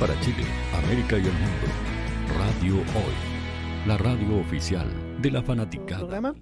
Para 0.00 0.18
Chile, 0.20 0.44
América 0.82 1.18
y 1.18 1.26
el 1.26 1.32
mundo, 1.32 1.66
Radio 2.38 2.76
Hoy, 2.76 3.86
la 3.86 3.98
radio 3.98 4.40
oficial 4.40 4.88
de 5.20 5.30
la 5.30 5.42
fanaticada. 5.42 5.98
programa. 5.98 6.34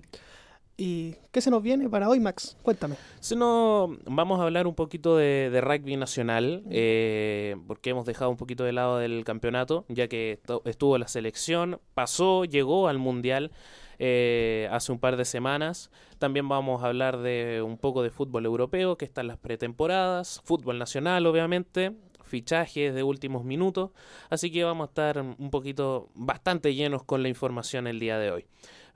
¿Y 0.76 1.16
qué 1.32 1.40
se 1.40 1.50
nos 1.50 1.60
viene 1.60 1.88
para 1.88 2.08
hoy, 2.08 2.20
Max? 2.20 2.56
Cuéntame. 2.62 2.94
Si 3.18 3.34
no, 3.34 3.96
vamos 4.06 4.38
a 4.38 4.44
hablar 4.44 4.68
un 4.68 4.76
poquito 4.76 5.16
de, 5.16 5.50
de 5.50 5.60
rugby 5.60 5.96
nacional, 5.96 6.62
eh, 6.70 7.56
porque 7.66 7.90
hemos 7.90 8.06
dejado 8.06 8.30
un 8.30 8.36
poquito 8.36 8.62
de 8.62 8.72
lado 8.72 8.98
del 8.98 9.24
campeonato, 9.24 9.84
ya 9.88 10.06
que 10.06 10.38
estuvo 10.64 10.96
la 10.96 11.08
selección, 11.08 11.80
pasó, 11.94 12.44
llegó 12.44 12.86
al 12.86 12.98
Mundial 12.98 13.50
eh, 13.98 14.68
hace 14.70 14.92
un 14.92 15.00
par 15.00 15.16
de 15.16 15.24
semanas. 15.24 15.90
También 16.18 16.48
vamos 16.48 16.84
a 16.84 16.86
hablar 16.86 17.18
de 17.18 17.60
un 17.60 17.76
poco 17.76 18.04
de 18.04 18.10
fútbol 18.10 18.46
europeo, 18.46 18.96
que 18.96 19.04
están 19.04 19.26
las 19.26 19.38
pretemporadas, 19.38 20.40
fútbol 20.44 20.78
nacional, 20.78 21.26
obviamente, 21.26 21.96
fichajes 22.28 22.94
de 22.94 23.02
últimos 23.02 23.44
minutos. 23.44 23.90
Así 24.30 24.50
que 24.50 24.64
vamos 24.64 24.86
a 24.86 24.90
estar 24.90 25.20
un 25.20 25.50
poquito 25.50 26.10
bastante 26.14 26.74
llenos 26.74 27.02
con 27.04 27.22
la 27.22 27.28
información 27.28 27.86
el 27.86 27.98
día 27.98 28.18
de 28.18 28.30
hoy. 28.30 28.46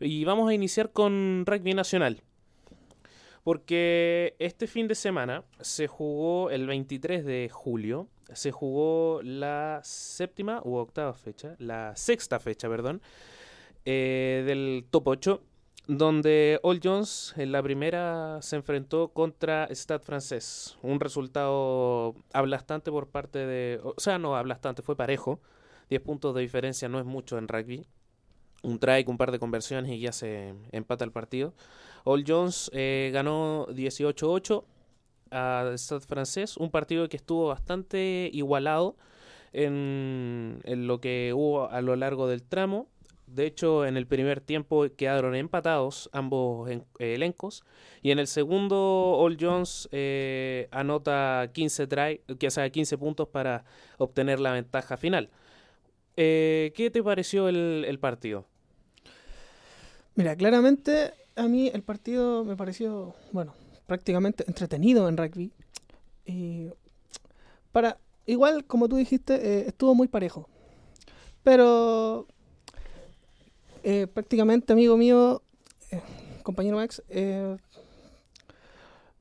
Y 0.01 0.25
vamos 0.25 0.51
a 0.51 0.55
iniciar 0.55 0.93
con 0.93 1.45
rugby 1.47 1.75
nacional. 1.75 2.23
Porque 3.45 4.37
este 4.39 4.67
fin 4.67 4.87
de 4.87 4.95
semana 4.95 5.45
se 5.61 5.89
jugó 5.89 6.51
el 6.51 6.67
23 6.67 7.25
de 7.25 7.49
julio, 7.53 8.09
se 8.33 8.53
jugó 8.53 9.21
la 9.23 9.81
séptima 9.83 10.61
u 10.65 10.77
octava 10.77 11.13
fecha, 11.13 11.57
la 11.59 11.97
sexta 11.97 12.39
fecha, 12.39 12.69
perdón, 12.69 13.03
eh, 13.85 14.45
del 14.47 14.87
top 14.91 15.09
8, 15.09 15.43
donde 15.87 16.61
All 16.63 16.81
Jones 16.83 17.35
en 17.37 17.53
la 17.53 17.63
primera 17.63 18.41
se 18.41 18.57
enfrentó 18.57 19.09
contra 19.09 19.69
Stade 19.71 20.05
Francés. 20.05 20.79
Un 20.83 21.01
resultado 21.01 22.15
aplastante 22.33 22.91
por 22.91 23.09
parte 23.09 23.41
de... 23.41 23.81
O 23.83 23.95
sea, 23.99 24.19
no 24.19 24.37
aplastante, 24.37 24.83
fue 24.83 24.97
parejo. 24.97 25.41
10 25.91 26.03
puntos 26.03 26.35
de 26.35 26.41
diferencia 26.41 26.89
no 26.89 26.99
es 26.99 27.05
mucho 27.05 27.37
en 27.37 27.49
rugby. 27.49 27.87
Un 28.63 28.79
try, 28.79 29.05
un 29.09 29.19
par 29.19 29.33
de 29.33 29.41
conversiones 29.41 29.91
y 29.91 29.99
ya 29.99 30.13
se 30.13 30.55
empata 30.71 31.05
el 31.05 31.11
partido. 31.11 31.53
All 32.05 32.25
Jones 32.27 32.71
eh, 32.73 33.11
ganó 33.13 33.67
18-8 33.69 34.65
a 35.33 35.73
Stade 35.75 36.03
Francés, 36.03 36.57
un 36.57 36.71
partido 36.71 37.09
que 37.09 37.17
estuvo 37.17 37.49
bastante 37.49 38.31
igualado 38.33 38.97
en, 39.53 40.61
en 40.65 40.87
lo 40.87 41.01
que 41.01 41.33
hubo 41.35 41.69
a 41.69 41.81
lo 41.81 41.97
largo 41.97 42.29
del 42.29 42.43
tramo. 42.43 42.89
De 43.35 43.47
hecho, 43.47 43.87
en 43.87 43.97
el 43.97 44.07
primer 44.07 44.41
tiempo 44.41 44.87
quedaron 44.97 45.35
empatados 45.35 46.11
ambos 46.13 46.71
eh, 46.71 46.83
elencos. 46.99 47.65
Y 48.03 48.11
en 48.11 48.19
el 48.19 48.27
segundo, 48.27 48.77
All 49.19 49.39
Jones 49.41 49.89
eh, 49.91 50.69
anota 50.71 51.51
15, 51.53 51.87
try, 51.87 52.21
que, 52.39 52.51
sea, 52.51 52.69
15 52.69 52.99
puntos 52.99 53.29
para 53.29 53.65
obtener 53.97 54.39
la 54.39 54.53
ventaja 54.53 54.97
final. 54.97 55.31
Eh, 56.17 56.73
¿Qué 56.77 56.91
te 56.91 57.03
pareció 57.03 57.49
el, 57.49 57.87
el 57.89 57.99
partido? 57.99 58.47
Mira, 60.15 60.37
claramente 60.37 61.15
a 61.37 61.49
mí 61.49 61.71
el 61.73 61.83
partido 61.83 62.45
me 62.45 62.55
pareció, 62.55 63.15
bueno, 63.33 63.55
prácticamente 63.87 64.45
entretenido 64.47 65.09
en 65.09 65.17
rugby. 65.17 65.53
Y 66.27 66.69
para, 67.73 67.97
igual, 68.27 68.67
como 68.67 68.89
tú 68.89 68.97
dijiste, 68.97 69.67
estuvo 69.67 69.95
muy 69.95 70.09
parejo. 70.09 70.51
Pero 71.43 72.29
eh, 73.83 74.07
prácticamente, 74.07 74.73
amigo 74.73 74.97
mío, 74.97 75.43
eh, 75.91 76.01
compañero 76.43 76.77
Max, 76.77 77.03
eh, 77.09 77.57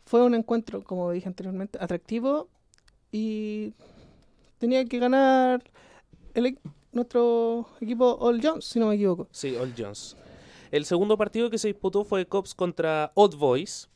fue 0.05 0.23
un 0.23 0.35
encuentro, 0.35 0.83
como 0.83 1.11
dije 1.11 1.27
anteriormente, 1.27 1.77
atractivo 1.81 2.49
y 3.11 3.73
tenía 4.57 4.83
que 4.85 4.99
ganar 4.99 5.63
el, 6.33 6.45
e- 6.47 6.57
nuestro 6.91 7.67
equipo 7.79 8.17
All 8.19 8.39
Jones, 8.43 8.65
si 8.65 8.79
no 8.79 8.87
me 8.87 8.95
equivoco. 8.95 9.27
Sí, 9.31 9.55
All 9.55 9.73
Jones. 9.77 10.17
El 10.71 10.85
segundo 10.85 11.17
partido 11.17 11.49
que 11.49 11.57
se 11.57 11.67
disputó 11.67 12.03
fue 12.03 12.25
Cops 12.25 12.55
contra 12.55 13.11
Odd 13.15 13.35
Boys. 13.35 13.89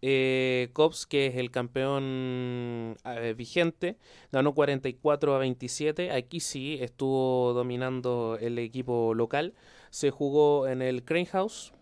Eh, 0.00 0.68
Cops, 0.74 1.06
que 1.06 1.26
es 1.26 1.36
el 1.36 1.50
campeón 1.50 2.96
vigente, 3.36 3.96
ganó 4.30 4.54
44 4.54 5.34
a 5.34 5.38
27. 5.38 6.12
Aquí 6.12 6.40
sí 6.40 6.78
estuvo 6.80 7.52
dominando 7.52 8.38
el 8.40 8.58
equipo 8.58 9.12
local. 9.14 9.54
Se 9.90 10.10
jugó 10.10 10.68
en 10.68 10.82
el 10.82 11.04
Crane 11.04 11.26
House 11.26 11.72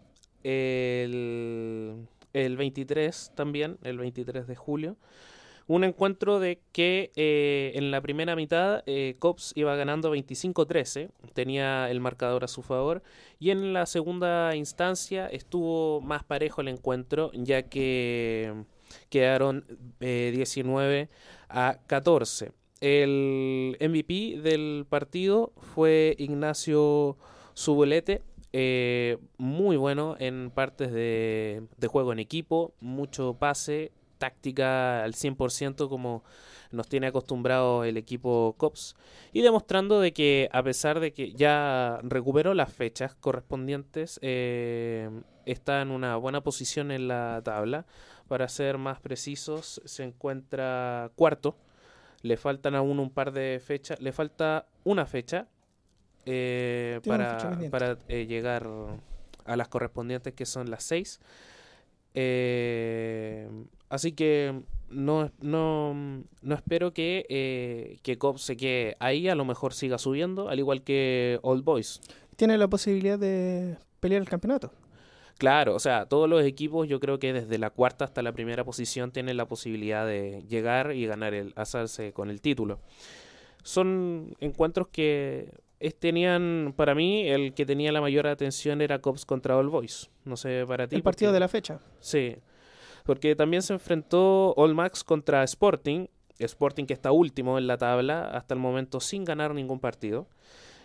el, 0.43 2.07
el 2.33 2.57
23 2.57 3.33
también, 3.35 3.79
el 3.83 3.99
23 3.99 4.47
de 4.47 4.57
julio. 4.57 4.97
Un 5.69 5.83
encuentro 5.83 6.39
de 6.39 6.61
que 6.71 7.11
eh, 7.17 7.73
en 7.75 7.91
la 7.91 8.01
primera 8.01 8.37
mitad 8.37 8.85
eh, 8.87 9.17
Cops 9.19 9.53
iba 9.57 9.75
ganando 9.75 10.15
25-13, 10.15 11.11
tenía 11.35 11.91
el 11.91 11.99
marcador 11.99 12.45
a 12.45 12.49
su 12.49 12.63
favor, 12.63 13.03
y 13.41 13.51
en 13.51 13.73
la 13.73 13.87
segunda 13.87 14.55
instancia 14.55 15.27
estuvo 15.27 16.01
más 16.03 16.23
parejo 16.23 16.61
el 16.61 16.69
encuentro, 16.69 17.33
ya 17.35 17.63
que 17.63 18.55
quedaron 19.11 19.65
eh, 19.99 20.31
19 20.33 21.09
a 21.49 21.81
14. 21.89 22.53
El 22.81 23.77
MVP 23.81 24.41
del 24.41 24.87
partido 24.89 25.53
fue 25.57 26.15
Ignacio 26.19 27.17
Subulete, 27.57 28.23
eh, 28.53 29.17
muy 29.39 29.79
bueno 29.79 30.15
en 30.19 30.51
partes 30.51 30.93
de, 30.93 31.63
de 31.79 31.87
juego 31.89 32.13
en 32.13 32.19
equipo, 32.19 32.75
mucho 32.81 33.39
pase, 33.39 33.93
táctica 34.19 35.03
al 35.03 35.15
100% 35.15 35.89
como 35.89 36.23
nos 36.71 36.87
tiene 36.87 37.07
acostumbrado 37.07 37.85
el 37.85 37.97
equipo 37.97 38.55
COPS 38.59 38.95
y 39.33 39.41
demostrando 39.41 40.01
de 40.01 40.13
que 40.13 40.51
a 40.53 40.63
pesar 40.63 41.01
de 41.01 41.15
que 41.15 41.33
ya 41.33 41.99
recuperó 42.03 42.53
las 42.53 42.71
fechas 42.71 43.15
correspondientes 43.15 44.19
eh, 44.21 45.09
está 45.47 45.81
en 45.81 45.91
una 45.91 46.17
buena 46.17 46.43
posición 46.43 46.91
en 46.91 47.09
la 47.09 47.41
tabla. 47.43 47.87
Para 48.29 48.49
ser 48.49 48.77
más 48.77 49.01
precisos 49.01 49.81
se 49.87 50.03
encuentra 50.05 51.11
cuarto. 51.17 51.57
Le 52.21 52.37
faltan 52.37 52.75
aún 52.75 52.99
un 52.99 53.11
par 53.11 53.33
de 53.33 53.63
fechas 53.65 53.99
le 53.99 54.13
falta 54.13 54.67
una 54.85 55.07
fecha 55.07 55.49
eh, 56.27 57.01
para, 57.07 57.59
para 57.71 57.99
eh, 58.09 58.27
llegar 58.27 58.69
a 59.45 59.57
las 59.57 59.69
correspondientes 59.69 60.35
que 60.35 60.45
son 60.45 60.71
las 60.71 60.83
seis 60.83 61.21
eh, 62.19 63.47
así 63.91 64.13
que 64.13 64.63
no, 64.89 65.31
no, 65.41 65.95
no 66.43 66.55
espero 66.55 66.93
que, 66.95 67.27
eh, 67.29 67.99
que 68.03 68.17
Cobb 68.17 68.39
se 68.39 68.57
quede 68.57 68.97
ahí, 69.01 69.29
a 69.29 69.35
lo 69.35 69.45
mejor 69.45 69.75
siga 69.75 69.99
subiendo, 69.99 70.49
al 70.49 70.59
igual 70.59 70.83
que 70.83 71.39
Old 71.43 71.63
Boys. 71.63 72.01
Tiene 72.37 72.57
la 72.57 72.69
posibilidad 72.69 73.19
de 73.19 73.77
pelear 74.01 74.23
el 74.23 74.29
campeonato. 74.29 74.73
Claro, 75.37 75.75
o 75.75 75.79
sea, 75.79 76.07
todos 76.07 76.31
los 76.31 76.43
equipos 76.43 76.89
yo 76.89 76.99
creo 76.99 77.19
que 77.19 77.35
desde 77.35 77.59
la 77.59 77.69
cuarta 77.69 78.07
hasta 78.07 78.23
la 78.23 78.33
primera 78.33 78.65
posición 78.65 79.11
tienen 79.11 79.37
la 79.37 79.47
posibilidad 79.47 80.07
de 80.07 80.43
llegar 80.49 80.93
y 80.93 81.05
ganar 81.05 81.35
el, 81.35 81.53
hacerse 81.57 82.15
con 82.15 82.31
el 82.31 82.41
título. 82.41 82.81
Son 83.63 84.35
encuentros 84.41 84.89
que 84.89 85.53
es- 85.81 85.95
tenían, 85.99 86.73
para 86.77 86.95
mí, 86.95 87.29
el 87.29 87.55
que 87.55 87.67
tenía 87.67 87.93
la 87.93 88.01
mayor 88.01 88.27
atención 88.27 88.81
era 88.81 89.01
Cops 89.01 89.25
contra 89.25 89.57
All 89.57 89.69
Boys. 89.69 90.11
No 90.25 90.37
sé 90.37 90.65
para 90.67 90.87
ti. 90.89 90.97
El 90.97 91.03
partido 91.03 91.31
porque- 91.31 91.35
de 91.35 91.41
la 91.41 91.49
fecha. 91.49 91.81
Sí, 92.01 92.37
porque 93.05 93.37
también 93.37 93.63
se 93.63 93.73
enfrentó 93.73 94.55
All 94.57 94.75
Max 94.75 95.05
contra 95.05 95.43
Sporting. 95.45 96.07
Sporting 96.39 96.85
que 96.85 96.93
está 96.95 97.13
último 97.13 97.57
en 97.59 97.67
la 97.67 97.79
tabla 97.79 98.29
hasta 98.29 98.53
el 98.55 98.61
momento 98.61 99.01
sin 99.01 99.25
ganar 99.25 99.55
ningún 99.55 99.81
partido. 99.81 100.27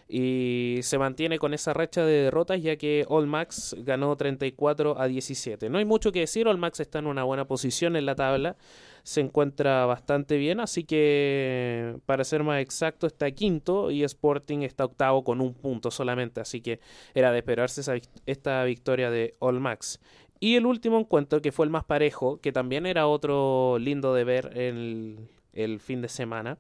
Y 0.08 0.80
se 0.84 0.98
mantiene 0.98 1.40
con 1.40 1.54
esa 1.54 1.74
racha 1.74 2.06
de 2.06 2.24
derrotas 2.24 2.62
ya 2.62 2.76
que 2.76 3.06
All 3.08 3.28
Max 3.28 3.76
ganó 3.80 4.16
34 4.18 5.00
a 5.00 5.08
17. 5.08 5.70
No 5.70 5.78
hay 5.78 5.86
mucho 5.86 6.12
que 6.12 6.20
decir, 6.20 6.48
All 6.48 6.58
Max 6.58 6.82
está 6.82 7.00
en 7.00 7.08
una 7.08 7.24
buena 7.24 7.46
posición 7.48 7.96
en 7.96 8.06
la 8.06 8.16
tabla. 8.16 8.58
Se 9.04 9.22
encuentra 9.22 9.86
bastante 9.86 10.38
bien, 10.38 10.60
así 10.60 10.84
que 10.84 11.96
para 12.06 12.24
ser 12.24 12.44
más 12.44 12.62
exacto 12.62 13.08
está 13.08 13.30
quinto 13.32 13.92
y 13.92 14.04
Sporting 14.04 14.60
está 14.60 14.86
octavo 14.86 15.24
con 15.24 15.42
un 15.42 15.54
punto 15.54 15.92
solamente. 15.92 16.42
Así 16.42 16.62
que 16.62 16.80
era 17.14 17.32
de 17.32 17.40
esperarse 17.40 17.82
esta 18.26 18.64
victoria 18.64 19.10
de 19.10 19.36
All 19.40 19.60
Max. 19.60 20.00
Y 20.40 20.56
el 20.56 20.66
último 20.66 21.00
encuentro, 21.00 21.42
que 21.42 21.52
fue 21.52 21.66
el 21.66 21.70
más 21.72 21.84
parejo, 21.84 22.42
que 22.42 22.52
también 22.52 22.88
era 22.88 23.06
otro 23.08 23.78
lindo 23.78 24.14
de 24.16 24.24
ver, 24.24 24.58
el, 24.58 25.30
el 25.54 25.80
fin 25.80 26.02
de 26.02 26.10
semana, 26.10 26.58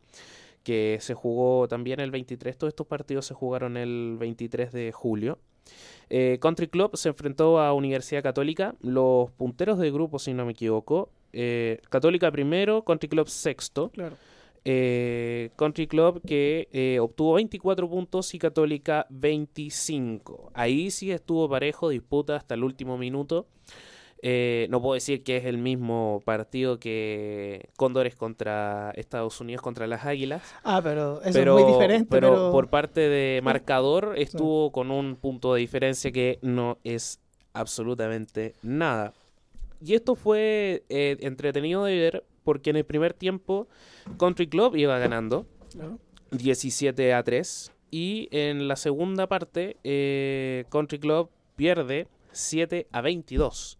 que 0.63 0.99
se 1.01 1.15
jugó 1.15 1.67
también 1.67 1.99
el 1.99 2.11
23. 2.11 2.57
Todos 2.57 2.71
estos 2.71 2.85
partidos 2.85 3.25
se 3.25 3.33
jugaron 3.33 3.77
el 3.77 4.17
23 4.19 4.71
de 4.71 4.91
julio. 4.91 5.39
Eh, 6.09 6.37
Country 6.41 6.67
Club 6.67 6.95
se 6.95 7.09
enfrentó 7.09 7.59
a 7.59 7.73
Universidad 7.73 8.21
Católica, 8.21 8.75
los 8.81 9.31
punteros 9.31 9.79
de 9.79 9.91
grupo, 9.91 10.19
si 10.19 10.33
no 10.33 10.45
me 10.45 10.51
equivoco. 10.51 11.09
Eh, 11.33 11.79
Católica 11.89 12.31
primero, 12.31 12.83
Country 12.83 13.09
Club 13.09 13.27
sexto. 13.27 13.89
Claro. 13.89 14.15
Eh, 14.63 15.49
Country 15.55 15.87
Club 15.87 16.21
que 16.25 16.67
eh, 16.71 16.99
obtuvo 16.99 17.33
24 17.33 17.89
puntos 17.89 18.33
y 18.33 18.39
Católica 18.39 19.07
25. 19.09 20.51
Ahí 20.53 20.91
sí 20.91 21.11
estuvo 21.11 21.49
parejo, 21.49 21.89
disputa 21.89 22.35
hasta 22.35 22.53
el 22.53 22.63
último 22.63 22.97
minuto. 22.97 23.47
Eh, 24.23 24.67
no 24.69 24.79
puedo 24.79 24.93
decir 24.93 25.23
que 25.23 25.37
es 25.37 25.45
el 25.45 25.57
mismo 25.57 26.21
partido 26.25 26.79
que 26.79 27.69
Cóndores 27.75 28.15
contra 28.15 28.91
Estados 28.91 29.41
Unidos 29.41 29.63
contra 29.63 29.87
las 29.87 30.05
Águilas. 30.05 30.43
Ah, 30.63 30.79
pero 30.83 31.23
eso 31.23 31.33
pero, 31.33 31.57
es 31.57 31.63
muy 31.63 31.73
diferente. 31.73 32.07
pero 32.11 32.29
Pero, 32.29 32.51
por 32.51 32.69
parte 32.69 33.01
de 33.01 33.41
marcador 33.43 34.13
estuvo 34.17 34.71
con 34.71 34.91
un 34.91 35.15
punto 35.15 35.55
de 35.55 35.61
diferencia 35.61 36.11
que 36.11 36.37
no 36.43 36.77
es 36.83 37.19
absolutamente 37.53 38.53
nada. 38.61 39.13
Y 39.83 39.93
esto 39.95 40.15
fue 40.15 40.83
eh, 40.89 41.17
entretenido 41.21 41.83
de 41.85 41.97
ver 41.97 42.23
porque 42.43 42.69
en 42.69 42.75
el 42.75 42.85
primer 42.85 43.13
tiempo 43.13 43.67
Country 44.17 44.47
Club 44.47 44.75
iba 44.75 44.97
ganando 44.99 45.45
Claro. 45.71 45.99
17 46.31 47.13
a 47.13 47.23
3 47.23 47.71
y 47.91 48.27
en 48.31 48.67
la 48.67 48.75
segunda 48.75 49.27
parte 49.27 49.77
eh, 49.83 50.65
Country 50.69 50.99
Club 50.99 51.29
pierde 51.55 52.07
7 52.31 52.87
a 52.91 53.01
22. 53.01 53.77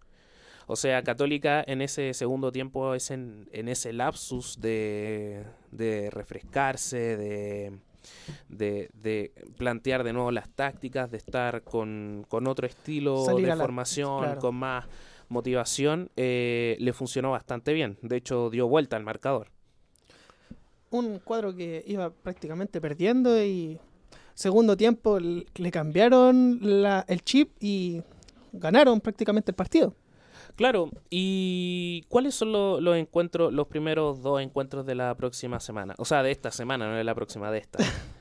O 0.68 0.76
sea, 0.76 1.04
Católica 1.04 1.64
en 1.68 1.82
ese 1.82 2.14
segundo 2.14 2.52
tiempo 2.52 2.94
es 2.96 3.12
en, 3.12 3.50
en 3.52 3.68
ese 3.68 3.92
lapsus 3.94 4.60
de, 4.62 5.44
de 5.72 6.10
refrescarse, 6.12 7.18
de, 7.18 7.72
de, 8.48 8.90
de 8.94 9.32
plantear 9.58 10.04
de 10.04 10.14
nuevo 10.14 10.32
las 10.32 10.50
tácticas, 10.50 11.12
de 11.12 11.18
estar 11.18 11.64
con, 11.64 12.26
con 12.30 12.48
otro 12.48 12.68
estilo 12.68 13.26
Salir 13.26 13.48
de 13.48 13.56
la- 13.56 13.58
formación, 13.58 14.20
claro. 14.24 14.40
con 14.40 14.56
más 14.56 14.86
motivación, 15.32 16.12
eh, 16.16 16.76
le 16.80 16.94
funcionó 16.94 17.32
bastante 17.32 17.74
bien. 17.74 17.98
De 18.02 18.18
hecho, 18.18 18.50
dio 18.50 18.68
vuelta 18.68 18.98
al 18.98 19.04
marcador. 19.04 19.48
Un 20.92 21.20
cuadro 21.20 21.56
que 21.56 21.84
iba 21.88 22.10
prácticamente 22.12 22.82
perdiendo 22.82 23.42
y 23.44 23.80
segundo 24.34 24.76
tiempo 24.76 25.20
le 25.20 25.72
cambiaron 25.72 26.60
la- 26.62 27.06
el 27.08 27.22
chip 27.24 27.52
y 27.62 28.02
ganaron 28.52 29.00
prácticamente 29.00 29.52
el 29.52 29.56
partido. 29.56 29.96
Claro, 30.58 30.90
¿y 31.10 32.04
cuáles 32.10 32.36
son 32.36 32.52
lo- 32.52 32.82
los 32.82 32.98
encuentros, 32.98 33.54
los 33.54 33.68
primeros 33.68 34.22
dos 34.22 34.42
encuentros 34.42 34.86
de 34.86 34.96
la 34.96 35.16
próxima 35.16 35.62
semana? 35.62 35.96
O 35.98 36.04
sea, 36.04 36.24
de 36.24 36.32
esta 36.32 36.52
semana, 36.52 36.90
no 36.90 36.96
de 36.98 37.04
la 37.06 37.16
próxima, 37.16 37.50
de 37.52 37.60
esta. 37.60 37.80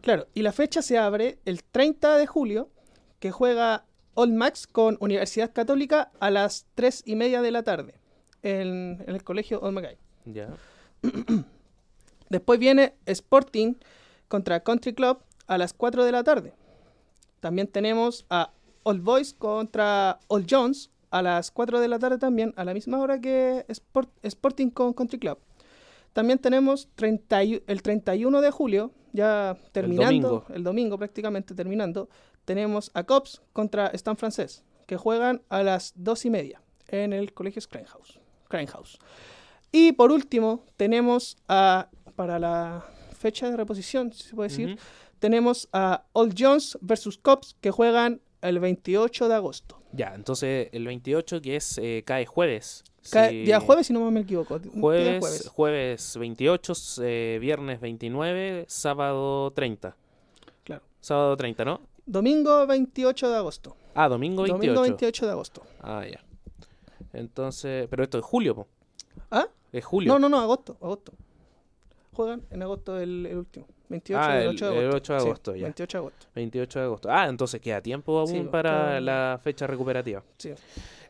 Claro, 0.00 0.26
y 0.32 0.42
la 0.42 0.52
fecha 0.52 0.80
se 0.80 0.96
abre 0.96 1.38
el 1.44 1.64
30 1.64 2.16
de 2.16 2.26
julio, 2.26 2.70
que 3.18 3.32
juega 3.32 3.84
Old 4.18 4.32
Max 4.34 4.66
con 4.66 4.96
Universidad 5.00 5.52
Católica 5.52 6.10
a 6.18 6.30
las 6.30 6.66
3 6.74 7.04
y 7.06 7.14
media 7.14 7.40
de 7.40 7.52
la 7.52 7.62
tarde 7.62 7.94
en, 8.42 9.04
en 9.06 9.14
el 9.14 9.22
colegio 9.22 9.60
Old 9.60 9.74
Mackay. 9.74 9.96
ya. 10.24 10.48
Después 12.28 12.58
viene 12.58 12.94
Sporting 13.06 13.74
contra 14.28 14.60
Country 14.60 14.92
Club 14.92 15.18
a 15.46 15.56
las 15.56 15.72
4 15.72 16.04
de 16.04 16.12
la 16.12 16.24
tarde. 16.24 16.52
También 17.40 17.68
tenemos 17.68 18.26
a 18.28 18.50
Old 18.82 19.02
Boys 19.02 19.32
contra 19.34 20.18
Old 20.28 20.46
Jones 20.50 20.90
a 21.10 21.22
las 21.22 21.50
4 21.50 21.80
de 21.80 21.88
la 21.88 21.98
tarde 21.98 22.18
también, 22.18 22.52
a 22.56 22.64
la 22.64 22.74
misma 22.74 22.98
hora 22.98 23.20
que 23.20 23.64
Sport- 23.68 24.10
Sporting 24.22 24.70
con 24.70 24.92
Country 24.92 25.18
Club. 25.18 25.38
También 26.12 26.38
tenemos 26.38 26.88
30 26.96 27.44
y- 27.44 27.62
el 27.66 27.82
31 27.82 28.40
de 28.40 28.50
julio, 28.50 28.90
ya 29.12 29.56
terminando, 29.72 30.28
domingo. 30.28 30.44
el 30.54 30.64
domingo, 30.64 30.98
prácticamente 30.98 31.54
terminando, 31.54 32.08
tenemos 32.48 32.90
a 32.94 33.04
Cops 33.04 33.42
contra 33.52 33.88
Stan 33.88 34.16
Francés, 34.16 34.64
que 34.86 34.96
juegan 34.96 35.42
a 35.50 35.62
las 35.62 35.92
2 35.96 36.24
y 36.24 36.30
media 36.30 36.62
en 36.88 37.12
el 37.12 37.34
colegio 37.34 37.60
Cranehouse. 37.68 38.18
Cranehouse. 38.48 38.98
Y 39.70 39.92
por 39.92 40.10
último, 40.10 40.64
tenemos 40.78 41.36
a, 41.46 41.90
para 42.16 42.38
la 42.38 42.86
fecha 43.18 43.50
de 43.50 43.56
reposición, 43.58 44.14
si 44.14 44.28
se 44.30 44.34
puede 44.34 44.48
decir, 44.48 44.68
Ujú. 44.70 44.78
tenemos 45.18 45.68
a 45.74 46.04
Old 46.14 46.34
Jones 46.38 46.78
versus 46.80 47.18
Cops 47.18 47.54
que 47.60 47.70
juegan 47.70 48.22
el 48.40 48.60
28 48.60 49.28
de 49.28 49.34
agosto. 49.34 49.82
Ya, 49.92 50.14
entonces 50.14 50.70
el 50.72 50.86
28 50.86 51.42
que 51.42 51.56
es 51.56 51.76
eh, 51.76 52.02
cae 52.06 52.24
jueves. 52.24 52.82
Cae- 53.10 53.30
Sí. 53.30 53.42
Día 53.44 53.60
jueves, 53.60 53.86
si 53.88 53.92
no 53.92 54.10
me 54.10 54.20
equivoco. 54.20 54.58
Jueves, 54.80 55.20
jueves. 55.20 55.48
jueves 55.48 56.16
28, 56.18 56.72
eh, 57.02 57.38
viernes 57.42 57.80
29, 57.82 58.64
sábado 58.68 59.50
30. 59.50 59.94
Claro. 60.64 60.82
Sábado 61.00 61.36
30, 61.36 61.64
¿no? 61.66 61.80
Domingo 62.08 62.66
28 62.66 63.28
de 63.28 63.36
agosto. 63.36 63.76
Ah, 63.94 64.08
domingo 64.08 64.42
28. 64.42 64.56
Domingo 64.56 64.80
28 64.80 65.26
de 65.26 65.32
agosto. 65.32 65.62
Ah, 65.82 66.06
ya. 66.10 66.24
Entonces, 67.12 67.86
pero 67.90 68.02
esto 68.02 68.18
es 68.18 68.24
julio, 68.24 68.54
po. 68.54 68.66
¿Ah? 69.30 69.46
Es 69.72 69.84
julio. 69.84 70.10
No, 70.10 70.18
no, 70.18 70.30
no, 70.30 70.40
agosto, 70.40 70.78
agosto. 70.80 71.12
Juegan 72.14 72.42
en 72.50 72.62
agosto 72.62 72.98
el, 72.98 73.26
el 73.26 73.36
último. 73.36 73.66
28 73.88 74.22
Ah, 74.22 74.40
el- 74.40 74.48
8 74.48 74.66
de 74.70 74.72
el 74.72 74.78
agosto. 74.88 74.96
8 74.96 75.12
de 75.14 75.20
Sí, 75.20 75.26
agosto, 75.26 75.56
ya. 75.56 75.62
28 75.64 75.98
de 75.98 76.00
agosto. 76.00 76.26
28 76.34 76.78
de 76.78 76.84
agosto. 76.84 77.08
Ah, 77.10 77.26
entonces 77.28 77.60
queda 77.60 77.80
tiempo 77.80 78.18
aún 78.18 78.28
Sí, 78.28 78.40
para 78.50 78.70
queda- 78.70 79.00
la 79.00 79.40
fecha 79.42 79.66
recuperativa. 79.66 80.22
Sí. 80.36 80.50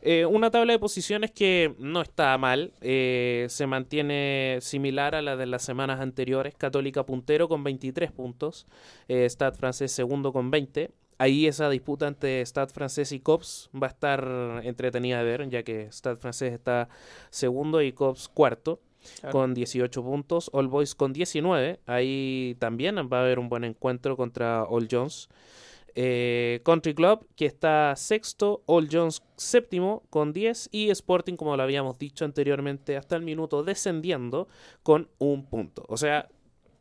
Eh, 0.01 0.25
una 0.25 0.49
tabla 0.49 0.71
de 0.71 0.79
posiciones 0.79 1.31
que 1.31 1.75
no 1.77 2.01
está 2.01 2.37
mal, 2.37 2.71
eh, 2.79 3.47
se 3.49 3.67
mantiene 3.67 4.59
similar 4.61 5.13
a 5.13 5.21
la 5.21 5.35
de 5.35 5.45
las 5.45 5.61
semanas 5.63 5.99
anteriores. 5.99 6.55
Católica 6.55 7.05
puntero 7.05 7.49
con 7.49 7.63
23 7.65 8.11
puntos, 8.11 8.65
eh, 9.09 9.25
Stade 9.29 9.57
francés 9.57 9.91
segundo 9.91 10.31
con 10.31 10.51
20. 10.51 10.91
Ahí 11.17 11.47
esa 11.47 11.69
disputa 11.69 12.07
entre 12.07 12.41
Stade 12.45 12.71
francés 12.71 13.11
y 13.11 13.19
Cops 13.19 13.69
va 13.75 13.87
a 13.87 13.89
estar 13.89 14.61
entretenida 14.63 15.17
de 15.17 15.25
ver, 15.25 15.49
ya 15.49 15.63
que 15.63 15.87
Stade 15.91 16.15
francés 16.15 16.53
está 16.53 16.87
segundo 17.29 17.81
y 17.81 17.91
Cops 17.91 18.29
cuarto. 18.29 18.79
Con 19.31 19.53
18 19.53 20.03
puntos, 20.03 20.49
All 20.53 20.67
Boys 20.67 20.95
con 20.95 21.13
19. 21.13 21.79
Ahí 21.85 22.55
también 22.59 22.97
va 22.97 23.19
a 23.19 23.21
haber 23.21 23.39
un 23.39 23.49
buen 23.49 23.63
encuentro 23.63 24.15
contra 24.17 24.63
All 24.63 24.87
Jones. 24.89 25.29
Eh, 25.95 26.61
Country 26.63 26.93
Club, 26.93 27.27
que 27.35 27.45
está 27.45 27.95
sexto, 27.95 28.61
All 28.67 28.87
Jones 28.91 29.23
séptimo 29.35 30.03
con 30.09 30.33
10 30.33 30.69
y 30.71 30.89
Sporting, 30.91 31.35
como 31.35 31.57
lo 31.57 31.63
habíamos 31.63 31.97
dicho 31.97 32.25
anteriormente, 32.25 32.95
hasta 32.95 33.15
el 33.15 33.23
minuto 33.23 33.63
descendiendo 33.63 34.47
con 34.83 35.09
un 35.17 35.45
punto. 35.45 35.83
O 35.87 35.97
sea, 35.97 36.29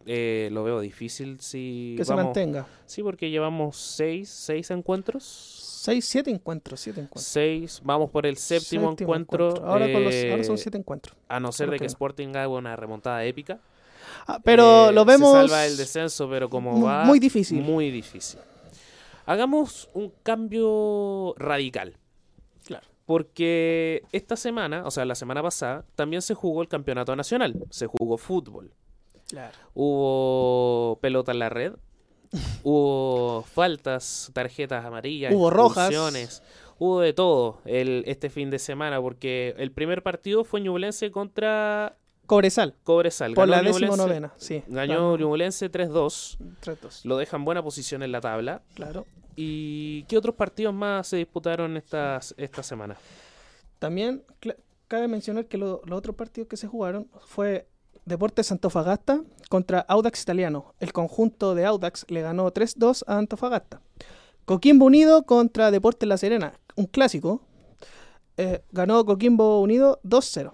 eh, 0.08 0.48
lo 0.50 0.64
veo 0.64 0.80
difícil 0.80 1.38
si 1.40 1.94
Que 1.98 2.04
se 2.04 2.14
mantenga. 2.14 2.66
Sí, 2.86 3.02
porque 3.02 3.30
llevamos 3.30 3.76
seis, 3.76 4.28
seis 4.28 4.70
encuentros. 4.70 5.66
6, 5.78 6.04
7 6.04 6.30
encuentros, 6.30 6.80
7 6.80 7.00
encuentros. 7.02 7.24
Seis, 7.24 7.80
vamos 7.84 8.10
por 8.10 8.26
el 8.26 8.36
séptimo, 8.36 8.90
encuentro. 8.90 9.64
Ahora, 9.64 9.90
con 9.92 10.02
los, 10.02 10.14
ahora 10.28 10.42
son 10.42 10.56
eh, 10.56 10.58
7 10.58 10.76
encuentros. 10.76 11.16
A 11.28 11.38
no 11.38 11.52
ser 11.52 11.70
de 11.70 11.78
que 11.78 11.86
Sporting 11.86 12.28
haga 12.30 12.48
una 12.48 12.74
remontada 12.74 13.24
épica. 13.24 13.60
Ah, 14.26 14.40
pero 14.42 14.90
Eh, 14.90 14.92
lo 14.92 15.04
vemos 15.04 15.30
Se 15.30 15.38
salva 15.38 15.66
el 15.66 15.76
descenso, 15.76 16.28
pero 16.28 16.50
como 16.50 16.82
va. 16.82 17.04
muy 17.04 17.20
difícil. 17.20 17.62
Muy 17.62 17.90
difícil. 17.90 18.40
Hagamos 19.24 19.88
un 19.94 20.12
cambio 20.22 21.34
radical. 21.38 21.96
Claro. 22.66 22.86
Porque 23.06 24.02
esta 24.12 24.36
semana, 24.36 24.84
o 24.84 24.90
sea, 24.90 25.04
la 25.04 25.14
semana 25.14 25.42
pasada, 25.42 25.84
también 25.94 26.22
se 26.22 26.34
jugó 26.34 26.60
el 26.60 26.68
campeonato 26.68 27.14
nacional. 27.14 27.54
Se 27.70 27.86
jugó 27.86 28.18
fútbol. 28.18 28.72
Claro. 29.28 29.56
Hubo 29.74 30.98
pelota 31.00 31.32
en 31.32 31.38
la 31.38 31.48
red. 31.48 31.74
hubo 32.62 33.42
faltas, 33.42 34.30
tarjetas 34.34 34.84
amarillas, 34.84 35.32
Hubo 35.34 35.50
rojas. 35.50 36.42
Hubo 36.80 37.00
de 37.00 37.12
todo 37.12 37.60
el, 37.64 38.04
este 38.06 38.30
fin 38.30 38.50
de 38.50 38.58
semana. 38.58 39.00
Porque 39.00 39.54
el 39.58 39.72
primer 39.72 40.02
partido 40.02 40.44
fue 40.44 40.60
Ñublense 40.60 41.10
contra 41.10 41.96
Cobresal, 42.26 42.74
Cobresal. 42.84 43.34
por 43.34 43.48
la 43.48 43.56
Ganó 43.58 43.68
décimo 43.70 43.94
Ñublense- 43.94 43.96
novena. 43.96 44.32
Sí, 44.36 44.62
Ganó 44.68 45.16
Ñublense 45.16 45.70
3-2. 45.70 46.38
3-2. 46.62 47.04
Lo 47.04 47.16
deja 47.16 47.36
en 47.36 47.44
buena 47.44 47.62
posición 47.62 48.02
en 48.02 48.12
la 48.12 48.20
tabla. 48.20 48.62
Claro. 48.74 49.06
¿Y 49.34 50.02
qué 50.04 50.18
otros 50.18 50.34
partidos 50.34 50.74
más 50.74 51.06
se 51.08 51.16
disputaron 51.16 51.76
estas, 51.76 52.34
esta 52.36 52.62
semana? 52.62 52.96
También 53.78 54.22
cabe 54.88 55.08
mencionar 55.08 55.46
que 55.46 55.58
lo- 55.58 55.80
los 55.84 55.98
otros 55.98 56.14
partidos 56.16 56.48
que 56.48 56.56
se 56.56 56.66
jugaron 56.66 57.08
fue 57.26 57.66
Deportes 58.08 58.50
Antofagasta 58.50 59.22
contra 59.48 59.80
Audax 59.80 60.22
Italiano. 60.22 60.74
El 60.80 60.92
conjunto 60.92 61.54
de 61.54 61.66
Audax 61.66 62.06
le 62.08 62.22
ganó 62.22 62.52
3-2 62.52 63.04
a 63.06 63.18
Antofagasta. 63.18 63.80
Coquimbo 64.44 64.86
Unido 64.86 65.24
contra 65.24 65.70
Deportes 65.70 66.08
La 66.08 66.16
Serena, 66.16 66.54
un 66.74 66.86
clásico. 66.86 67.42
Eh, 68.38 68.62
ganó 68.72 69.04
Coquimbo 69.04 69.60
Unido 69.60 70.00
2-0. 70.04 70.52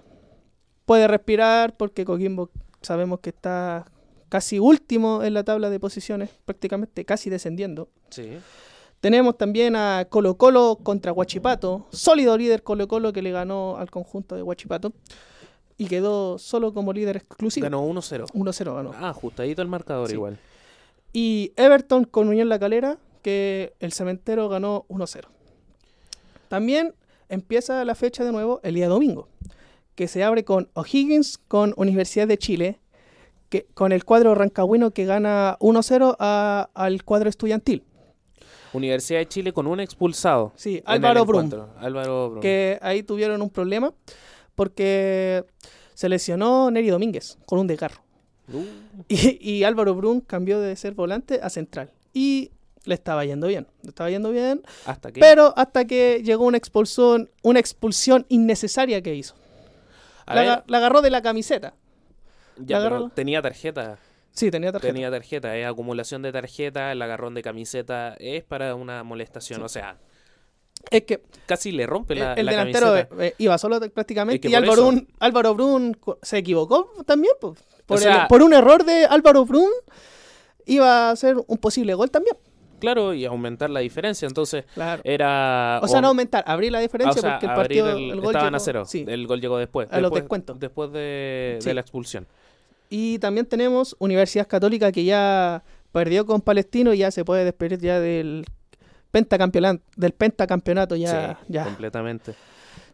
Puede 0.85 1.07
respirar 1.07 1.77
porque 1.77 2.05
Coquimbo 2.05 2.51
sabemos 2.83 3.21
que 3.21 3.31
está 3.31 3.87
casi 4.29 4.59
último 4.59 5.23
en 5.23 5.33
la 5.33 5.45
tabla 5.45 5.71
de 5.71 5.79
posiciones, 5.79 6.31
prácticamente 6.45 7.05
casi 7.05 7.31
descendiendo. 7.31 7.89
Sí. 8.11 8.39
Tenemos 9.01 9.39
también 9.39 9.77
a 9.77 10.07
Colo 10.09 10.37
Colo 10.37 10.79
contra 10.83 11.13
Huachipato. 11.13 11.87
Sólido 11.93 12.37
líder 12.37 12.63
Colo 12.63 12.89
Colo 12.89 13.13
que 13.13 13.23
le 13.23 13.31
ganó 13.31 13.77
al 13.77 13.91
conjunto 13.91 14.35
de 14.35 14.43
Huachipato. 14.43 14.93
Y 15.77 15.87
quedó 15.87 16.39
solo 16.39 16.73
como 16.73 16.93
líder 16.93 17.17
exclusivo. 17.17 17.65
Ganó 17.65 17.85
1-0. 17.87 18.27
1-0 18.33 18.75
ganó. 18.75 18.93
Ah, 18.95 19.09
ajustadito 19.11 19.63
el 19.63 19.69
marcador 19.69 20.09
Sí. 20.09 20.15
igual. 20.15 20.39
Y 21.13 21.53
Everton 21.57 22.05
con 22.05 22.29
Unión 22.29 22.49
La 22.49 22.59
Calera, 22.59 22.99
que 23.23 23.75
el 23.81 23.93
cementero 23.93 24.49
ganó 24.49 24.85
1-0. 24.89 25.29
También 26.49 26.95
empieza 27.29 27.85
la 27.85 27.95
fecha 27.95 28.25
de 28.25 28.33
nuevo 28.33 28.61
el 28.63 28.75
día 28.75 28.89
domingo, 28.89 29.29
que 29.95 30.09
se 30.09 30.23
abre 30.25 30.45
con 30.45 30.69
O'Higgins 30.75 31.39
con 31.49 31.73
Universidad 31.77 32.29
de 32.29 32.39
Chile, 32.39 32.81
que, 33.49 33.67
con 33.75 33.93
el 33.93 34.05
cuadro 34.05 34.35
rancagüino 34.35 34.91
que 34.91 35.05
gana 35.05 35.57
1-0 35.61 36.17
a- 36.19 36.69
al 36.75 37.05
cuadro 37.05 37.29
estudiantil. 37.29 37.85
Universidad 38.73 39.21
de 39.21 39.29
Chile 39.29 39.53
con 39.53 39.67
un 39.69 39.79
expulsado. 39.81 40.53
Sí, 40.57 40.83
Álvaro 40.85 41.25
Brum. 41.25 41.49
Álvaro 41.79 42.31
Brum. 42.31 42.41
que 42.41 42.79
ahí 42.83 43.05
tuvieron 43.05 43.41
un 43.41 43.51
problema 43.51 43.93
porque 44.55 45.45
se 45.95 46.09
lesionó 46.09 46.71
Neri 46.71 46.89
Domínguez 46.89 47.39
con 47.47 47.59
un 47.59 47.67
desgarro. 47.67 48.03
Uh, 48.53 48.65
Y, 49.09 49.39
y 49.41 49.65
Álvaro 49.65 49.95
Brun 49.95 50.21
cambió 50.21 50.61
de 50.61 50.77
ser 50.77 50.95
volante 50.95 51.41
a 51.43 51.51
central. 51.51 51.91
Y 52.13 52.51
le 52.85 52.95
estaba 52.95 53.25
yendo 53.25 53.47
bien. 53.47 53.67
Le 53.83 53.89
estaba 53.89 54.11
yendo 54.11 54.31
bien. 54.31 54.63
hasta 54.87 55.13
que. 55.13 55.21
Pero 55.21 55.55
hasta 55.57 55.87
que 55.87 56.23
llegó 56.23 56.45
una 56.45 56.59
expulsión, 56.59 57.31
una 57.43 57.61
expulsión 57.61 58.27
innecesaria 58.29 59.03
que 59.03 59.15
hizo. 59.15 59.35
La, 60.27 60.65
agarró 60.69 61.03
de 61.03 61.11
la 61.11 61.23
camiseta. 61.23 61.75
ya, 62.57 62.79
la 62.79 62.89
pero 62.89 63.09
tenía 63.11 63.43
tarjeta. 63.43 63.99
Sí, 64.33 64.51
tenía 64.51 64.73
tarjeta. 64.73 64.93
Tenía 64.93 65.11
tarjeta. 65.11 65.57
Es 65.57 65.67
acumulación 65.67 66.23
de 66.23 66.33
tarjeta. 66.33 66.93
El 66.93 67.03
agarrón 67.03 67.35
de 67.35 67.43
camiseta 67.43 68.17
es 68.19 68.43
para 68.43 68.75
una 68.75 69.03
molestación. 69.05 69.63
O 69.63 69.69
sea, 69.69 69.99
Es 70.91 71.03
que 71.03 71.23
casi 71.47 71.73
le 71.73 71.87
rompe 71.87 72.15
la, 72.15 72.33
el, 72.35 72.41
el 72.41 72.47
la 72.47 72.53
delantero 72.53 72.87
camiseta. 72.87 73.25
eh, 73.27 73.35
iba 73.39 73.59
solo 73.59 73.81
prácticamente. 73.91 74.37
Es 74.37 74.41
que 74.43 74.49
y 74.49 74.55
Álvaro 74.55 74.91
eso- 74.91 75.03
Álvaro 75.21 75.55
Brun 75.55 75.97
se 76.23 76.39
equivocó 76.39 76.91
también. 77.07 77.35
po. 77.41 77.55
Por, 77.87 77.99
O 77.99 78.01
sea- 78.01 78.23
el- 78.23 78.29
por 78.29 78.43
un 78.43 78.53
error 78.55 78.85
de 78.85 79.05
Álvaro 79.07 79.45
Brun 79.45 79.69
iba 80.67 81.11
a 81.11 81.17
ser 81.17 81.37
un 81.47 81.59
posible 81.59 81.95
gol 81.95 82.11
también. 82.11 82.37
Claro, 82.81 83.15
y 83.15 83.25
aumentar 83.25 83.71
la 83.71 83.81
diferencia. 83.81 84.27
Entonces, 84.29 84.65
Claro. 84.75 85.01
era. 85.05 85.81
O 85.83 85.89
sea, 85.89 86.01
no 86.01 86.09
aumentar, 86.09 86.45
abrir 86.47 86.71
la 86.73 86.79
Ah, 86.79 86.83
diferencia 86.83 87.19
o 87.19 87.23
sea, 87.23 87.33
porque 87.35 87.47
el 87.47 87.53
partido, 87.55 87.91
el- 87.91 88.11
el, 88.11 88.21
gol 88.21 88.27
estaban 88.35 88.49
llegó- 88.49 88.57
a 88.57 88.61
cero. 88.61 88.85
sí. 88.87 89.05
El 89.09 89.27
gol 89.27 89.41
llegó 89.41 89.59
después. 89.59 89.89
A 89.91 89.97
los 90.01 90.11
después, 90.11 90.23
descuentos. 90.25 90.61
Después 90.61 90.93
de, 90.93 91.57
Sí. 91.61 91.69
de 91.69 91.75
la 91.75 91.81
expulsión. 91.81 92.27
Y 92.91 93.19
también 93.21 93.47
tenemos 93.47 93.97
Universidad 93.99 94.47
Católica 94.47 94.93
que 94.93 95.05
ya 95.05 95.63
perdió 95.93 96.27
con 96.27 96.41
Palestino 96.43 96.93
y 96.93 96.99
ya 96.99 97.11
se 97.11 97.25
puede 97.25 97.45
despedir 97.45 97.79
ya 97.79 98.01
del 98.01 98.45
pentacampeonato, 99.15 99.81
del 99.95 100.13
pentacampeonato 100.13 100.97
ya, 100.97 101.39
sí, 101.41 101.53
ya, 101.53 101.65
completamente. 101.65 102.35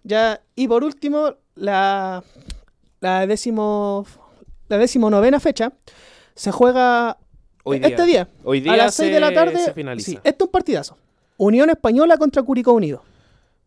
ya. 0.05 0.39
Y 0.55 0.69
por 0.69 0.85
último, 0.85 1.35
la, 1.55 2.23
la 3.01 3.27
décimo 3.27 4.05
la 4.69 4.77
decimonovena 4.77 5.41
fecha 5.41 5.73
se 6.35 6.53
juega 6.53 7.17
Hoy 7.65 7.79
día, 7.79 7.89
este 7.89 8.05
día, 8.05 8.29
hoy 8.45 8.61
día 8.61 8.75
a 8.75 8.77
las 8.77 8.95
6 8.95 9.13
de 9.13 9.21
la 9.21 9.33
tarde. 9.33 9.59
se 9.59 9.73
finaliza. 9.73 10.11
Sí, 10.11 10.19
esto 10.23 10.45
es 10.45 10.49
un 10.49 10.53
partidazo. 10.53 10.99
Unión 11.39 11.71
Española 11.71 12.19
contra 12.19 12.43
Curicó 12.43 12.73
Unido. 12.73 13.03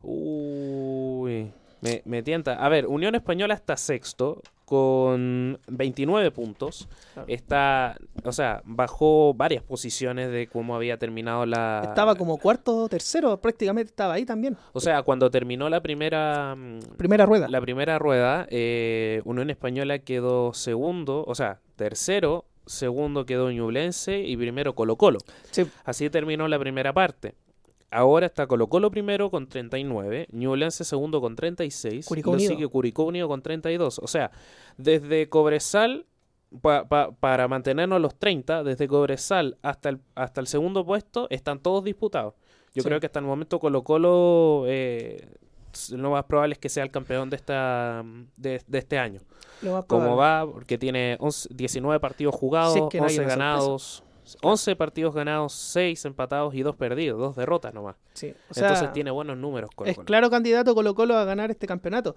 Uy, 0.03 1.51
me, 1.81 2.03
me 2.05 2.21
tienta. 2.21 2.53
A 2.53 2.69
ver, 2.69 2.85
Unión 2.85 3.15
Española 3.15 3.55
está 3.55 3.77
sexto 3.77 4.41
con 4.65 5.59
29 5.67 6.31
puntos. 6.31 6.87
Claro. 7.13 7.27
Está, 7.29 7.97
o 8.23 8.31
sea, 8.31 8.61
bajó 8.65 9.33
varias 9.33 9.63
posiciones 9.63 10.31
de 10.31 10.47
cómo 10.47 10.75
había 10.75 10.97
terminado 10.97 11.45
la... 11.45 11.81
Estaba 11.83 12.15
como 12.15 12.37
cuarto, 12.37 12.87
tercero, 12.89 13.39
prácticamente 13.41 13.89
estaba 13.89 14.13
ahí 14.13 14.25
también. 14.25 14.57
O 14.73 14.79
sea, 14.79 15.03
cuando 15.03 15.29
terminó 15.29 15.69
la 15.69 15.81
primera... 15.81 16.55
mm, 16.55 16.79
Primera 16.97 17.25
rueda. 17.25 17.47
La 17.49 17.61
primera 17.61 17.99
rueda, 17.99 18.47
eh, 18.49 19.21
Unión 19.25 19.49
Española 19.49 19.99
quedó 19.99 20.53
segundo, 20.53 21.23
o 21.27 21.35
sea, 21.35 21.59
tercero, 21.75 22.45
segundo 22.65 23.25
quedó 23.25 23.51
Ñublense 23.51 24.19
y 24.19 24.37
primero 24.37 24.73
Colo 24.75 24.95
Colo. 24.95 25.19
Sí. 25.51 25.65
Así 25.83 26.09
terminó 26.09 26.47
la 26.47 26.59
primera 26.59 26.93
parte. 26.93 27.35
Ahora 27.93 28.25
está 28.25 28.47
Colo 28.47 28.67
Colo 28.67 28.89
primero 28.91 29.29
con 29.29 29.47
39, 29.47 30.27
Ñublense 30.31 30.83
segundo 30.83 31.21
con 31.21 31.35
36, 31.35 32.05
Curicó 32.05 32.33
lo 32.33 32.39
sigue 32.39 32.67
Curicó 32.67 33.03
Unido 33.03 33.27
con 33.27 33.41
32. 33.41 33.99
O 33.99 34.07
sea, 34.07 34.31
desde 34.77 35.29
Cobresal, 35.29 36.05
pa- 36.61 36.85
pa- 36.87 37.11
para 37.11 37.47
mantenernos 37.47 37.97
a 37.97 37.99
los 37.99 38.15
30, 38.15 38.63
desde 38.63 38.87
Cobresal 38.87 39.57
hasta 39.61 39.89
el, 39.89 39.99
hasta 40.15 40.41
el 40.41 40.47
segundo 40.47 40.85
puesto, 40.85 41.27
están 41.29 41.59
todos 41.59 41.83
disputados. 41.83 42.33
Yo 42.73 42.81
Sí. 42.81 42.87
creo 42.89 42.99
que 42.99 43.05
hasta 43.05 43.19
el 43.19 43.25
momento 43.25 43.59
Colo 43.59 43.83
Colo 43.83 44.63
eh, 44.67 45.27
lo 45.91 46.11
más 46.11 46.23
probable 46.25 46.53
es 46.53 46.59
que 46.59 46.69
sea 46.69 46.83
el 46.83 46.91
campeón 46.91 47.29
de, 47.29 47.35
esta, 47.35 48.03
de, 48.37 48.61
de 48.67 48.77
este 48.77 48.97
año. 48.99 49.21
Lo 49.61 49.73
más 49.73 49.85
Como 49.85 50.15
va, 50.15 50.45
porque 50.51 50.77
tiene 50.77 51.15
11 51.19 51.49
19 51.53 51.99
partidos 51.99 52.35
jugados, 52.35 52.73
Si 52.73 52.79
es 52.79 52.85
que 52.89 52.97
no 52.99 53.05
hay 53.05 53.11
11 53.17 53.19
una 53.21 53.29
ganados, 53.29 54.03
11 54.41 54.75
partidos 54.75 55.13
ganados, 55.13 55.53
6 55.53 56.05
empatados 56.05 56.53
y 56.55 56.61
2 56.61 56.75
perdidos, 56.75 57.19
2 57.19 57.35
derrotas 57.35 57.73
nomás. 57.73 57.95
Sí, 58.13 58.33
o 58.49 58.53
sea, 58.53 58.67
Entonces 58.67 58.93
tiene 58.93 59.11
buenos 59.11 59.37
números. 59.37 59.69
Colo 59.75 59.89
es 59.89 59.95
Colo. 59.95 60.05
claro 60.05 60.29
candidato 60.29 60.73
Colo 60.75 60.95
Colo 60.95 61.17
a 61.17 61.25
ganar 61.25 61.51
este 61.51 61.67
campeonato. 61.67 62.15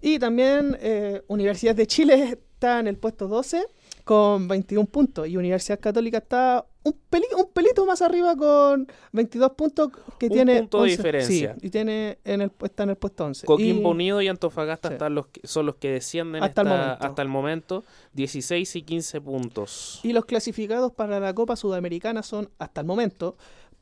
Y 0.00 0.18
también 0.18 0.76
eh, 0.80 1.22
Universidad 1.28 1.74
de 1.74 1.86
Chile 1.86 2.38
está 2.54 2.78
en 2.78 2.86
el 2.86 2.96
puesto 2.96 3.28
12 3.28 3.66
con 4.04 4.48
21 4.48 4.86
puntos 4.86 5.28
y 5.28 5.36
Universidad 5.36 5.78
Católica 5.80 6.18
está 6.18 6.64
un, 6.82 6.94
peli- 7.10 7.26
un 7.36 7.46
pelito 7.52 7.84
más 7.84 8.00
arriba 8.02 8.34
con 8.36 8.86
22 9.12 9.50
puntos 9.52 9.90
que 10.18 10.26
Un 10.26 10.32
tiene 10.32 10.58
punto 10.60 10.78
de 10.78 10.82
11 10.84 10.96
diferencia. 10.96 11.54
sí, 11.60 11.66
y 11.66 11.70
tiene 11.70 12.18
en 12.24 12.40
el 12.40 12.50
está 12.62 12.84
en 12.84 12.90
el 12.90 12.96
puesto 12.96 13.24
11. 13.24 13.46
Coquimbo 13.46 13.90
Y- 13.90 13.92
Unido 13.92 14.22
y 14.22 14.28
Antofagasta 14.28 14.88
Sí. 14.88 14.94
están 14.94 15.14
los 15.14 15.26
que- 15.26 15.46
son 15.46 15.66
los 15.66 15.74
que 15.76 15.90
descienden 15.90 16.42
Hasta 16.42 16.62
el 16.62 16.68
momento. 16.68 17.04
hasta 17.06 17.22
el 17.22 17.28
momento, 17.28 17.84
16 18.14 18.74
y 18.76 18.82
15 18.82 19.20
puntos. 19.20 20.00
Y 20.02 20.12
los 20.14 20.24
clasificados 20.24 20.92
para 20.92 21.20
la 21.20 21.34
Copa 21.34 21.56
Sudamericana 21.56 22.22
son, 22.22 22.48
hasta 22.58 22.80
el 22.80 22.86
momento, 22.86 23.36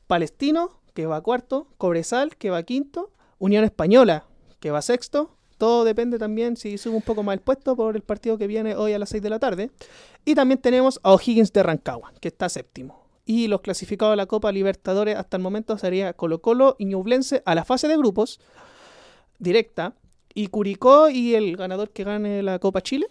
Palestino, 0.07 0.81
que 0.93 1.05
va 1.05 1.21
cuarto, 1.21 1.67
Cobresal, 1.77 2.35
que 2.35 2.49
va 2.49 2.63
quinto, 2.63 3.11
Unión 3.37 3.63
Española, 3.63 4.25
que 4.59 4.71
va 4.71 4.81
sexto. 4.81 5.37
Todo 5.59 5.83
depende 5.83 6.17
también 6.17 6.55
si 6.55 6.77
sube 6.77 6.95
un 6.95 7.01
poco 7.01 7.21
más 7.21 7.33
el 7.33 7.41
puesto 7.41 7.75
por 7.75 7.97
el 7.97 8.01
partido 8.01 8.37
que 8.37 8.47
viene 8.47 8.77
hoy 8.77 8.93
a 8.93 8.99
las 8.99 9.09
6 9.09 9.21
de 9.21 9.29
la 9.29 9.39
tarde. 9.39 9.71
Y 10.23 10.33
también 10.33 10.61
tenemos 10.61 11.01
a 11.03 11.11
O'Higgins 11.13 11.51
de 11.51 11.61
Rancagua, 11.61 12.13
que 12.21 12.29
está 12.29 12.47
séptimo. 12.47 13.05
Y 13.25 13.49
los 13.49 13.59
clasificados 13.59 14.13
a 14.13 14.15
la 14.15 14.25
Copa 14.25 14.53
Libertadores 14.53 15.17
hasta 15.17 15.35
el 15.35 15.43
momento 15.43 15.77
sería 15.77 16.13
Colo 16.13 16.39
Colo 16.41 16.77
y 16.79 16.85
Ñublense 16.85 17.43
a 17.45 17.55
la 17.55 17.65
fase 17.65 17.89
de 17.89 17.97
grupos 17.97 18.39
directa. 19.37 19.93
Y 20.33 20.47
Curicó 20.47 21.09
y 21.09 21.35
el 21.35 21.57
ganador 21.57 21.89
que 21.89 22.05
gane 22.05 22.41
la 22.41 22.57
Copa 22.59 22.81
Chile 22.81 23.07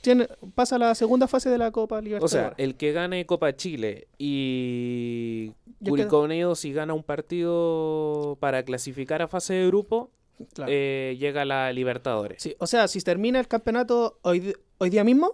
tiene, 0.00 0.28
pasa 0.54 0.76
a 0.76 0.78
la 0.78 0.94
segunda 0.94 1.26
fase 1.26 1.50
de 1.50 1.58
la 1.58 1.72
Copa 1.72 1.96
O 1.98 2.00
Libertadores. 2.00 2.30
sea, 2.30 2.54
el 2.56 2.76
que 2.76 2.92
gane 2.92 3.26
Copa 3.26 3.56
Chile 3.56 4.06
y 4.16 5.50
Curicó 5.84 6.22
Unido 6.22 6.54
si 6.54 6.72
gana 6.72 6.94
un 6.94 7.02
partido 7.02 8.36
para 8.38 8.62
clasificar 8.62 9.22
a 9.22 9.28
fase 9.28 9.54
de 9.54 9.66
grupo, 9.66 10.10
Claro. 10.54 10.70
eh, 10.72 11.16
llega 11.18 11.42
a 11.42 11.44
la 11.44 11.72
Libertadores. 11.72 12.42
Sí, 12.42 12.54
o 12.58 12.66
sea, 12.66 12.88
si 12.88 13.00
termina 13.00 13.38
el 13.40 13.48
campeonato 13.48 14.18
hoy, 14.22 14.54
hoy 14.78 14.90
día 14.90 15.04
mismo, 15.04 15.32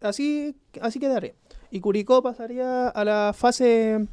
así, 0.00 0.54
así 0.80 0.98
quedaría. 0.98 1.34
Y 1.70 1.80
Curicó 1.80 2.22
pasaría 2.22 2.88
a 2.88 3.04
la 3.04 3.32
fase. 3.34 4.06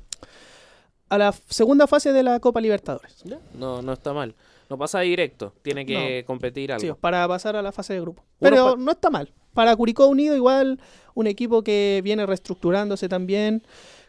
a 1.09 1.17
la 1.17 1.31
segunda 1.49 1.87
fase 1.87 2.11
de 2.11 2.23
la 2.23 2.39
Copa 2.39 2.59
Libertadores. 2.59 3.21
Ya, 3.23 3.39
No, 3.53 3.81
no 3.81 3.93
está 3.93 4.11
mal. 4.13 4.35
No 4.69 4.77
pasa 4.79 4.99
directo, 5.01 5.53
tiene 5.61 5.85
que 5.85 6.23
competir 6.25 6.71
algo. 6.71 6.81
Sí, 6.81 6.91
para 6.99 7.27
pasar 7.27 7.55
a 7.55 7.61
la 7.61 7.71
fase 7.71 7.93
de 7.93 8.01
grupo. 8.01 8.23
Pero 8.39 8.75
no 8.75 8.91
está 8.91 9.09
mal. 9.11 9.31
Para 9.53 9.75
Curicó 9.75 10.07
Unido, 10.07 10.35
igual, 10.35 10.79
un 11.13 11.27
equipo 11.27 11.61
que 11.63 12.01
viene 12.03 12.25
reestructurándose 12.25 13.07
también, 13.07 13.61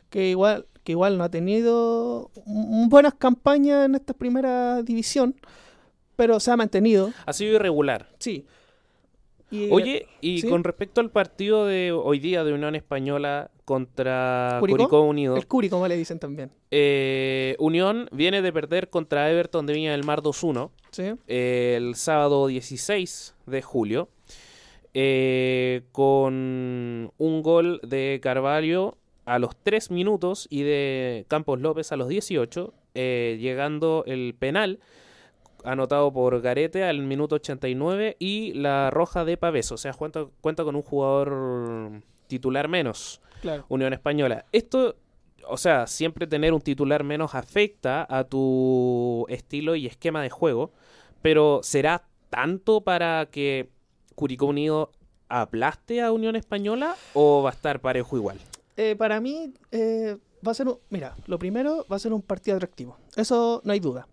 que 0.08 0.30
igual, 0.30 0.66
que 0.82 0.92
igual 0.92 1.18
no 1.18 1.24
ha 1.24 1.28
tenido 1.28 2.30
buenas 2.46 3.12
campañas 3.14 3.84
en 3.84 3.94
esta 3.96 4.14
primera 4.14 4.82
división, 4.82 5.36
pero 6.16 6.40
se 6.40 6.50
ha 6.50 6.56
mantenido. 6.56 7.12
Ha 7.26 7.32
sido 7.32 7.54
irregular. 7.54 8.08
Sí. 8.18 8.44
Y, 9.50 9.70
Oye, 9.70 10.08
y 10.20 10.40
sí. 10.40 10.48
con 10.48 10.64
respecto 10.64 11.00
al 11.00 11.10
partido 11.10 11.66
de 11.66 11.92
hoy 11.92 12.18
día 12.18 12.42
de 12.42 12.52
Unión 12.52 12.74
Española 12.74 13.50
contra 13.64 14.56
¿Curicó? 14.58 14.76
Curicó, 14.78 15.00
Unido, 15.02 15.36
el 15.36 15.46
Curi, 15.46 15.68
como 15.70 15.86
le 15.86 15.96
dicen 15.96 16.18
también. 16.18 16.50
eh, 16.72 17.54
Unión 17.60 18.08
viene 18.10 18.42
de 18.42 18.52
perder 18.52 18.90
contra 18.90 19.30
Everton 19.30 19.66
de 19.66 19.72
Viña 19.74 19.92
del 19.92 20.02
Mar 20.04 20.20
2-1 20.22 20.70
Sí. 20.90 21.12
eh, 21.28 21.74
el 21.76 21.94
sábado 21.94 22.48
16 22.48 23.34
de 23.46 23.62
julio 23.62 24.08
eh, 24.94 25.82
con 25.92 27.12
un 27.18 27.42
gol 27.42 27.80
de 27.84 28.18
Carvalho 28.22 28.96
a 29.26 29.38
los 29.38 29.54
3 29.62 29.90
minutos 29.90 30.46
y 30.50 30.62
de 30.62 31.24
Campos 31.28 31.60
López 31.60 31.92
a 31.92 31.96
los 31.96 32.08
18, 32.08 32.72
eh, 32.94 33.36
llegando 33.40 34.04
el 34.06 34.34
penal 34.38 34.80
anotado 35.66 36.12
por 36.12 36.40
Garete 36.40 36.84
al 36.84 37.02
minuto 37.02 37.34
89 37.36 38.16
y 38.18 38.52
la 38.54 38.90
roja 38.90 39.24
de 39.24 39.36
Pavés, 39.36 39.72
o 39.72 39.76
sea, 39.76 39.92
cuenta, 39.92 40.26
cuenta 40.40 40.64
con 40.64 40.76
un 40.76 40.82
jugador 40.82 42.02
titular 42.28 42.68
menos. 42.68 43.20
Claro. 43.42 43.66
Unión 43.68 43.92
Española. 43.92 44.46
Esto, 44.52 44.96
o 45.46 45.56
sea, 45.56 45.86
siempre 45.86 46.26
tener 46.26 46.54
un 46.54 46.60
titular 46.60 47.04
menos 47.04 47.34
afecta 47.34 48.06
a 48.08 48.24
tu 48.24 49.26
estilo 49.28 49.76
y 49.76 49.86
esquema 49.86 50.22
de 50.22 50.30
juego, 50.30 50.72
pero 51.20 51.60
será 51.62 52.04
tanto 52.30 52.80
para 52.80 53.26
que 53.26 53.68
Curicó 54.14 54.46
Unido 54.46 54.92
aplaste 55.28 56.00
a 56.02 56.12
Unión 56.12 56.36
Española 56.36 56.94
o 57.14 57.42
va 57.42 57.50
a 57.50 57.52
estar 57.52 57.80
parejo 57.80 58.16
igual? 58.16 58.38
Eh, 58.76 58.94
para 58.96 59.20
mí 59.20 59.52
eh, 59.72 60.16
va 60.46 60.52
a 60.52 60.54
ser 60.54 60.68
un... 60.68 60.78
Mira, 60.90 61.16
lo 61.26 61.38
primero 61.38 61.84
va 61.90 61.96
a 61.96 61.98
ser 61.98 62.12
un 62.12 62.22
partido 62.22 62.56
atractivo. 62.56 62.96
Eso 63.16 63.60
no 63.64 63.72
hay 63.72 63.80
duda. 63.80 64.06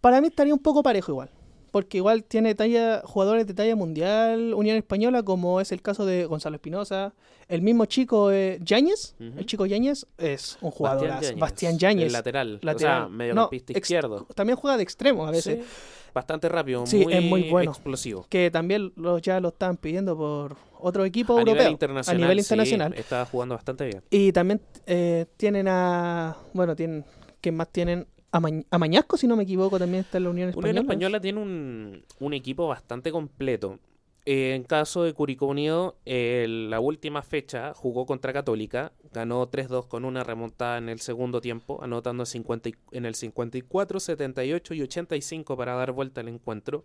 Para 0.00 0.20
mí 0.20 0.28
estaría 0.28 0.54
un 0.54 0.60
poco 0.60 0.82
parejo 0.82 1.12
igual. 1.12 1.30
Porque 1.70 1.98
igual 1.98 2.24
tiene 2.24 2.54
talla, 2.54 3.02
jugadores 3.04 3.46
de 3.46 3.52
talla 3.52 3.76
mundial, 3.76 4.54
Unión 4.54 4.76
Española, 4.78 5.22
como 5.22 5.60
es 5.60 5.70
el 5.70 5.82
caso 5.82 6.06
de 6.06 6.24
Gonzalo 6.24 6.56
Espinosa. 6.56 7.12
El 7.46 7.60
mismo 7.60 7.84
chico 7.84 8.32
eh, 8.32 8.58
Yáñez, 8.62 9.14
el 9.20 9.44
chico 9.44 9.66
Yáñez 9.66 10.06
es 10.16 10.56
un 10.62 10.70
jugador. 10.70 11.10
Bastián 11.36 11.78
Yáñez. 11.78 12.06
El 12.06 12.12
lateral. 12.14 12.54
O 12.56 12.58
sea, 12.60 12.72
lateral. 12.72 13.10
mediocampista 13.10 13.72
No, 13.72 13.76
ex- 13.76 13.86
izquierdo. 13.86 14.26
También 14.34 14.56
juega 14.56 14.78
de 14.78 14.82
extremo 14.82 15.26
a 15.26 15.30
veces. 15.30 15.58
Sí, 15.62 15.70
Bastante 16.14 16.48
rápido, 16.48 16.86
Sí, 16.86 17.04
muy, 17.04 17.12
es 17.14 17.22
muy 17.22 17.50
bueno. 17.50 17.70
explosivo. 17.70 18.24
Que 18.30 18.50
también 18.50 18.92
lo, 18.96 19.18
ya 19.18 19.38
lo 19.40 19.48
están 19.48 19.76
pidiendo 19.76 20.16
por 20.16 20.56
otro 20.80 21.04
equipo 21.04 21.34
A 21.34 21.40
europeo. 21.40 21.54
nivel 21.60 21.72
internacional. 21.72 22.22
a 22.22 22.24
nivel 22.24 22.38
sí, 22.38 22.46
internacional. 22.46 22.94
está 22.94 23.26
jugando 23.26 23.54
bastante 23.54 23.84
bien. 23.84 24.02
Y 24.10 24.32
también 24.32 24.60
eh, 24.86 25.26
tienen 25.36 25.68
a. 25.68 26.34
Bueno, 26.54 26.74
tienen. 26.74 27.04
¿Quién 27.42 27.56
más 27.56 27.68
tienen? 27.68 28.06
A, 28.30 28.40
Ma- 28.40 28.50
a 28.70 28.78
Mañasco, 28.78 29.16
si 29.16 29.26
no 29.26 29.36
me 29.36 29.44
equivoco, 29.44 29.78
también 29.78 30.02
está 30.04 30.18
en 30.18 30.24
la 30.24 30.30
Unión 30.30 30.48
Española. 30.50 30.70
Unión 30.80 30.84
Española 30.84 31.20
tiene 31.20 31.40
un, 31.40 32.04
un 32.20 32.34
equipo 32.34 32.66
bastante 32.68 33.10
completo. 33.10 33.78
Eh, 34.26 34.54
en 34.54 34.64
caso 34.64 35.04
de 35.04 35.14
Curicó 35.14 35.46
Unido, 35.46 35.96
eh, 36.04 36.46
la 36.48 36.80
última 36.80 37.22
fecha 37.22 37.72
jugó 37.74 38.04
contra 38.04 38.34
Católica, 38.34 38.92
ganó 39.14 39.48
3-2 39.50 39.86
con 39.86 40.04
una 40.04 40.22
remontada 40.22 40.76
en 40.76 40.90
el 40.90 41.00
segundo 41.00 41.40
tiempo, 41.40 41.82
anotando 41.82 42.26
50 42.26 42.68
y- 42.68 42.74
en 42.92 43.06
el 43.06 43.14
54, 43.14 43.98
78 44.00 44.74
y 44.74 44.82
85 44.82 45.56
para 45.56 45.74
dar 45.76 45.92
vuelta 45.92 46.20
al 46.20 46.28
encuentro. 46.28 46.84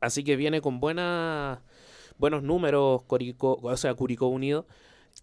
Así 0.00 0.22
que 0.22 0.36
viene 0.36 0.60
con 0.60 0.78
buena, 0.78 1.62
buenos 2.18 2.44
números 2.44 3.02
Curicó, 3.04 3.58
o 3.60 3.76
sea, 3.76 3.94
Curicó 3.94 4.28
Unido 4.28 4.66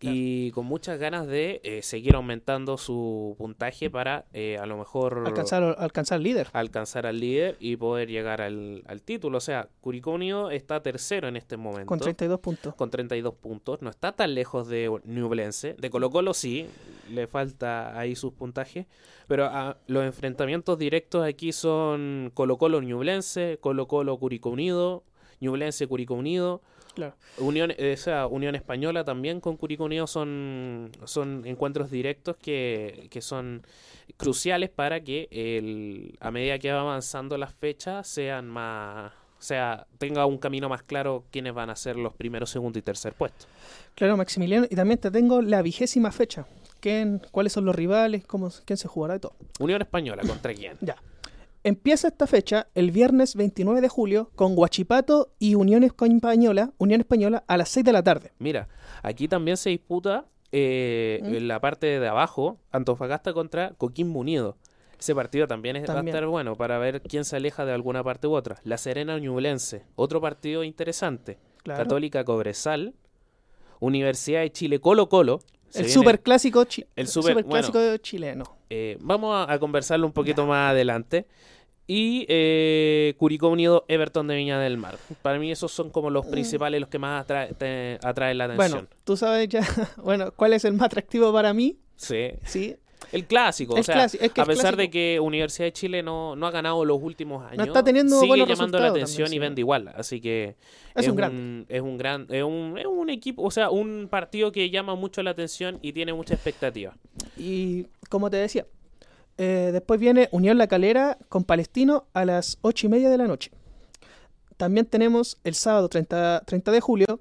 y 0.01 0.51
con 0.51 0.65
muchas 0.65 0.99
ganas 0.99 1.27
de 1.27 1.61
eh, 1.63 1.81
seguir 1.81 2.15
aumentando 2.15 2.77
su 2.77 3.35
puntaje 3.37 3.89
para 3.89 4.25
eh, 4.33 4.57
a 4.59 4.65
lo 4.65 4.77
mejor 4.77 5.23
Alcanzar, 5.25 5.75
alcanzar 5.79 6.19
líder. 6.19 6.49
alcanzar 6.53 7.05
al 7.05 7.19
líder 7.19 7.55
y 7.59 7.77
poder 7.77 8.09
llegar 8.09 8.41
al, 8.41 8.83
al 8.87 9.01
título. 9.01 9.37
O 9.37 9.41
sea, 9.41 9.69
Curicó 9.81 10.11
Unido 10.11 10.51
está 10.51 10.81
tercero 10.81 11.27
en 11.27 11.37
este 11.37 11.57
momento. 11.57 11.87
Con 11.87 11.99
32 11.99 12.39
puntos. 12.39 12.75
con 12.75 12.89
32 12.89 13.33
puntos. 13.35 13.81
No 13.81 13.89
está 13.89 14.11
tan 14.11 14.33
lejos 14.33 14.67
de 14.67 14.91
Ñublense. 15.05 15.75
De 15.79 15.89
Colo 15.89 16.09
Colo 16.09 16.33
sí, 16.33 16.67
le 17.09 17.27
falta 17.27 17.97
ahí 17.97 18.15
sus 18.15 18.33
puntajes. 18.33 18.87
Pero 19.27 19.45
ah, 19.45 19.77
los 19.87 20.03
enfrentamientos 20.03 20.77
directos 20.77 21.23
aquí 21.25 21.53
son 21.53 22.31
Colo 22.33 22.57
Colo 22.57 22.81
Ñublense, 22.81 23.57
Colo 23.61 23.87
Colo 23.87 24.17
Curicó 24.17 24.49
Unido, 24.49 25.03
Ñublense 25.39 25.87
Curicó 25.87 26.15
Unido. 26.15 26.61
Claro. 26.93 27.15
Unión, 27.39 27.71
o 27.71 27.97
sea, 27.97 28.27
Unión 28.27 28.55
Española 28.55 29.03
también 29.03 29.39
con 29.39 29.57
Curicó 29.57 29.85
Unido 29.85 30.05
son, 30.05 30.91
son 31.05 31.43
encuentros 31.45 31.89
directos 31.89 32.37
que, 32.37 33.07
que 33.09 33.21
son 33.21 33.65
cruciales 34.17 34.69
para 34.69 35.01
que 35.03 35.27
el, 35.31 36.17
a 36.19 36.29
medida 36.29 36.59
que 36.59 36.71
va 36.71 36.81
avanzando 36.81 37.37
las 37.37 37.53
fechas 37.53 38.07
sean 38.07 38.47
más 38.47 39.11
o 39.43 39.45
sea, 39.45 39.87
tenga 39.97 40.25
un 40.25 40.37
camino 40.37 40.69
más 40.69 40.83
claro 40.83 41.25
quiénes 41.29 41.53
van 41.53 41.69
a 41.69 41.75
ser 41.75 41.97
los 41.97 42.13
primeros, 42.13 42.49
segundo 42.49 42.79
y 42.79 42.81
tercer 42.81 43.11
puestos. 43.11 43.45
Claro, 43.93 44.15
Maximiliano. 44.15 44.67
Y 44.69 44.75
también 44.77 45.01
te 45.01 45.11
tengo 45.11 45.41
la 45.41 45.61
vigésima 45.61 46.13
fecha. 46.13 46.45
¿Quién, 46.79 47.21
¿Cuáles 47.29 47.51
son 47.51 47.65
los 47.65 47.75
rivales? 47.75 48.25
Cómo, 48.25 48.49
¿Quién 48.63 48.77
se 48.77 48.87
jugará 48.87 49.17
y 49.17 49.19
todo? 49.19 49.35
Unión 49.59 49.81
Española, 49.81 50.23
¿contra 50.25 50.53
quién? 50.53 50.77
Ya. 50.81 50.95
Empieza 51.63 52.09
esta 52.09 52.27
fecha 52.27 52.67
el 52.75 52.91
viernes 52.91 53.35
29 53.35 53.79
de 53.79 53.87
julio 53.87 54.29
con 54.35 54.53
Guachipato 54.55 55.31
y 55.39 55.55
Unión 55.55 55.83
Española, 55.83 56.71
Unión 56.77 56.99
Española 56.99 57.43
a 57.47 57.55
las 57.55 57.69
6 57.69 57.85
de 57.85 57.93
la 57.93 58.03
tarde. 58.03 58.31
Mira, 58.39 58.67
aquí 59.01 59.29
también 59.29 59.55
se 59.55 59.69
disputa 59.69 60.25
eh, 60.51 61.21
¿Mm? 61.23 61.35
en 61.35 61.47
la 61.47 61.61
parte 61.61 61.99
de 62.01 62.07
abajo 62.07 62.57
Antofagasta 62.71 63.33
contra 63.33 63.71
Coquimbo 63.77 64.19
Unido. 64.19 64.57
Ese 64.99 65.15
partido 65.15 65.47
también, 65.47 65.77
es- 65.77 65.87
va 65.87 65.93
a 65.93 65.95
También. 65.95 66.15
estar 66.15 66.27
bueno 66.27 66.55
para 66.55 66.77
ver 66.79 67.01
quién 67.01 67.23
se 67.25 67.37
aleja 67.37 67.65
de 67.65 67.71
alguna 67.73 68.03
parte 68.03 68.27
u 68.27 68.33
otra. 68.33 68.57
La 68.63 68.77
Serena 68.77 69.17
Ñublense, 69.17 69.83
otro 69.95 70.19
partido 70.21 70.63
interesante. 70.63 71.39
Claro. 71.63 71.81
Católica 71.83 72.23
Cobresal, 72.25 72.93
Universidad 73.79 74.41
de 74.41 74.51
Chile 74.51 74.79
Colo 74.79 75.07
Colo. 75.09 75.39
El 75.73 75.89
superclásico 75.89 76.63
chi- 76.65 76.85
el 76.95 77.07
super- 77.07 77.31
superclásico 77.33 77.97
chileno. 77.97 78.43
eh, 78.69 78.97
vamos 79.01 79.33
a, 79.35 79.51
a 79.51 79.57
conversarlo 79.59 80.05
un 80.05 80.13
poquito 80.13 80.45
más 80.45 80.71
adelante. 80.71 81.25
Y 81.85 82.25
eh, 82.29 83.13
Curicó 83.17 83.49
Unido, 83.49 83.83
Everton 83.89 84.27
de 84.27 84.35
Viña 84.35 84.59
del 84.59 84.77
Mar. 84.77 84.97
Para 85.21 85.37
mí 85.37 85.51
esos 85.51 85.71
son 85.71 85.89
como 85.89 86.09
los 86.09 86.25
principales, 86.25 86.79
los 86.79 86.89
que 86.89 86.97
más 86.99 87.25
atrae- 87.27 87.53
te- 87.57 87.99
atraen 88.01 88.37
la 88.37 88.45
atención. 88.45 88.69
Mm. 88.69 88.73
Bueno, 88.73 88.87
tú 89.03 89.17
sabes 89.17 89.49
ya, 89.49 89.61
bueno, 90.03 90.31
cuál 90.35 90.53
es 90.53 90.63
el 90.65 90.73
más 90.73 90.85
atractivo 90.85 91.33
para 91.33 91.53
mí, 91.53 91.77
Sí. 91.95 92.29
¿sí? 92.45 92.75
El 93.11 93.25
clásico, 93.25 93.73
o 93.75 93.83
sea, 93.83 93.95
clásico, 93.95 94.23
es 94.23 94.31
que 94.31 94.41
a 94.41 94.45
pesar 94.45 94.77
de 94.77 94.89
que 94.89 95.19
Universidad 95.19 95.65
de 95.67 95.73
Chile 95.73 96.01
no, 96.01 96.37
no 96.37 96.47
ha 96.47 96.51
ganado 96.51 96.85
los 96.85 96.99
últimos 97.03 97.43
años, 97.51 97.67
está 97.67 97.83
teniendo 97.83 98.15
sigue 98.15 98.29
buenos 98.29 98.47
llamando 98.47 98.79
la 98.79 98.87
atención 98.87 99.25
también, 99.25 99.41
y 99.43 99.45
vende 99.45 99.61
igual. 99.61 99.89
Así 99.93 100.21
que 100.21 100.55
Es 100.95 101.07
un 101.09 101.15
grande. 101.17 101.65
es 101.67 101.81
un 101.81 101.97
gran, 101.97 102.25
es 102.29 102.43
un, 102.43 102.77
es 102.79 102.85
un 102.85 103.09
equipo, 103.09 103.43
o 103.43 103.51
sea, 103.51 103.69
un 103.69 104.07
partido 104.09 104.53
que 104.53 104.69
llama 104.69 104.95
mucho 104.95 105.21
la 105.21 105.31
atención 105.31 105.79
y 105.81 105.91
tiene 105.91 106.13
mucha 106.13 106.33
expectativa. 106.33 106.95
Y 107.37 107.87
como 108.09 108.29
te 108.29 108.37
decía, 108.37 108.65
eh, 109.37 109.69
después 109.71 109.99
viene 109.99 110.29
Unión 110.31 110.57
La 110.57 110.67
Calera 110.67 111.17
con 111.29 111.43
Palestino 111.43 112.05
a 112.13 112.25
las 112.25 112.57
8 112.61 112.87
y 112.87 112.89
media 112.89 113.09
de 113.09 113.17
la 113.17 113.27
noche. 113.27 113.51
También 114.57 114.85
tenemos 114.85 115.37
el 115.43 115.55
sábado 115.55 115.89
30, 115.89 116.43
30 116.45 116.71
de 116.71 116.79
julio, 116.81 117.19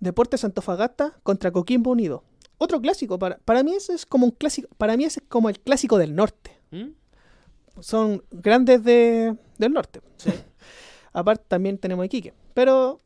Deportes 0.00 0.44
Antofagasta 0.44 1.14
contra 1.22 1.50
Coquimbo 1.50 1.90
Unido. 1.90 2.22
Otro 2.58 2.80
clásico, 2.80 3.18
para, 3.18 3.38
para 3.38 3.62
mí 3.62 3.74
ese 3.74 3.94
es 3.94 4.06
como 4.06 4.26
un 4.26 4.30
clásico, 4.32 4.68
para 4.76 4.96
mí 4.96 5.04
ese 5.04 5.20
es 5.20 5.26
como 5.28 5.48
el 5.48 5.58
clásico 5.58 5.98
del 5.98 6.14
norte. 6.14 6.52
¿Mm? 6.70 6.90
Son 7.80 8.22
grandes 8.30 8.84
de, 8.84 9.34
del 9.58 9.72
norte. 9.72 10.00
Sí. 10.16 10.30
Aparte 11.12 11.44
también 11.48 11.78
tenemos 11.78 12.04
Iquique. 12.06 12.32
Pero 12.54 13.00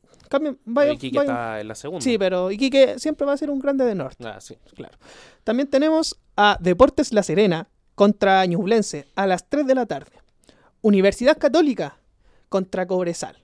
vaya- 0.66 0.92
Iquique 0.92 1.16
vaya- 1.18 1.30
está 1.32 1.60
en 1.60 1.68
la 1.68 1.74
segunda. 1.74 2.02
Sí, 2.04 2.18
pero 2.18 2.50
Iquique 2.50 2.98
siempre 2.98 3.26
va 3.26 3.32
a 3.32 3.36
ser 3.36 3.48
un 3.50 3.58
grande 3.60 3.84
de 3.84 3.94
norte. 3.94 4.26
Ah, 4.26 4.40
sí. 4.40 4.56
Claro. 4.74 4.98
También 5.44 5.68
tenemos 5.68 6.18
a 6.36 6.58
Deportes 6.60 7.12
La 7.12 7.22
Serena 7.22 7.68
contra 7.98 8.46
Ñublense 8.46 9.08
a 9.16 9.26
las 9.26 9.48
3 9.48 9.66
de 9.66 9.74
la 9.74 9.84
tarde. 9.84 10.12
Universidad 10.82 11.36
Católica 11.36 11.98
contra 12.48 12.86
Cobresal 12.86 13.42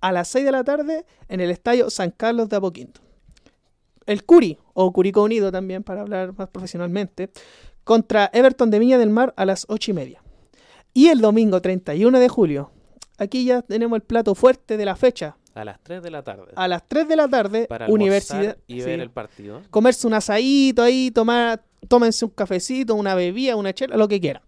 a 0.00 0.10
las 0.10 0.26
6 0.26 0.46
de 0.46 0.50
la 0.50 0.64
tarde 0.64 1.06
en 1.28 1.40
el 1.40 1.52
estadio 1.52 1.88
San 1.90 2.10
Carlos 2.10 2.48
de 2.48 2.56
Apoquinto. 2.56 3.00
El 4.06 4.24
Curi, 4.24 4.58
o 4.72 4.92
Curicó 4.92 5.22
Unido 5.22 5.52
también, 5.52 5.84
para 5.84 6.00
hablar 6.00 6.36
más 6.36 6.48
profesionalmente, 6.48 7.30
contra 7.84 8.28
Everton 8.32 8.68
de 8.72 8.80
Viña 8.80 8.98
del 8.98 9.10
Mar 9.10 9.32
a 9.36 9.44
las 9.44 9.64
8 9.68 9.92
y 9.92 9.94
media. 9.94 10.22
Y 10.92 11.06
el 11.06 11.20
domingo 11.20 11.62
31 11.62 12.18
de 12.18 12.28
julio, 12.28 12.72
aquí 13.16 13.44
ya 13.44 13.62
tenemos 13.62 13.94
el 13.94 14.02
plato 14.02 14.34
fuerte 14.34 14.76
de 14.76 14.84
la 14.86 14.96
fecha. 14.96 15.36
A 15.54 15.64
las 15.64 15.78
3 15.84 16.02
de 16.02 16.10
la 16.10 16.24
tarde. 16.24 16.52
A 16.56 16.66
las 16.66 16.84
3 16.88 17.06
de 17.06 17.14
la 17.14 17.28
tarde, 17.28 17.66
para 17.68 17.86
Universidad. 17.86 18.38
Universidad 18.40 18.64
y 18.66 18.80
sí 18.80 18.86
ver 18.86 18.98
el 18.98 19.10
partido. 19.10 19.62
comerse 19.70 20.04
un 20.08 20.14
asadito 20.14 20.82
ahí, 20.82 21.12
tomar, 21.12 21.62
tómense 21.88 22.24
un 22.24 22.30
cafecito, 22.30 22.94
una 22.94 23.14
bebida, 23.14 23.56
una 23.56 23.72
chela, 23.72 23.96
lo 23.96 24.08
que 24.08 24.20
quieran. 24.20 24.42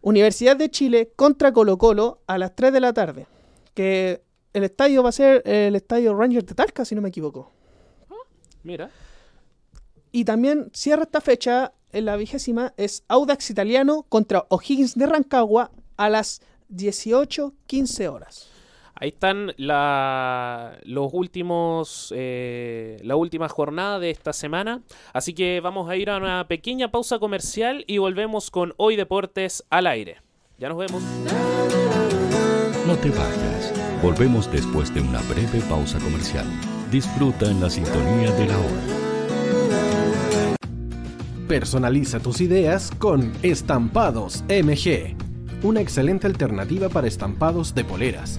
Universidad 0.00 0.56
de 0.56 0.70
Chile 0.70 1.12
contra 1.16 1.52
Colo 1.52 1.78
Colo 1.78 2.22
a 2.26 2.38
las 2.38 2.54
3 2.54 2.72
de 2.72 2.80
la 2.80 2.92
tarde. 2.92 3.26
Que 3.74 4.22
el 4.52 4.64
estadio 4.64 5.02
va 5.02 5.10
a 5.10 5.12
ser 5.12 5.42
el 5.46 5.76
estadio 5.76 6.14
Rangers 6.14 6.46
de 6.46 6.54
Talca, 6.54 6.84
si 6.84 6.94
no 6.94 7.02
me 7.02 7.08
equivoco. 7.08 7.52
Mira. 8.62 8.90
Y 10.10 10.24
también 10.24 10.70
cierra 10.72 11.02
esta 11.02 11.20
fecha, 11.20 11.72
en 11.92 12.04
la 12.04 12.16
vigésima, 12.16 12.74
es 12.76 13.04
Audax 13.08 13.50
Italiano 13.50 14.04
contra 14.08 14.46
O'Higgins 14.48 14.94
de 14.94 15.06
Rancagua 15.06 15.70
a 15.96 16.08
las 16.08 16.40
18.15 16.70 18.12
horas. 18.12 18.48
Ahí 19.00 19.10
están 19.10 19.52
la, 19.56 20.78
los 20.82 21.10
últimos, 21.12 22.12
eh, 22.16 22.98
la 23.04 23.14
última 23.14 23.48
jornada 23.48 24.00
de 24.00 24.10
esta 24.10 24.32
semana. 24.32 24.82
Así 25.12 25.34
que 25.34 25.60
vamos 25.60 25.88
a 25.88 25.96
ir 25.96 26.10
a 26.10 26.16
una 26.16 26.48
pequeña 26.48 26.90
pausa 26.90 27.20
comercial 27.20 27.84
y 27.86 27.98
volvemos 27.98 28.50
con 28.50 28.74
Hoy 28.76 28.96
Deportes 28.96 29.64
al 29.70 29.86
aire. 29.86 30.20
Ya 30.58 30.68
nos 30.68 30.78
vemos. 30.78 31.00
No 32.86 32.96
te 32.96 33.10
vayas. 33.10 33.72
Volvemos 34.02 34.50
después 34.50 34.92
de 34.92 35.00
una 35.00 35.20
breve 35.22 35.60
pausa 35.68 36.00
comercial. 36.00 36.46
Disfruta 36.90 37.48
en 37.48 37.60
la 37.60 37.70
sintonía 37.70 38.32
de 38.32 38.46
la 38.46 38.58
hora. 38.58 38.98
Personaliza 41.46 42.18
tus 42.18 42.40
ideas 42.40 42.90
con 42.98 43.32
Estampados 43.42 44.42
MG, 44.48 45.16
una 45.62 45.80
excelente 45.80 46.26
alternativa 46.26 46.88
para 46.88 47.06
estampados 47.06 47.74
de 47.74 47.84
poleras, 47.84 48.38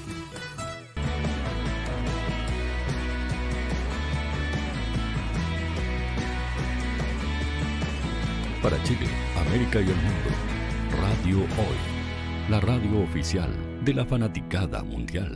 Para 8.61 8.77
Chile, 8.83 9.07
América 9.37 9.81
y 9.81 9.85
el 9.85 9.95
mundo, 9.95 10.29
Radio 11.01 11.37
Hoy, 11.37 12.47
la 12.47 12.59
radio 12.59 13.01
oficial 13.01 13.49
de 13.83 13.91
la 13.91 14.05
fanaticada 14.05 14.83
mundial. 14.83 15.35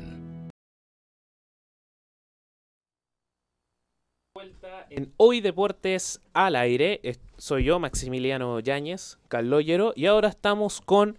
En 4.92 5.12
Hoy 5.18 5.42
Deportes 5.42 6.22
al 6.34 6.56
aire, 6.56 7.02
soy 7.38 7.64
yo, 7.64 7.80
Maximiliano 7.80 8.60
Yáñez, 8.60 9.18
Carloyero, 9.28 9.94
y 9.96 10.06
ahora 10.06 10.30
estamos 10.30 10.80
con 10.80 11.18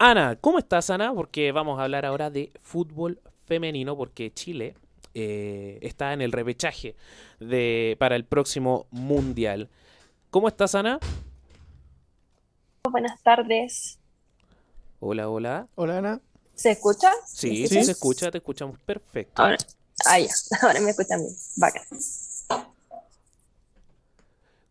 Ana. 0.00 0.34
¿Cómo 0.40 0.58
estás, 0.58 0.90
Ana? 0.90 1.14
Porque 1.14 1.52
vamos 1.52 1.78
a 1.78 1.84
hablar 1.84 2.04
ahora 2.04 2.30
de 2.30 2.50
fútbol 2.62 3.20
femenino, 3.46 3.96
porque 3.96 4.32
Chile 4.32 4.74
eh, 5.14 5.78
está 5.82 6.14
en 6.14 6.20
el 6.20 6.32
repechaje 6.32 6.96
de, 7.38 7.94
para 8.00 8.16
el 8.16 8.24
próximo 8.24 8.88
Mundial. 8.90 9.68
¿Cómo 10.30 10.48
estás, 10.48 10.74
Ana? 10.74 10.98
Buenas 12.90 13.22
tardes. 13.22 13.98
Hola, 15.00 15.30
hola. 15.30 15.68
Hola, 15.74 15.98
Ana. 15.98 16.20
¿Se 16.54 16.70
escucha? 16.70 17.10
Sí, 17.26 17.66
sí, 17.66 17.82
se 17.82 17.92
escucha, 17.92 18.30
te 18.30 18.38
escuchamos 18.38 18.78
perfecto. 18.78 19.42
Ahora, 19.42 19.56
ah, 20.06 20.18
ya, 20.18 20.28
ahora 20.62 20.80
me 20.80 20.90
escuchan 20.90 21.20
bien. 21.20 21.34
Bacán. 21.56 21.82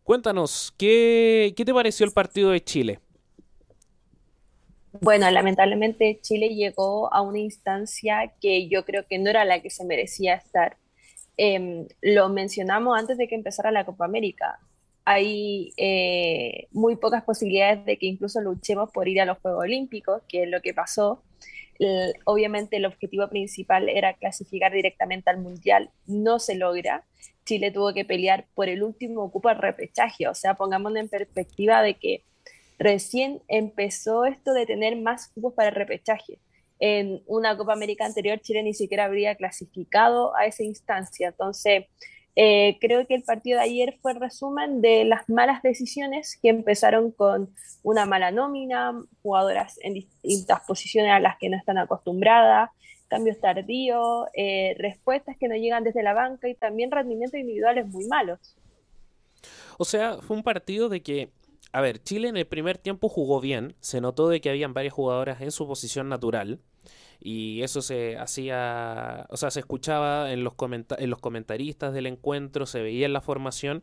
Cuéntanos, 0.04 0.72
¿qué, 0.78 1.54
¿qué 1.56 1.64
te 1.64 1.74
pareció 1.74 2.06
el 2.06 2.12
partido 2.12 2.50
de 2.50 2.62
Chile? 2.62 3.00
Bueno, 5.00 5.28
lamentablemente 5.30 6.20
Chile 6.22 6.54
llegó 6.54 7.12
a 7.12 7.20
una 7.20 7.40
instancia 7.40 8.32
que 8.40 8.68
yo 8.68 8.84
creo 8.84 9.06
que 9.08 9.18
no 9.18 9.28
era 9.28 9.44
la 9.44 9.60
que 9.60 9.70
se 9.70 9.84
merecía 9.84 10.34
estar. 10.34 10.76
Eh, 11.36 11.88
lo 12.00 12.28
mencionamos 12.28 12.96
antes 12.96 13.18
de 13.18 13.26
que 13.26 13.34
empezara 13.34 13.72
la 13.72 13.84
Copa 13.84 14.04
América. 14.04 14.60
Hay 15.04 15.72
eh, 15.76 16.68
muy 16.72 16.96
pocas 16.96 17.22
posibilidades 17.24 17.84
de 17.84 17.98
que 17.98 18.06
incluso 18.06 18.40
luchemos 18.40 18.90
por 18.90 19.08
ir 19.08 19.20
a 19.20 19.26
los 19.26 19.38
Juegos 19.38 19.64
Olímpicos, 19.64 20.22
que 20.28 20.44
es 20.44 20.48
lo 20.48 20.60
que 20.60 20.74
pasó. 20.74 21.22
Obviamente 22.24 22.76
el 22.76 22.86
objetivo 22.86 23.28
principal 23.28 23.88
era 23.88 24.14
clasificar 24.14 24.72
directamente 24.72 25.28
al 25.28 25.38
Mundial, 25.38 25.90
no 26.06 26.38
se 26.38 26.54
logra. 26.54 27.04
Chile 27.44 27.70
tuvo 27.70 27.92
que 27.92 28.04
pelear 28.04 28.46
por 28.54 28.68
el 28.68 28.82
último 28.82 29.30
cupo 29.30 29.48
al 29.48 29.58
repechaje, 29.58 30.28
o 30.28 30.34
sea, 30.34 30.54
pongámonos 30.54 30.98
en 30.98 31.08
perspectiva 31.08 31.82
de 31.82 31.94
que 31.94 32.22
recién 32.78 33.42
empezó 33.48 34.24
esto 34.24 34.52
de 34.52 34.66
tener 34.66 34.96
más 34.96 35.28
cupos 35.28 35.54
para 35.54 35.68
el 35.68 35.74
repechaje. 35.74 36.38
En 36.80 37.22
una 37.26 37.56
Copa 37.56 37.72
América 37.72 38.04
anterior, 38.04 38.40
Chile 38.40 38.62
ni 38.62 38.74
siquiera 38.74 39.04
habría 39.04 39.36
clasificado 39.36 40.34
a 40.36 40.46
esa 40.46 40.64
instancia. 40.64 41.28
Entonces, 41.28 41.86
eh, 42.36 42.78
creo 42.80 43.06
que 43.06 43.14
el 43.14 43.22
partido 43.22 43.58
de 43.58 43.64
ayer 43.64 43.98
fue 44.02 44.14
resumen 44.14 44.80
de 44.80 45.04
las 45.04 45.28
malas 45.28 45.62
decisiones 45.62 46.38
que 46.42 46.48
empezaron 46.48 47.12
con 47.12 47.54
una 47.82 48.06
mala 48.06 48.32
nómina, 48.32 48.92
jugadoras 49.22 49.78
en 49.82 49.94
distintas 49.94 50.60
posiciones 50.66 51.12
a 51.12 51.20
las 51.20 51.36
que 51.38 51.48
no 51.48 51.56
están 51.56 51.78
acostumbradas, 51.78 52.70
cambios 53.06 53.38
tardíos, 53.38 54.26
eh, 54.34 54.74
respuestas 54.78 55.36
que 55.38 55.46
no 55.46 55.54
llegan 55.54 55.84
desde 55.84 56.02
la 56.02 56.14
banca 56.14 56.48
y 56.48 56.54
también 56.54 56.90
rendimientos 56.90 57.38
individuales 57.38 57.86
muy 57.86 58.06
malos. 58.06 58.56
O 59.78 59.84
sea, 59.84 60.18
fue 60.20 60.36
un 60.36 60.42
partido 60.42 60.88
de 60.88 61.02
que, 61.02 61.30
a 61.72 61.80
ver, 61.80 62.02
Chile 62.02 62.28
en 62.28 62.36
el 62.36 62.46
primer 62.46 62.78
tiempo 62.78 63.08
jugó 63.08 63.40
bien, 63.40 63.76
se 63.80 64.00
notó 64.00 64.28
de 64.28 64.40
que 64.40 64.50
habían 64.50 64.74
varias 64.74 64.94
jugadoras 64.94 65.40
en 65.40 65.52
su 65.52 65.68
posición 65.68 66.08
natural 66.08 66.58
y 67.24 67.62
eso 67.62 67.82
se 67.82 68.18
hacía, 68.18 69.26
o 69.30 69.36
sea, 69.38 69.50
se 69.50 69.60
escuchaba 69.60 70.30
en 70.32 70.44
los, 70.44 70.52
en 70.98 71.10
los 71.10 71.18
comentaristas 71.20 71.94
del 71.94 72.06
encuentro, 72.06 72.66
se 72.66 72.82
veía 72.82 73.06
en 73.06 73.14
la 73.14 73.22
formación 73.22 73.82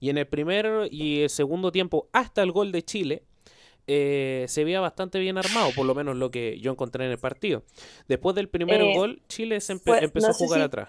y 0.00 0.08
en 0.10 0.18
el 0.18 0.26
primer 0.28 0.88
y 0.92 1.22
el 1.22 1.30
segundo 1.30 1.72
tiempo 1.72 2.08
hasta 2.12 2.42
el 2.42 2.52
gol 2.52 2.72
de 2.72 2.82
Chile 2.84 3.24
eh, 3.88 4.46
se 4.48 4.64
veía 4.64 4.80
bastante 4.80 5.18
bien 5.18 5.38
armado, 5.38 5.70
por 5.74 5.86
lo 5.86 5.94
menos 5.94 6.16
lo 6.16 6.30
que 6.30 6.58
yo 6.60 6.72
encontré 6.72 7.04
en 7.06 7.10
el 7.12 7.18
partido. 7.18 7.64
Después 8.08 8.36
del 8.36 8.48
primer 8.48 8.80
Eh, 8.82 8.94
gol, 8.94 9.20
Chile 9.28 9.60
se 9.60 9.74
empe- 9.74 9.84
pues, 9.84 10.02
empezó 10.02 10.28
no 10.28 10.32
a 10.32 10.34
jugar 10.34 10.60
si- 10.60 10.64
atrás. 10.64 10.88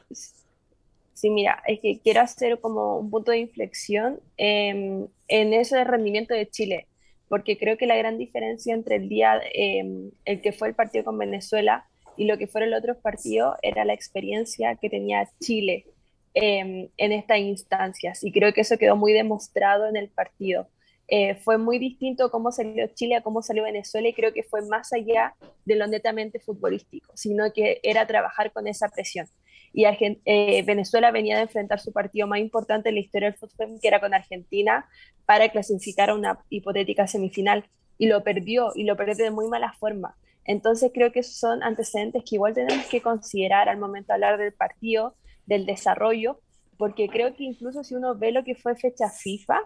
Sí, 1.14 1.30
mira, 1.32 1.64
es 1.68 1.80
que 1.82 2.00
quiero 2.04 2.22
hacer 2.22 2.60
como 2.60 2.98
un 3.00 3.10
punto 3.10 3.32
de 3.32 3.40
inflexión 3.40 4.20
em, 4.38 5.08
en 5.28 5.54
ese 5.54 5.84
rendimiento 5.84 6.34
de 6.36 6.48
Chile, 6.50 6.88
porque 7.30 7.58
creo 7.58 7.78
que 7.78 7.86
la 7.86 7.96
gran 7.96 8.18
diferencia 8.18 8.74
entre 8.74 8.96
el 8.98 9.10
día, 9.10 9.42
em, 9.54 10.12
el 10.26 10.42
que 10.42 10.52
fue 10.52 10.70
el 10.70 10.76
partido 10.76 11.04
con 11.04 11.18
Venezuela 11.18 11.86
y 12.16 12.26
lo 12.26 12.38
que 12.38 12.48
fueron 12.48 12.72
los 12.72 12.80
otros 12.80 12.98
partidos 12.98 13.56
era 13.62 13.86
la 13.86 13.94
experiencia 13.94 14.76
que 14.76 14.90
tenía 14.90 15.30
Chile 15.40 15.86
em, 16.34 16.90
en 16.98 17.12
estas 17.12 17.40
instancias, 17.40 18.24
y 18.24 18.32
creo 18.32 18.54
que 18.54 18.62
eso 18.62 18.78
quedó 18.78 18.96
muy 18.96 19.12
demostrado 19.12 19.88
en 19.88 19.96
el 19.96 20.10
partido. 20.10 20.68
Eh, 21.08 21.36
fue 21.36 21.58
muy 21.58 21.80
distinto 21.80 22.30
cómo 22.30 22.52
salió 22.52 22.86
Chile 22.94 23.16
a 23.16 23.22
cómo 23.22 23.42
salió 23.42 23.64
Venezuela, 23.64 24.08
y 24.08 24.14
creo 24.14 24.34
que 24.34 24.44
fue 24.44 24.62
más 24.68 24.94
allá 24.94 25.36
de 25.66 25.76
lo 25.76 25.88
netamente 25.88 26.40
futbolístico, 26.40 27.12
sino 27.16 27.52
que 27.54 27.80
era 27.82 28.06
trabajar 28.06 28.52
con 28.52 28.68
esa 28.68 28.88
presión 28.90 29.28
y 29.74 29.86
eh, 29.86 30.64
Venezuela 30.66 31.12
venía 31.12 31.36
de 31.38 31.44
enfrentar 31.44 31.80
su 31.80 31.92
partido 31.92 32.28
más 32.28 32.40
importante 32.40 32.90
en 32.90 32.96
la 32.96 33.02
historia 33.02 33.30
del 33.30 33.38
fútbol, 33.38 33.80
que 33.82 33.88
era 33.88 34.00
con 34.00 34.14
Argentina, 34.14 34.88
para 35.26 35.50
clasificar 35.50 36.10
a 36.10 36.16
una 36.16 36.40
hipotética 36.50 37.08
semifinal, 37.08 37.66
y 37.98 38.08
lo 38.08 38.24
perdió, 38.24 38.72
y 38.76 38.84
lo 38.84 38.96
perdió 38.96 39.26
de 39.26 39.32
muy 39.32 39.48
mala 39.48 39.74
forma. 39.74 40.16
Entonces 40.46 40.92
creo 40.94 41.12
que 41.12 41.20
esos 41.20 41.38
son 41.38 41.62
antecedentes 41.62 42.24
que 42.24 42.36
igual 42.36 42.54
tenemos 42.54 42.86
que 42.88 43.02
considerar 43.02 43.68
al 43.70 43.78
momento 43.78 44.08
de 44.08 44.14
hablar 44.14 44.38
del 44.38 44.54
partido, 44.54 45.16
del 45.46 45.66
desarrollo, 45.66 46.40
porque 46.78 47.10
creo 47.10 47.36
que 47.36 47.44
incluso 47.44 47.84
si 47.84 47.96
uno 47.96 48.16
ve 48.16 48.32
lo 48.32 48.44
que 48.44 48.56
fue 48.56 48.76
fecha 48.76 49.10
FIFA, 49.10 49.60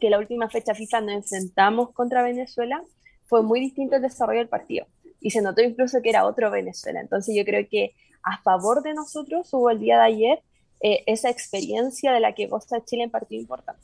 que 0.00 0.10
la 0.10 0.18
última 0.18 0.50
fecha 0.50 0.74
FIFA 0.74 1.00
nos 1.00 1.14
enfrentamos 1.14 1.92
contra 1.92 2.22
Venezuela, 2.22 2.82
fue 3.24 3.42
muy 3.42 3.60
distinto 3.60 3.96
el 3.96 4.02
desarrollo 4.02 4.40
del 4.40 4.48
partido. 4.48 4.86
Y 5.20 5.30
se 5.30 5.40
notó 5.40 5.62
incluso 5.62 6.02
que 6.02 6.10
era 6.10 6.26
otro 6.26 6.50
Venezuela. 6.50 7.00
Entonces 7.00 7.34
yo 7.34 7.44
creo 7.44 7.66
que 7.68 7.94
a 8.26 8.38
favor 8.42 8.82
de 8.82 8.92
nosotros 8.92 9.48
hubo 9.52 9.70
el 9.70 9.78
día 9.78 9.98
de 9.98 10.04
ayer 10.04 10.42
eh, 10.80 11.04
esa 11.06 11.30
experiencia 11.30 12.12
de 12.12 12.20
la 12.20 12.34
que 12.34 12.48
goza 12.48 12.84
Chile 12.84 13.04
en 13.04 13.10
partido 13.10 13.40
importante. 13.40 13.82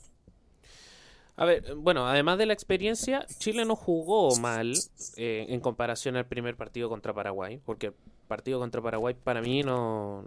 A 1.35 1.45
ver, 1.45 1.73
bueno, 1.75 2.05
además 2.07 2.37
de 2.37 2.45
la 2.45 2.53
experiencia, 2.53 3.25
Chile 3.39 3.65
no 3.65 3.75
jugó 3.75 4.35
mal 4.35 4.73
eh, 5.17 5.45
en 5.49 5.59
comparación 5.61 6.17
al 6.17 6.27
primer 6.27 6.55
partido 6.55 6.89
contra 6.89 7.13
Paraguay, 7.13 7.59
porque 7.65 7.93
partido 8.27 8.59
contra 8.59 8.81
Paraguay 8.81 9.15
para 9.15 9.41
mí 9.41 9.63
no, 9.63 10.25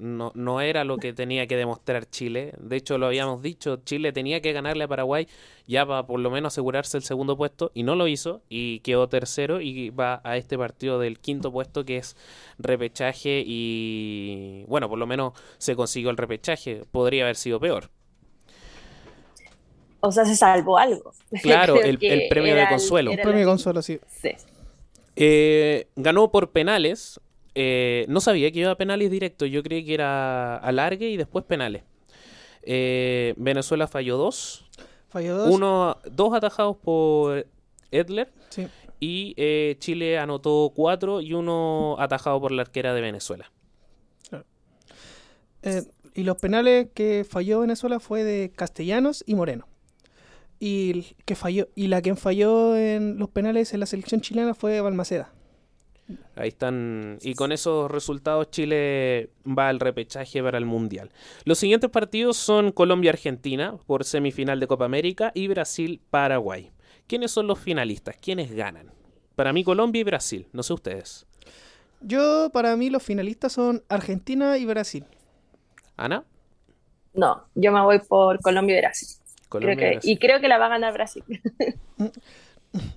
no, 0.00 0.32
no 0.34 0.60
era 0.60 0.82
lo 0.84 0.96
que 0.96 1.12
tenía 1.12 1.46
que 1.46 1.56
demostrar 1.56 2.06
Chile. 2.08 2.52
De 2.58 2.76
hecho, 2.76 2.98
lo 2.98 3.06
habíamos 3.06 3.42
dicho, 3.42 3.76
Chile 3.84 4.12
tenía 4.12 4.40
que 4.40 4.52
ganarle 4.52 4.84
a 4.84 4.88
Paraguay 4.88 5.28
ya 5.66 5.86
para 5.86 6.06
por 6.06 6.18
lo 6.18 6.30
menos 6.30 6.54
asegurarse 6.54 6.96
el 6.96 7.02
segundo 7.04 7.36
puesto 7.36 7.70
y 7.74 7.82
no 7.84 7.94
lo 7.94 8.08
hizo 8.08 8.42
y 8.48 8.80
quedó 8.80 9.08
tercero 9.08 9.60
y 9.60 9.90
va 9.90 10.20
a 10.24 10.36
este 10.36 10.58
partido 10.58 10.98
del 10.98 11.20
quinto 11.20 11.52
puesto 11.52 11.84
que 11.84 11.98
es 11.98 12.16
repechaje 12.58 13.44
y 13.46 14.64
bueno, 14.66 14.88
por 14.88 14.98
lo 14.98 15.06
menos 15.06 15.34
se 15.58 15.76
consiguió 15.76 16.10
el 16.10 16.16
repechaje. 16.16 16.82
Podría 16.90 17.24
haber 17.24 17.36
sido 17.36 17.60
peor. 17.60 17.90
O 20.00 20.10
sea, 20.12 20.24
se 20.24 20.34
salvó 20.34 20.78
algo. 20.78 21.12
Claro, 21.42 21.80
el, 21.80 21.98
el 22.02 22.28
premio 22.28 22.54
de 22.54 22.62
el- 22.62 22.68
consuelo. 22.68 23.12
era 23.12 23.22
Premio 23.22 23.40
de 23.40 23.46
consuelo, 23.46 23.82
sí. 23.82 24.00
Sí. 24.08 24.30
Eh, 25.16 25.88
ganó 25.96 26.30
por 26.32 26.50
penales. 26.50 27.20
Eh, 27.62 28.06
no 28.08 28.22
sabía 28.22 28.50
que 28.50 28.60
iba 28.60 28.70
a 28.70 28.76
penales 28.76 29.10
directos. 29.10 29.50
Yo 29.50 29.62
creí 29.62 29.84
que 29.84 29.92
era 29.92 30.56
alargue 30.56 31.10
y 31.10 31.18
después 31.18 31.44
penales. 31.44 31.82
Eh, 32.62 33.34
Venezuela 33.36 33.86
falló 33.86 34.16
dos. 34.16 34.64
Falló 35.10 35.36
dos. 35.36 35.54
Uno, 35.54 35.98
dos 36.10 36.32
atajados 36.32 36.78
por 36.78 37.46
Edler. 37.90 38.32
Sí. 38.48 38.66
Y 38.98 39.34
eh, 39.36 39.76
Chile 39.78 40.18
anotó 40.18 40.72
cuatro 40.74 41.20
y 41.20 41.34
uno 41.34 41.96
atajado 41.98 42.40
por 42.40 42.50
la 42.50 42.62
arquera 42.62 42.94
de 42.94 43.02
Venezuela. 43.02 43.52
Y 46.14 46.22
los 46.22 46.38
penales 46.38 46.88
que 46.94 47.26
falló 47.28 47.60
Venezuela 47.60 48.00
fue 48.00 48.24
de 48.24 48.52
Castellanos 48.56 49.22
y 49.26 49.34
Moreno. 49.34 49.68
Y 50.58 50.90
el 50.90 51.16
que 51.26 51.34
falló 51.34 51.68
y 51.74 51.88
la 51.88 52.00
que 52.00 52.16
falló 52.16 52.74
en 52.74 53.18
los 53.18 53.28
penales 53.28 53.74
en 53.74 53.80
la 53.80 53.86
selección 53.86 54.22
chilena 54.22 54.54
fue 54.54 54.80
Balmaceda. 54.80 55.30
Ahí 56.36 56.48
están. 56.48 57.18
Y 57.22 57.34
con 57.34 57.52
esos 57.52 57.90
resultados 57.90 58.50
Chile 58.50 59.30
va 59.46 59.68
al 59.68 59.80
repechaje 59.80 60.42
para 60.42 60.58
el 60.58 60.66
Mundial. 60.66 61.10
Los 61.44 61.58
siguientes 61.58 61.90
partidos 61.90 62.36
son 62.36 62.72
Colombia-Argentina 62.72 63.76
por 63.86 64.04
semifinal 64.04 64.60
de 64.60 64.66
Copa 64.66 64.84
América 64.84 65.32
y 65.34 65.48
Brasil-Paraguay. 65.48 66.70
¿Quiénes 67.06 67.30
son 67.30 67.46
los 67.46 67.58
finalistas? 67.58 68.16
¿Quiénes 68.16 68.52
ganan? 68.52 68.92
Para 69.34 69.52
mí 69.52 69.64
Colombia 69.64 70.00
y 70.00 70.04
Brasil, 70.04 70.46
no 70.52 70.62
sé 70.62 70.72
ustedes. 70.72 71.26
Yo, 72.00 72.50
para 72.52 72.76
mí, 72.76 72.88
los 72.88 73.02
finalistas 73.02 73.52
son 73.52 73.82
Argentina 73.88 74.56
y 74.56 74.64
Brasil. 74.64 75.04
¿Ana? 75.96 76.24
No, 77.12 77.44
yo 77.54 77.72
me 77.72 77.82
voy 77.82 77.98
por 77.98 78.40
Colombia 78.40 78.76
y 78.76 78.80
Brasil. 78.80 79.18
Y 80.02 80.16
creo 80.18 80.40
que 80.40 80.48
la 80.48 80.58
va 80.58 80.66
a 80.66 80.70
ganar 80.70 80.92
Brasil. 80.92 81.24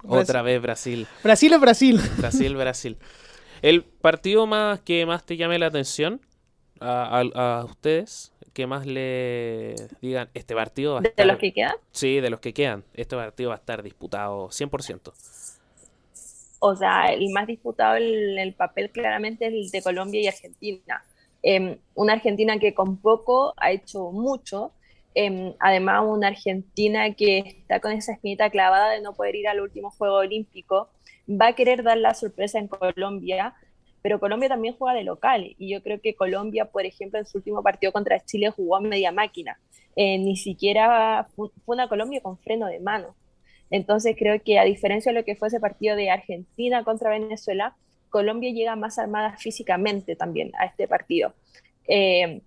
Otra 0.08 0.42
vez 0.42 0.62
Brasil. 0.62 1.08
Brasil 1.24 1.54
es 1.54 1.60
Brasil. 1.60 2.02
Brasil, 2.18 2.56
Brasil. 2.56 2.98
El 3.62 3.84
partido 3.84 4.46
más 4.46 4.82
que 4.82 5.06
más 5.06 5.26
te 5.26 5.38
llame 5.38 5.58
la 5.58 5.68
atención 5.68 6.22
a, 6.80 7.64
ustedes, 7.66 8.34
que 8.52 8.68
más 8.68 8.86
le 8.86 9.76
digan, 10.02 10.30
este 10.34 10.54
partido 10.54 10.96
va 10.96 11.00
a 11.00 11.02
¿De 11.02 11.26
los 11.26 11.38
que 11.38 11.54
quedan? 11.54 11.76
Sí, 11.92 12.20
de 12.20 12.30
los 12.30 12.42
que 12.42 12.54
quedan. 12.54 12.84
Este 12.94 13.16
partido 13.16 13.50
va 13.50 13.56
a 13.56 13.60
estar 13.60 13.82
disputado 13.82 14.50
100%. 14.50 15.14
O 16.60 16.76
sea, 16.76 17.14
el 17.14 17.30
más 17.32 17.48
disputado 17.48 17.98
en 17.98 18.38
el 18.38 18.54
papel 18.54 18.90
claramente 18.92 19.48
es 19.48 19.54
el 19.54 19.70
de 19.70 19.82
Colombia 19.82 20.22
y 20.22 20.28
Argentina. 20.28 21.04
Em, 21.42 21.78
una 21.96 22.14
Argentina 22.14 22.58
que 22.58 22.74
con 22.74 22.98
poco 22.98 23.54
ha 23.58 23.72
hecho 23.72 24.12
mucho, 24.12 24.72
em, 25.16 25.54
además 25.60 26.04
una 26.08 26.28
Argentina 26.28 27.14
que 27.14 27.40
está 27.40 27.80
con 27.80 27.92
esa 27.92 28.14
espinita 28.14 28.50
clavada 28.50 28.90
de 28.92 29.02
no 29.02 29.14
poder 29.14 29.36
ir 29.36 29.48
al 29.48 29.62
último 29.62 29.92
Juego 29.92 30.16
Olímpico, 30.16 30.90
va 31.30 31.48
a 31.48 31.54
querer 31.54 31.84
dar 31.84 31.98
la 31.98 32.14
sorpresa 32.14 32.60
en 32.60 32.68
Colombia, 32.68 33.54
pero 34.02 34.20
Colombia 34.20 34.50
también 34.50 34.76
juega 34.78 34.98
de 34.98 35.04
local 35.04 35.56
y 35.58 35.70
yo 35.72 35.82
creo 35.82 36.02
que 36.02 36.16
Colombia, 36.16 36.66
por 36.66 36.86
ejemplo, 36.86 37.20
en 37.20 37.26
su 37.26 37.38
último 37.38 37.64
partido 37.64 37.92
contra 37.92 38.20
Chile 38.20 38.50
jugó 38.50 38.76
a 38.76 38.82
media 38.82 39.12
máquina, 39.12 39.60
eh, 39.96 40.18
ni 40.18 40.36
siquiera 40.36 41.28
fue 41.36 41.50
una 41.66 41.88
Colombia 41.88 42.22
con 42.22 42.38
freno 42.38 42.68
de 42.68 42.80
mano. 42.80 43.16
Entonces 43.70 44.16
creo 44.18 44.42
que 44.44 44.60
a 44.60 44.66
diferencia 44.66 45.12
de 45.12 45.20
lo 45.20 45.26
que 45.26 45.36
fue 45.36 45.48
ese 45.48 45.60
partido 45.60 45.96
de 45.96 46.10
Argentina 46.10 46.84
contra 46.84 47.10
Venezuela, 47.10 47.76
Colombia 48.10 48.52
llega 48.52 48.76
más 48.76 49.00
armada 49.00 49.36
físicamente 49.38 50.16
también 50.16 50.52
a 50.60 50.66
este 50.66 50.88
partido. 50.88 51.34
Eh, 51.88 52.42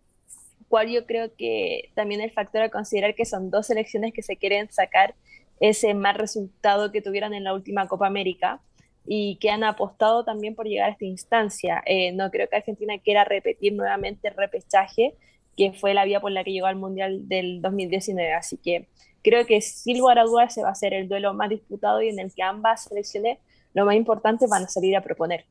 cual 0.69 0.89
yo 0.89 1.07
creo 1.07 1.35
que 1.37 1.91
también 1.95 2.21
el 2.21 2.31
factor 2.31 2.63
a 2.63 2.71
considerar 2.71 3.15
que 3.15 3.25
son 3.25 3.51
dos 3.51 3.67
selecciones 3.67 4.13
que 4.13 4.23
se 4.23 4.37
quieren 4.37 4.71
sacar 4.71 5.15
ese 5.61 5.95
mal 5.95 6.17
resultado 6.17 6.93
que 6.93 7.03
tuvieron 7.03 7.35
en 7.35 7.45
la 7.45 7.55
última 7.55 7.89
Copa 7.89 8.07
América 8.07 8.61
y 9.07 9.37
que 9.37 9.51
han 9.51 9.65
apostado 9.65 10.25
también 10.25 10.55
por 10.55 10.67
llegar 10.67 10.91
a 10.91 10.93
esta 10.93 11.05
instancia. 11.05 11.83
Eh, 11.87 12.13
no 12.13 12.31
creo 12.31 12.49
que 12.49 12.57
Argentina 12.57 12.99
quiera 12.99 13.25
repetir 13.25 13.73
nuevamente 13.73 14.29
el 14.29 14.35
repechaje, 14.35 15.15
que 15.57 15.73
fue 15.73 15.95
la 15.95 16.05
vía 16.05 16.21
por 16.21 16.33
la 16.33 16.45
que 16.45 16.53
llegó 16.53 16.67
al 16.67 16.77
Mundial 16.77 17.29
del 17.29 17.63
2019. 17.63 18.35
Así 18.35 18.57
que 18.57 18.89
creo 19.23 19.47
que 19.47 19.61
sin 19.61 19.99
lugar 19.99 20.19
a 20.19 20.25
dudas 20.25 20.53
se 20.53 20.63
va 20.63 20.71
a 20.71 20.75
ser 20.75 20.93
el 20.93 21.09
duelo 21.09 21.33
más 21.35 21.49
disputado 21.49 22.03
y 22.03 22.09
en 22.09 22.19
el 22.19 22.35
que 22.35 22.43
ambas 22.43 22.85
selecciones 22.85 23.39
lo 23.73 23.85
más 23.85 23.95
importante 23.95 24.47
van 24.49 24.65
a 24.65 24.69
salir 24.69 24.97
a 24.97 25.03
proponer. 25.03 25.45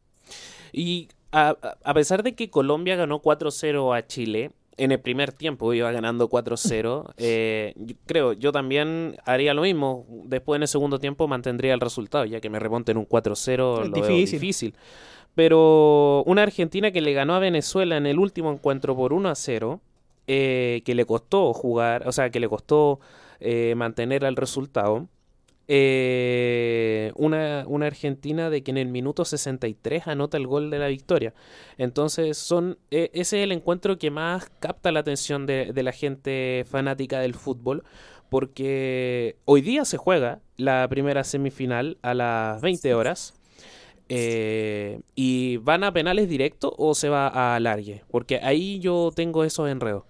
Y 0.71 1.07
a, 1.31 1.93
pesar 1.93 2.23
de 2.23 2.33
que 2.33 2.49
Colombia 2.49 2.95
ganó 2.95 3.21
4-0 3.21 3.97
a 3.97 4.07
Chile, 4.07 4.51
en 4.77 4.91
el 4.91 4.99
primer 4.99 5.31
tiempo 5.31 5.73
iba 5.73 5.91
ganando 5.91 6.29
4-0. 6.29 7.13
Eh, 7.17 7.73
creo, 8.05 8.33
yo 8.33 8.51
también 8.51 9.17
haría 9.25 9.53
lo 9.53 9.61
mismo. 9.61 10.05
Después 10.25 10.57
en 10.57 10.63
el 10.63 10.67
segundo 10.67 10.99
tiempo 10.99 11.27
mantendría 11.27 11.73
el 11.73 11.79
resultado, 11.79 12.25
ya 12.25 12.41
que 12.41 12.49
me 12.49 12.59
remonten 12.59 12.97
un 12.97 13.07
4-0 13.07 13.57
lo 13.57 13.89
difícil. 13.89 14.39
difícil. 14.39 14.75
Pero 15.33 16.23
una 16.25 16.43
Argentina 16.43 16.91
que 16.91 17.01
le 17.01 17.13
ganó 17.13 17.35
a 17.35 17.39
Venezuela 17.39 17.97
en 17.97 18.05
el 18.05 18.19
último 18.19 18.51
encuentro 18.51 18.95
por 18.95 19.11
1-0, 19.11 19.79
eh, 20.27 20.81
que 20.85 20.95
le 20.95 21.05
costó 21.05 21.53
jugar, 21.53 22.07
o 22.07 22.11
sea, 22.11 22.29
que 22.29 22.39
le 22.39 22.47
costó 22.47 22.99
eh, 23.39 23.73
mantener 23.75 24.23
el 24.23 24.35
resultado. 24.35 25.07
Eh, 25.67 27.11
una, 27.15 27.65
Argentina 27.85 28.49
de 28.49 28.63
que 28.63 28.71
en 28.71 28.77
el 28.77 28.87
minuto 28.87 29.25
63 29.25 30.07
anota 30.07 30.37
el 30.37 30.47
gol 30.47 30.69
de 30.69 30.79
la 30.79 30.87
victoria. 30.87 31.33
Entonces, 31.77 32.37
son, 32.37 32.77
e, 32.91 33.09
ese 33.13 33.39
es 33.39 33.43
el 33.43 33.51
encuentro 33.51 33.97
que 33.97 34.11
más 34.11 34.49
capta 34.59 34.91
la 34.91 34.99
atención 34.99 35.45
de, 35.45 35.71
la 35.75 35.91
gente 35.91 36.65
fanática 36.69 37.19
del 37.19 37.33
fútbol. 37.33 37.83
Porque 38.29 39.37
hoy 39.45 39.61
día 39.61 39.85
se 39.85 39.97
juega 39.97 40.39
la 40.57 40.87
primera 40.89 41.23
semifinal 41.23 41.97
a 42.01 42.13
las 42.13 42.61
20 42.61 42.93
horas. 42.93 43.33
Eh, 44.09 44.99
¿Y 45.15 45.57
van 45.57 45.83
a 45.83 45.91
penales 45.93 46.27
directos 46.27 46.73
o 46.77 46.95
se 46.95 47.09
va 47.09 47.27
a 47.27 47.55
alargue? 47.55 48.03
Porque 48.09 48.39
ahí 48.41 48.79
yo 48.79 49.11
tengo 49.15 49.43
esos 49.43 49.69
enredos 49.69 50.03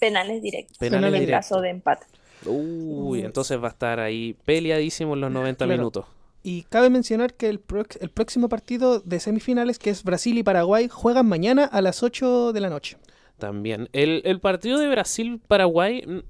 penales 0.00 0.42
directos. 0.42 0.78
Penales 0.78 1.14
en 1.14 1.22
el 1.22 1.30
caso 1.30 1.60
de 1.60 1.70
empate. 1.70 2.06
Uy, 2.46 3.20
entonces 3.20 3.62
va 3.62 3.68
a 3.68 3.70
estar 3.70 4.00
ahí 4.00 4.36
peleadísimo 4.44 5.14
en 5.14 5.20
los 5.20 5.30
90 5.30 5.66
minutos. 5.66 6.06
Y 6.42 6.62
cabe 6.64 6.88
mencionar 6.88 7.34
que 7.34 7.48
el, 7.48 7.60
el, 8.00 8.10
próximo 8.10 8.48
partido 8.48 9.00
de 9.00 9.20
semifinales, 9.20 9.78
que 9.78 9.90
es 9.90 10.02
Brasil 10.02 10.38
y 10.38 10.42
Paraguay, 10.42 10.88
juegan 10.88 11.28
mañana 11.28 11.64
a 11.64 11.82
las 11.82 12.02
8 12.02 12.52
de 12.54 12.60
la 12.60 12.70
noche. 12.70 12.96
También. 13.38 13.88
El, 13.92 14.22
el 14.24 14.40
partido 14.40 14.78
de 14.78 14.88
Brasil-Paraguay, 14.88 16.22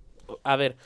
a 0.43 0.57
ver, 0.57 0.77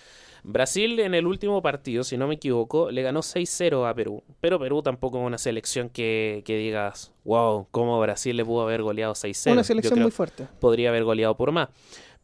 Brasil 0.45 1.01
en 1.01 1.15
el 1.15 1.27
último 1.27 1.63
partido, 1.63 2.05
si 2.05 2.19
no 2.19 2.29
me 2.29 2.35
equivoco, 2.35 2.91
le 2.91 3.01
ganó 3.01 3.21
6-0 3.21 3.89
a 3.89 3.95
Perú. 3.95 4.23
Pero 4.43 4.59
Perú 4.59 4.83
tampoco 4.83 5.19
es 5.19 5.27
una 5.27 5.39
selección 5.39 5.89
que, 5.89 6.43
que 6.45 6.59
digas, 6.59 7.13
wow, 7.25 7.67
cómo 7.71 7.99
Brasil 7.99 8.37
le 8.37 8.45
pudo 8.45 8.63
haber 8.63 8.83
goleado 8.83 9.15
6-0. 9.15 9.53
Una 9.53 9.65
selección 9.65 10.01
muy 10.01 10.11
fuerte. 10.11 10.47
Podría 10.61 10.91
haber 10.91 11.05
goleado 11.05 11.35
por 11.35 11.51
más. 11.51 11.71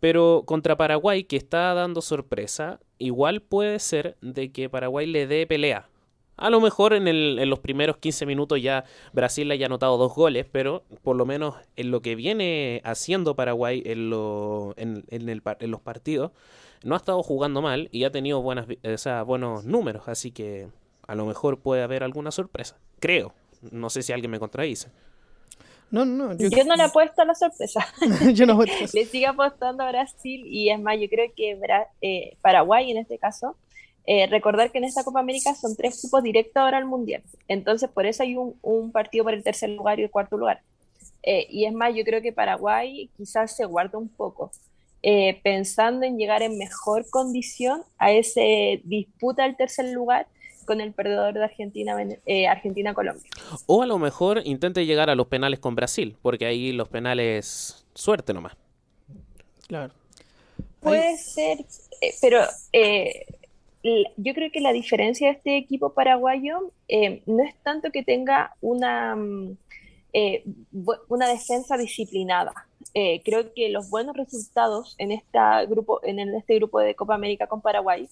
Pero 0.00 0.44
contra 0.46 0.76
Paraguay, 0.76 1.24
que 1.24 1.36
está 1.36 1.74
dando 1.74 2.00
sorpresa, 2.00 2.80
igual 2.98 3.42
puede 3.42 3.78
ser 3.78 4.16
de 4.20 4.50
que 4.50 4.68
Paraguay 4.68 5.06
le 5.06 5.26
dé 5.26 5.46
pelea. 5.46 5.88
A 6.36 6.48
lo 6.48 6.62
mejor 6.62 6.94
en, 6.94 7.06
el, 7.06 7.38
en 7.38 7.50
los 7.50 7.58
primeros 7.58 7.98
15 7.98 8.24
minutos 8.24 8.62
ya 8.62 8.84
Brasil 9.12 9.50
haya 9.50 9.66
anotado 9.66 9.98
dos 9.98 10.14
goles, 10.14 10.46
pero 10.50 10.84
por 11.02 11.14
lo 11.16 11.26
menos 11.26 11.54
en 11.76 11.90
lo 11.90 12.00
que 12.00 12.14
viene 12.14 12.80
haciendo 12.82 13.36
Paraguay 13.36 13.82
en, 13.84 14.08
lo, 14.08 14.72
en, 14.78 15.04
el, 15.10 15.42
en 15.60 15.70
los 15.70 15.80
partidos, 15.82 16.32
no 16.82 16.94
ha 16.94 16.96
estado 16.96 17.22
jugando 17.22 17.60
mal 17.60 17.90
y 17.92 18.04
ha 18.04 18.10
tenido 18.10 18.40
buenos 18.40 19.64
números, 19.64 20.08
así 20.08 20.30
que 20.30 20.68
a 21.06 21.14
lo 21.14 21.26
mejor 21.26 21.58
puede 21.58 21.82
haber 21.82 22.02
alguna 22.04 22.30
sorpresa. 22.30 22.78
Creo. 23.00 23.34
No 23.70 23.90
sé 23.90 24.02
si 24.02 24.12
alguien 24.12 24.30
me 24.30 24.38
contradice. 24.38 24.90
No, 25.90 26.04
no, 26.04 26.36
yo, 26.36 26.48
yo 26.48 26.64
no 26.64 26.76
le 26.76 26.84
apuesto 26.84 27.22
a 27.22 27.24
la 27.24 27.34
sorpresa. 27.34 27.86
yo 28.32 28.46
no 28.46 28.62
Le 28.94 29.04
sigo 29.06 29.28
apostando 29.28 29.82
a 29.82 29.90
Brasil 29.90 30.46
y 30.46 30.70
es 30.70 30.80
más, 30.80 30.98
yo 31.00 31.08
creo 31.08 31.30
que 31.34 31.58
eh, 32.00 32.36
Paraguay 32.40 32.90
en 32.90 32.98
este 32.98 33.18
caso, 33.18 33.56
eh, 34.06 34.26
recordar 34.28 34.70
que 34.70 34.78
en 34.78 34.84
esta 34.84 35.04
Copa 35.04 35.20
América 35.20 35.54
son 35.54 35.76
tres 35.76 36.00
cupos 36.00 36.22
directos 36.22 36.56
ahora 36.56 36.78
al 36.78 36.86
Mundial. 36.86 37.22
Entonces, 37.48 37.90
por 37.90 38.06
eso 38.06 38.22
hay 38.22 38.36
un, 38.36 38.92
partido 38.92 39.24
por 39.24 39.34
el 39.34 39.42
tercer 39.42 39.70
lugar 39.70 39.98
y 39.98 40.04
el 40.04 40.10
cuarto 40.10 40.36
lugar. 40.36 40.62
Eh, 41.22 41.46
y 41.50 41.64
es 41.64 41.72
más, 41.72 41.94
yo 41.94 42.04
creo 42.04 42.22
que 42.22 42.32
Paraguay 42.32 43.10
quizás 43.16 43.56
se 43.56 43.64
guarda 43.64 43.98
un 43.98 44.08
poco, 44.08 44.52
pensando 45.42 46.04
en 46.04 46.18
llegar 46.18 46.42
en 46.42 46.58
mejor 46.58 47.08
condición 47.08 47.82
a 47.98 48.12
ese 48.12 48.82
disputa 48.84 49.44
al 49.44 49.56
tercer 49.56 49.86
lugar 49.86 50.26
con 50.70 50.80
el 50.80 50.92
perdedor 50.92 51.34
de 51.34 51.42
Argentina, 51.42 51.96
eh, 52.26 52.46
Argentina-Colombia. 52.46 53.28
O 53.66 53.82
a 53.82 53.86
lo 53.86 53.98
mejor 53.98 54.40
intente 54.44 54.86
llegar 54.86 55.10
a 55.10 55.16
los 55.16 55.26
penales 55.26 55.58
con 55.58 55.74
Brasil, 55.74 56.16
porque 56.22 56.46
ahí 56.46 56.70
los 56.70 56.88
penales, 56.88 57.84
suerte 57.92 58.32
nomás. 58.32 58.52
Claro. 59.66 59.92
Puede 60.78 61.16
ser, 61.16 61.58
eh, 62.00 62.14
pero 62.20 62.42
eh, 62.72 63.26
yo 64.16 64.32
creo 64.32 64.52
que 64.52 64.60
la 64.60 64.72
diferencia 64.72 65.26
de 65.26 65.38
este 65.38 65.56
equipo 65.56 65.92
paraguayo 65.92 66.70
no 67.26 67.42
es 67.42 67.56
tanto 67.64 67.90
que 67.90 68.04
tenga 68.04 68.54
una, 68.60 69.16
mm, 69.16 69.56
una 71.08 71.28
defensa 71.28 71.76
disciplinada. 71.76 72.52
creo 72.94 73.52
que 73.54 73.70
los 73.70 73.90
buenos 73.90 74.16
resultados 74.16 74.94
en, 74.98 75.10
esta 75.10 75.64
grupo, 75.64 76.00
en 76.04 76.20
este 76.36 76.54
grupo 76.54 76.78
de 76.78 76.94
Copa 76.94 77.16
América 77.16 77.48
con 77.48 77.60
Paraguay 77.60 78.08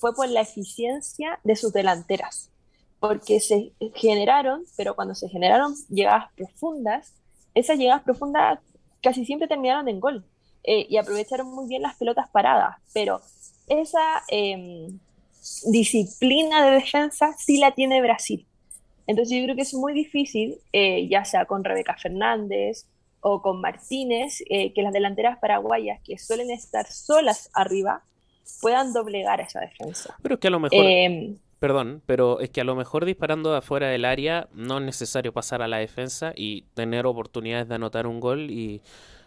fue 0.00 0.14
por 0.14 0.28
la 0.28 0.40
eficiencia 0.40 1.38
de 1.44 1.56
sus 1.56 1.72
delanteras, 1.72 2.50
porque 2.98 3.38
se 3.38 3.72
generaron, 3.94 4.64
pero 4.76 4.96
cuando 4.96 5.14
se 5.14 5.28
generaron 5.28 5.74
llegadas 5.90 6.32
profundas, 6.34 7.12
esas 7.54 7.78
llegadas 7.78 8.02
profundas 8.02 8.58
casi 9.02 9.24
siempre 9.24 9.46
terminaron 9.46 9.88
en 9.88 10.00
gol 10.00 10.24
eh, 10.64 10.86
y 10.88 10.96
aprovecharon 10.96 11.52
muy 11.52 11.68
bien 11.68 11.82
las 11.82 11.96
pelotas 11.96 12.28
paradas, 12.30 12.76
pero 12.94 13.20
esa 13.68 14.22
em, 14.28 14.98
disciplina 15.66 16.64
de 16.64 16.72
defensa 16.72 17.34
sí 17.38 17.58
la 17.58 17.72
tiene 17.72 18.00
Brasil. 18.00 18.46
Entonces 19.06 19.36
yo 19.36 19.44
creo 19.44 19.56
que 19.56 19.62
es 19.62 19.74
muy 19.74 19.92
difícil, 19.92 20.58
eh, 20.72 21.08
ya 21.08 21.24
sea 21.24 21.44
con 21.44 21.64
Rebeca 21.64 21.96
Fernández 21.96 22.86
o 23.20 23.42
con 23.42 23.60
Martínez, 23.60 24.42
eh, 24.48 24.72
que 24.72 24.82
las 24.82 24.92
delanteras 24.92 25.38
paraguayas 25.38 26.00
que 26.04 26.16
suelen 26.18 26.50
estar 26.50 26.86
solas 26.86 27.50
arriba 27.52 28.02
puedan 28.60 28.92
doblegar 28.92 29.40
esa 29.40 29.60
defensa. 29.60 30.14
Pero 30.22 30.34
es 30.34 30.40
que 30.40 30.48
a 30.48 30.50
lo 30.50 30.60
mejor. 30.60 30.84
Em, 30.84 31.36
perdón, 31.58 32.02
pero 32.06 32.40
es 32.40 32.50
que 32.50 32.60
a 32.60 32.64
lo 32.64 32.74
mejor 32.74 33.04
disparando 33.04 33.54
afuera 33.54 33.88
del 33.88 34.04
área 34.04 34.48
no 34.52 34.78
es 34.78 34.84
necesario 34.84 35.32
pasar 35.32 35.62
a 35.62 35.68
la 35.68 35.78
defensa 35.78 36.32
y 36.34 36.62
tener 36.74 37.06
oportunidades 37.06 37.68
de 37.68 37.74
anotar 37.74 38.06
un 38.06 38.20
gol 38.20 38.50
y, 38.50 38.82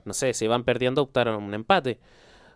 no 0.05 0.13
sé, 0.13 0.33
si 0.33 0.47
van 0.47 0.63
perdiendo 0.63 1.01
optaron 1.01 1.41
un 1.43 1.53
empate. 1.53 1.99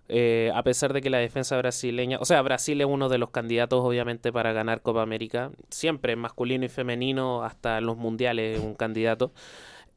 Eh, 0.10 0.52
a 0.56 0.64
pesar 0.64 0.94
de 0.94 1.02
que 1.02 1.10
la 1.10 1.18
defensa 1.18 1.58
brasileña, 1.58 2.18
o 2.20 2.26
sea, 2.26 2.42
Brasil 2.42 2.80
es 2.80 2.88
uno 2.88 3.10
de 3.10 3.18
los 3.18 3.30
candidatos 3.30 3.84
obviamente 3.84 4.32
para 4.32 4.54
ganar 4.54 4.82
Copa 4.82 5.02
América, 5.02 5.52
siempre 5.70 6.16
masculino 6.16 6.64
y 6.66 6.70
femenino, 6.70 7.44
hasta 7.44 7.82
los 7.82 7.98
mundiales 7.98 8.60
un 8.60 8.74
candidato. 8.74 9.34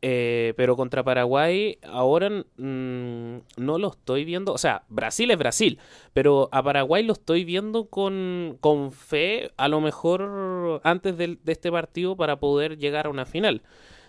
Eh, 0.02 0.54
pero 0.56 0.76
contra 0.76 1.04
Paraguay 1.04 1.78
ahora 1.82 2.30
mm, 2.30 3.36
no 3.56 3.78
lo 3.78 3.88
estoy 3.88 4.24
viendo. 4.24 4.52
O 4.52 4.58
sea, 4.58 4.84
Brasil 4.88 5.30
es 5.30 5.38
Brasil, 5.38 5.78
pero 6.12 6.48
a 6.52 6.62
Paraguay 6.62 7.02
lo 7.02 7.12
estoy 7.12 7.44
viendo 7.44 7.86
con, 7.86 8.56
con 8.60 8.92
fe, 8.92 9.52
a 9.56 9.68
lo 9.68 9.80
mejor 9.80 10.80
antes 10.84 11.16
de, 11.18 11.38
este 11.46 11.70
partido 11.70 12.16
para 12.16 12.40
poder 12.40 12.78
llegar 12.78 13.06
a 13.06 13.10
una 13.10 13.26
final 13.26 13.62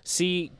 si 0.03 0.51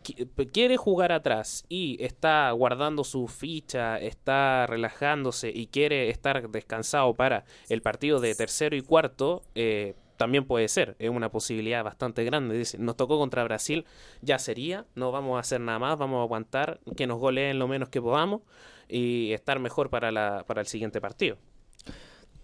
quiere 0.53 0.77
jugar 0.77 1.11
atrás 1.11 1.65
y 1.67 1.97
está 2.03 2.51
guardando 2.51 3.03
su 3.03 3.27
ficha, 3.27 3.97
está 3.99 4.67
relajándose 4.67 5.49
y 5.49 5.65
quiere 5.65 6.09
estar 6.09 6.47
descansado 6.49 7.15
para 7.15 7.45
el 7.67 7.81
partido 7.81 8.19
de 8.19 8.35
tercero 8.35 8.75
y 8.75 8.81
cuarto, 8.81 9.41
eh, 9.55 9.95
también 10.21 10.45
puede 10.45 10.67
ser, 10.67 10.95
es 10.99 11.09
una 11.09 11.31
posibilidad 11.31 11.83
bastante 11.83 12.23
grande. 12.23 12.55
Dice, 12.55 12.77
nos 12.77 12.95
tocó 12.95 13.17
contra 13.17 13.43
Brasil, 13.43 13.85
ya 14.21 14.37
sería, 14.37 14.85
no 14.93 15.11
vamos 15.11 15.37
a 15.37 15.39
hacer 15.39 15.59
nada 15.59 15.79
más, 15.79 15.97
vamos 15.97 16.19
a 16.19 16.21
aguantar 16.21 16.79
que 16.95 17.07
nos 17.07 17.19
goleen 17.19 17.57
lo 17.57 17.67
menos 17.67 17.89
que 17.89 17.99
podamos 17.99 18.41
y 18.87 19.33
estar 19.33 19.57
mejor 19.59 19.89
para, 19.89 20.11
la, 20.11 20.43
para 20.45 20.61
el 20.61 20.67
siguiente 20.67 21.01
partido. 21.01 21.37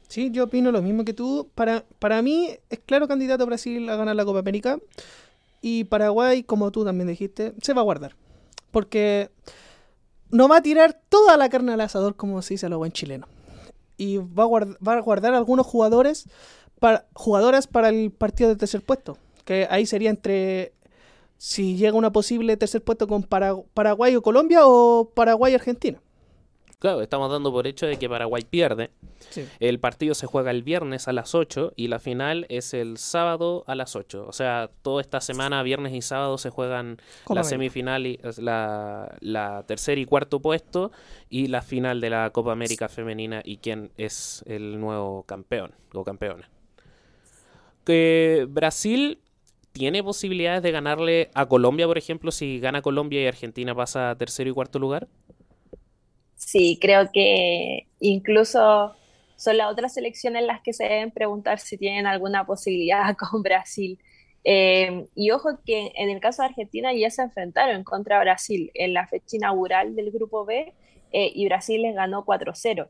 Sí, 0.08 0.32
yo 0.32 0.46
opino 0.46 0.72
lo 0.72 0.82
mismo 0.82 1.06
que 1.06 1.14
tú. 1.14 1.52
Para, 1.54 1.86
para 2.00 2.20
mí 2.24 2.50
es 2.72 2.80
claro 2.80 3.08
candidato 3.08 3.46
Brasil 3.46 3.88
a 3.92 3.96
ganar 3.96 4.16
la 4.16 4.26
Copa 4.26 4.40
América. 4.40 4.80
Y 5.62 5.84
Paraguay, 5.84 6.42
como 6.42 6.72
tú 6.72 6.84
también 6.84 7.08
dijiste, 7.08 7.54
se 7.62 7.74
va 7.74 7.82
a 7.82 7.84
guardar. 7.84 8.16
Porque 8.72 9.30
no 10.32 10.48
va 10.48 10.58
a 10.58 10.62
tirar 10.64 11.00
toda 11.10 11.38
la 11.38 11.48
carne 11.50 11.74
al 11.74 11.82
asador, 11.82 12.16
como 12.16 12.42
se 12.42 12.56
dice 12.56 12.66
a 12.66 12.70
lo 12.70 12.80
buen 12.80 12.92
chileno. 12.92 13.28
Y 13.98 14.18
va 14.18 14.46
a, 14.46 14.48
va 14.48 14.94
a 14.94 15.02
guardar 15.02 15.36
algunos 15.36 15.68
jugadores 15.68 16.28
para, 16.80 17.06
jugadoras 17.14 17.68
para 17.68 17.90
el 17.90 18.12
partido 18.12 18.50
de 18.50 18.56
tercer 18.56 18.82
puesto. 18.82 19.18
Que 19.46 19.68
ahí 19.70 19.86
sería 19.86 20.10
entre 20.10 20.74
si 21.38 21.78
llega 21.78 21.96
una 21.96 22.12
posible 22.12 22.58
tercer 22.58 22.84
puesto 22.84 23.08
con 23.08 23.24
Paraguay 23.24 24.16
o 24.16 24.22
Colombia 24.22 24.62
o 24.64 25.10
Paraguay 25.14 25.54
Argentina. 25.54 26.00
Claro, 26.80 27.02
estamos 27.02 27.32
dando 27.32 27.52
por 27.52 27.66
hecho 27.66 27.88
de 27.88 27.98
que 27.98 28.08
Paraguay 28.08 28.44
pierde. 28.48 28.92
El 29.60 29.80
partido 29.80 30.14
se 30.14 30.28
juega 30.28 30.52
el 30.52 30.62
viernes 30.62 31.08
a 31.08 31.14
las 31.14 31.34
8 31.34 31.74
y 31.76 31.88
la 31.88 31.98
final 31.98 32.46
es 32.50 32.76
el 32.76 33.00
sábado 33.00 33.64
a 33.66 33.74
las 33.74 33.96
8. 33.96 34.26
O 34.28 34.32
sea, 34.32 34.70
toda 34.84 35.02
esta 35.02 35.20
semana, 35.20 35.64
viernes 35.64 35.94
y 35.96 36.04
sábado, 36.04 36.38
se 36.38 36.52
juegan 36.52 37.02
la 37.28 37.44
semifinal, 37.44 38.06
y, 38.06 38.20
la, 38.38 39.16
la 39.22 39.64
tercer 39.66 39.98
y 39.98 40.06
cuarto 40.06 40.40
puesto 40.40 40.92
y 41.32 41.48
la 41.48 41.64
final 41.64 42.00
de 42.00 42.12
la 42.12 42.30
Copa 42.30 42.52
América 42.52 42.90
Femenina 42.90 43.42
y 43.44 43.58
quién 43.58 43.90
es 43.98 44.44
el 44.46 44.80
nuevo 44.80 45.24
campeón 45.24 45.72
o 45.94 46.04
campeona 46.04 46.48
que 47.88 48.46
Brasil 48.50 49.22
tiene 49.72 50.04
posibilidades 50.04 50.62
de 50.62 50.72
ganarle 50.72 51.30
a 51.34 51.46
Colombia, 51.46 51.88
por 51.88 51.98
ejemplo, 51.98 52.32
si 52.32 52.60
gana 52.60 52.82
Colombia 52.82 53.22
y 53.22 53.28
Argentina 53.28 53.74
pasa 53.74 54.10
a 54.10 54.18
tercero 54.18 54.50
y 54.50 54.54
cuarto 54.54 54.78
lugar? 54.78 55.08
Sí, 56.36 56.78
creo 56.82 57.10
que 57.14 57.88
incluso 58.02 58.94
son 59.38 59.56
las 59.56 59.72
otras 59.72 59.94
selecciones 59.94 60.44
las 60.44 60.62
que 60.62 60.74
se 60.74 60.84
deben 60.84 61.12
preguntar 61.12 61.60
si 61.60 61.78
tienen 61.78 62.08
alguna 62.08 62.46
posibilidad 62.46 63.16
con 63.32 63.42
Brasil. 63.42 63.98
Eh, 64.44 65.06
y 65.16 65.32
ojo 65.32 65.60
que 65.66 65.94
en 65.96 66.10
el 66.10 66.20
caso 66.20 66.42
de 66.42 66.50
Argentina 66.50 66.94
ya 66.94 67.10
se 67.10 67.22
enfrentaron 67.22 67.86
contra 67.86 68.20
Brasil 68.20 68.70
en 68.74 68.94
la 68.94 69.08
fecha 69.08 69.38
inaugural 69.38 69.96
del 69.96 70.12
Grupo 70.12 70.44
B 70.44 70.74
eh, 71.14 71.32
y 71.34 71.46
Brasil 71.46 71.82
les 71.82 71.96
ganó 71.96 72.26
4-0. 72.26 72.90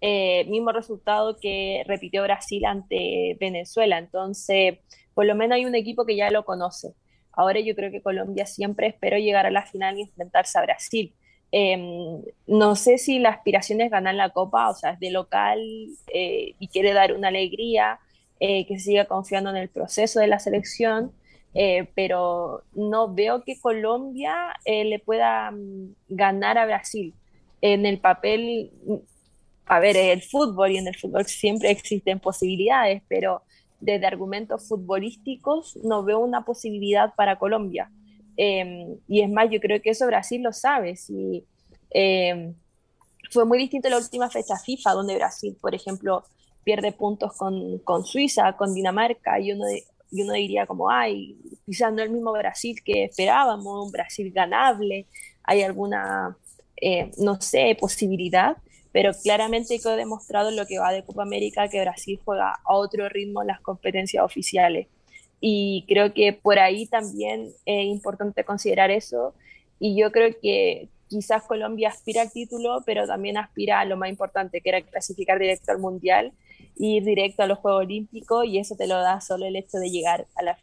Eh, 0.00 0.44
mismo 0.48 0.70
resultado 0.70 1.38
que 1.40 1.82
repitió 1.86 2.22
Brasil 2.22 2.64
ante 2.66 3.36
Venezuela. 3.40 3.98
Entonces, 3.98 4.78
por 5.14 5.26
lo 5.26 5.34
menos 5.34 5.56
hay 5.56 5.64
un 5.64 5.74
equipo 5.74 6.06
que 6.06 6.16
ya 6.16 6.30
lo 6.30 6.44
conoce. 6.44 6.94
Ahora 7.32 7.60
yo 7.60 7.74
creo 7.74 7.90
que 7.90 8.02
Colombia 8.02 8.46
siempre 8.46 8.88
espero 8.88 9.18
llegar 9.18 9.46
a 9.46 9.50
la 9.50 9.66
final 9.66 9.98
y 9.98 10.02
enfrentarse 10.02 10.58
a 10.58 10.62
Brasil. 10.62 11.14
Em, 11.50 12.22
no 12.46 12.76
sé 12.76 12.98
si 12.98 13.18
la 13.18 13.30
aspiración 13.30 13.80
es 13.80 13.90
ganar 13.90 14.14
la 14.14 14.30
copa, 14.30 14.68
o 14.70 14.74
sea, 14.74 14.90
es 14.92 15.00
de 15.00 15.10
local 15.10 15.60
eh, 16.12 16.54
y 16.58 16.68
quiere 16.68 16.92
dar 16.92 17.12
una 17.14 17.28
alegría, 17.28 17.98
eh, 18.40 18.66
que 18.66 18.78
siga 18.78 19.06
confiando 19.06 19.50
en 19.50 19.56
el 19.56 19.68
proceso 19.68 20.20
de 20.20 20.28
la 20.28 20.38
selección, 20.38 21.12
pero 21.94 22.62
no 22.72 23.12
veo 23.12 23.42
que 23.42 23.58
Colombia 23.60 24.54
le 24.64 24.98
pueda 25.00 25.50
mm, 25.50 25.94
ganar 26.08 26.56
a 26.56 26.66
Brasil. 26.66 27.14
En 27.60 27.84
el 27.84 27.98
papel 27.98 28.70
a 29.68 29.80
ver, 29.80 29.96
el 29.96 30.22
fútbol 30.22 30.72
y 30.72 30.78
en 30.78 30.88
el 30.88 30.96
fútbol 30.96 31.26
siempre 31.26 31.70
existen 31.70 32.20
posibilidades, 32.20 33.02
pero 33.08 33.42
desde 33.80 34.06
argumentos 34.06 34.66
futbolísticos 34.66 35.76
no 35.84 36.02
veo 36.02 36.20
una 36.20 36.44
posibilidad 36.44 37.14
para 37.14 37.38
Colombia. 37.38 37.90
Em, 38.36 38.96
y 39.08 39.20
es 39.20 39.30
más, 39.30 39.50
yo 39.50 39.60
creo 39.60 39.80
que 39.82 39.90
eso 39.90 40.06
Brasil 40.06 40.42
lo 40.42 40.52
sabe. 40.52 40.96
Si, 40.96 41.44
em, 41.90 42.54
fue 43.30 43.44
muy 43.44 43.58
distinto 43.58 43.88
la 43.90 43.98
última 43.98 44.30
fecha 44.30 44.56
FIFA, 44.56 44.92
donde 44.92 45.16
Brasil, 45.16 45.56
por 45.60 45.74
ejemplo, 45.74 46.24
pierde 46.64 46.92
puntos 46.92 47.32
con, 47.36 47.78
con 47.80 48.04
Suiza, 48.04 48.54
con 48.56 48.74
Dinamarca, 48.74 49.38
y 49.40 49.52
uno, 49.52 49.64
y 50.10 50.22
uno 50.22 50.32
diría 50.32 50.66
como, 50.66 50.90
ay, 50.90 51.36
quizás 51.66 51.92
no 51.92 52.02
el 52.02 52.10
mismo 52.10 52.32
Brasil 52.32 52.80
que 52.84 53.04
esperábamos, 53.04 53.86
un 53.86 53.92
Brasil 53.92 54.32
ganable, 54.32 55.06
hay 55.42 55.62
alguna, 55.62 56.36
eh, 56.80 57.10
no 57.18 57.40
sé, 57.40 57.76
posibilidad 57.78 58.56
pero 58.92 59.12
claramente 59.22 59.78
quedó 59.78 59.96
demostrado 59.96 60.50
lo 60.50 60.66
que 60.66 60.78
va 60.78 60.92
de 60.92 61.04
Copa 61.04 61.22
América 61.22 61.68
que 61.68 61.80
Brasil 61.80 62.18
juega 62.24 62.58
a 62.64 62.74
otro 62.74 63.08
ritmo 63.08 63.42
en 63.42 63.48
las 63.48 63.60
competencias 63.60 64.24
oficiales. 64.24 64.88
Y 65.40 65.84
creo 65.86 66.12
que 66.14 66.32
por 66.32 66.58
ahí 66.58 66.86
también 66.86 67.52
es 67.64 67.86
importante 67.86 68.44
considerar 68.44 68.90
eso. 68.90 69.34
Y 69.78 69.96
yo 69.96 70.10
creo 70.10 70.34
que 70.40 70.88
quizás 71.08 71.44
Colombia 71.44 71.90
aspira 71.90 72.22
al 72.22 72.32
título, 72.32 72.82
pero 72.84 73.06
también 73.06 73.36
aspira 73.36 73.80
a 73.80 73.84
lo 73.84 73.96
más 73.96 74.08
importante, 74.10 74.60
que 74.60 74.68
era 74.68 74.82
clasificar 74.82 75.38
directo 75.38 75.70
al 75.70 75.78
Mundial, 75.78 76.32
ir 76.76 77.04
directo 77.04 77.42
a 77.42 77.46
los 77.46 77.58
Juegos 77.58 77.84
Olímpicos, 77.84 78.46
y 78.46 78.58
eso 78.58 78.74
te 78.74 78.86
lo 78.86 78.96
da 78.96 79.20
solo 79.20 79.46
el 79.46 79.56
hecho 79.56 79.78
de 79.78 79.90
llegar 79.90 80.26
a 80.34 80.42
la 80.42 80.58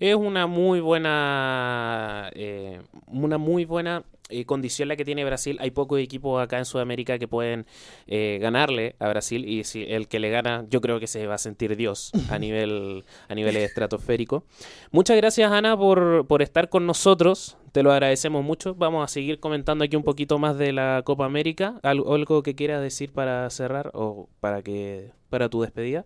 es 0.00 0.14
una 0.14 0.46
muy 0.46 0.80
buena 0.80 2.30
eh, 2.34 2.80
una 3.06 3.36
muy 3.36 3.66
buena 3.66 4.02
eh, 4.30 4.44
condición 4.44 4.88
la 4.88 4.96
que 4.96 5.04
tiene 5.04 5.24
Brasil. 5.24 5.56
Hay 5.60 5.70
pocos 5.70 6.00
equipos 6.00 6.42
acá 6.42 6.58
en 6.58 6.64
Sudamérica 6.64 7.18
que 7.18 7.28
pueden 7.28 7.66
eh, 8.06 8.38
ganarle 8.40 8.96
a 8.98 9.08
Brasil 9.08 9.48
y 9.48 9.64
si 9.64 9.84
el 9.84 10.08
que 10.08 10.18
le 10.18 10.30
gana, 10.30 10.64
yo 10.68 10.80
creo 10.80 11.00
que 11.00 11.06
se 11.06 11.26
va 11.26 11.34
a 11.34 11.38
sentir 11.38 11.76
Dios 11.76 12.12
a 12.30 12.38
nivel 12.38 13.04
a 13.28 13.34
nivel 13.34 13.56
estratosférico. 13.56 14.44
Muchas 14.90 15.16
gracias 15.16 15.50
Ana 15.50 15.76
por, 15.76 16.26
por 16.26 16.42
estar 16.42 16.68
con 16.68 16.86
nosotros. 16.86 17.56
Te 17.72 17.82
lo 17.82 17.92
agradecemos 17.92 18.44
mucho. 18.44 18.74
Vamos 18.74 19.04
a 19.04 19.08
seguir 19.08 19.38
comentando 19.38 19.84
aquí 19.84 19.96
un 19.96 20.02
poquito 20.02 20.38
más 20.38 20.58
de 20.58 20.72
la 20.72 21.02
Copa 21.04 21.24
América. 21.24 21.78
¿Algo, 21.82 22.14
algo 22.14 22.42
que 22.42 22.54
quieras 22.54 22.82
decir 22.82 23.12
para 23.12 23.48
cerrar 23.50 23.90
o 23.94 24.28
para 24.40 24.62
que 24.62 25.12
para 25.28 25.48
tu 25.48 25.62
despedida? 25.62 26.04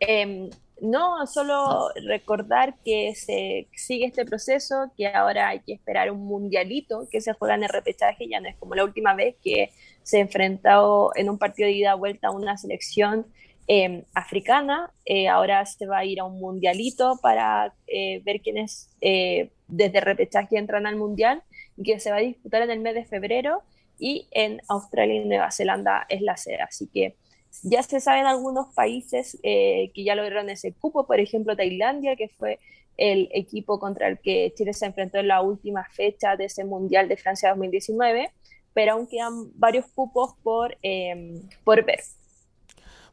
Eh, 0.00 0.50
no, 0.80 1.26
solo 1.26 1.88
recordar 2.06 2.76
que 2.84 3.14
se 3.14 3.68
sigue 3.74 4.06
este 4.06 4.24
proceso, 4.24 4.90
que 4.96 5.08
ahora 5.08 5.48
hay 5.48 5.60
que 5.60 5.72
esperar 5.72 6.10
un 6.10 6.24
mundialito 6.24 7.08
que 7.10 7.20
se 7.20 7.32
juega 7.32 7.54
en 7.54 7.64
el 7.64 7.68
repechaje, 7.68 8.28
ya 8.28 8.40
no 8.40 8.48
es 8.48 8.56
como 8.56 8.74
la 8.74 8.84
última 8.84 9.14
vez 9.14 9.36
que 9.42 9.70
se 10.02 10.20
enfrentó 10.20 11.10
en 11.16 11.28
un 11.28 11.38
partido 11.38 11.66
de 11.66 11.74
ida 11.74 11.94
vuelta 11.94 12.28
a 12.28 12.30
una 12.30 12.56
selección 12.56 13.26
em, 13.66 14.04
africana, 14.14 14.90
eh, 15.04 15.28
ahora 15.28 15.66
se 15.66 15.86
va 15.86 15.98
a 15.98 16.04
ir 16.04 16.20
a 16.20 16.24
un 16.24 16.40
mundialito 16.40 17.18
para 17.20 17.74
eh, 17.86 18.22
ver 18.24 18.40
quiénes 18.40 18.88
eh, 19.00 19.50
desde 19.66 20.00
repechaje 20.00 20.56
entran 20.58 20.86
al 20.86 20.96
mundial 20.96 21.42
y 21.76 21.82
que 21.82 22.00
se 22.00 22.10
va 22.10 22.16
a 22.16 22.20
disputar 22.20 22.62
en 22.62 22.70
el 22.70 22.80
mes 22.80 22.94
de 22.94 23.04
febrero 23.04 23.62
y 23.98 24.28
en 24.30 24.62
Australia 24.68 25.20
y 25.20 25.24
Nueva 25.24 25.50
Zelanda 25.50 26.06
es 26.08 26.22
la 26.22 26.36
sede, 26.36 26.62
así 26.62 26.86
que 26.86 27.16
ya 27.62 27.82
se 27.82 28.00
saben 28.00 28.26
algunos 28.26 28.72
países 28.74 29.38
eh, 29.42 29.90
que 29.94 30.04
ya 30.04 30.14
lograron 30.14 30.50
ese 30.50 30.72
cupo, 30.72 31.06
por 31.06 31.20
ejemplo 31.20 31.56
Tailandia, 31.56 32.16
que 32.16 32.28
fue 32.28 32.58
el 32.96 33.28
equipo 33.32 33.78
contra 33.78 34.08
el 34.08 34.18
que 34.18 34.52
Chile 34.56 34.74
se 34.74 34.86
enfrentó 34.86 35.18
en 35.18 35.28
la 35.28 35.40
última 35.40 35.84
fecha 35.90 36.36
de 36.36 36.46
ese 36.46 36.64
Mundial 36.64 37.08
de 37.08 37.16
Francia 37.16 37.50
2019, 37.50 38.30
pero 38.74 38.92
aún 38.92 39.06
quedan 39.06 39.50
varios 39.58 39.86
cupos 39.86 40.34
por, 40.42 40.76
em, 40.82 41.40
por 41.64 41.84
ver. 41.84 42.00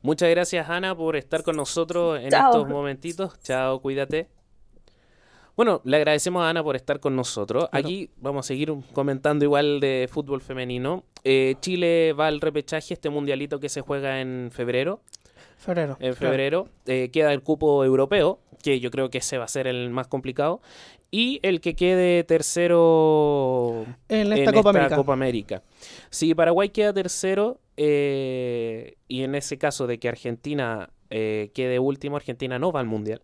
Muchas 0.01 0.29
gracias 0.29 0.69
Ana 0.69 0.95
por 0.95 1.15
estar 1.15 1.43
con 1.43 1.55
nosotros 1.55 2.19
en 2.19 2.33
estos 2.33 2.67
momentitos. 2.67 3.39
Chao, 3.41 3.81
cuídate. 3.81 4.27
Bueno, 5.55 5.81
le 5.85 5.97
agradecemos 5.97 6.43
a 6.43 6.49
Ana 6.49 6.63
por 6.63 6.75
estar 6.75 6.99
con 6.99 7.15
nosotros. 7.15 7.69
Aquí 7.71 8.11
vamos 8.17 8.45
a 8.45 8.47
seguir 8.47 8.73
comentando 8.93 9.45
igual 9.45 9.79
de 9.79 10.09
fútbol 10.11 10.41
femenino. 10.41 11.03
Eh, 11.27 11.55
Chile 11.59 12.13
va 12.13 12.27
al 12.27 12.39
repechaje, 12.39 12.93
este 12.93 13.09
mundialito 13.09 13.59
que 13.59 13.67
se 13.67 13.81
juega 13.81 14.21
en 14.21 14.51
febrero. 14.53 15.01
Febrero. 15.57 15.97
En 15.99 16.15
febrero 16.15 16.69
eh, 16.85 17.09
queda 17.11 17.33
el 17.33 17.41
cupo 17.41 17.83
europeo, 17.83 18.39
que 18.61 18.79
yo 18.79 18.91
creo 18.91 19.09
que 19.09 19.17
ese 19.17 19.39
va 19.39 19.45
a 19.45 19.47
ser 19.47 19.65
el 19.65 19.89
más 19.89 20.07
complicado. 20.07 20.61
Y 21.09 21.39
el 21.41 21.61
que 21.61 21.75
quede 21.75 22.23
tercero 22.25 23.85
en 24.07 24.31
esta, 24.33 24.53
Copa, 24.53 25.13
América. 25.13 25.63
Si 26.11 26.35
Paraguay 26.35 26.69
queda 26.69 26.93
tercero, 26.93 27.59
eh, 27.75 28.95
y 29.07 29.23
en 29.23 29.33
ese 29.33 29.57
caso 29.57 29.87
de 29.87 29.97
que 29.97 30.09
Argentina 30.09 30.91
quede 31.09 31.79
último, 31.79 32.17
Argentina 32.17 32.59
no 32.59 32.71
va 32.71 32.81
al 32.81 32.87
Mundial. 32.87 33.21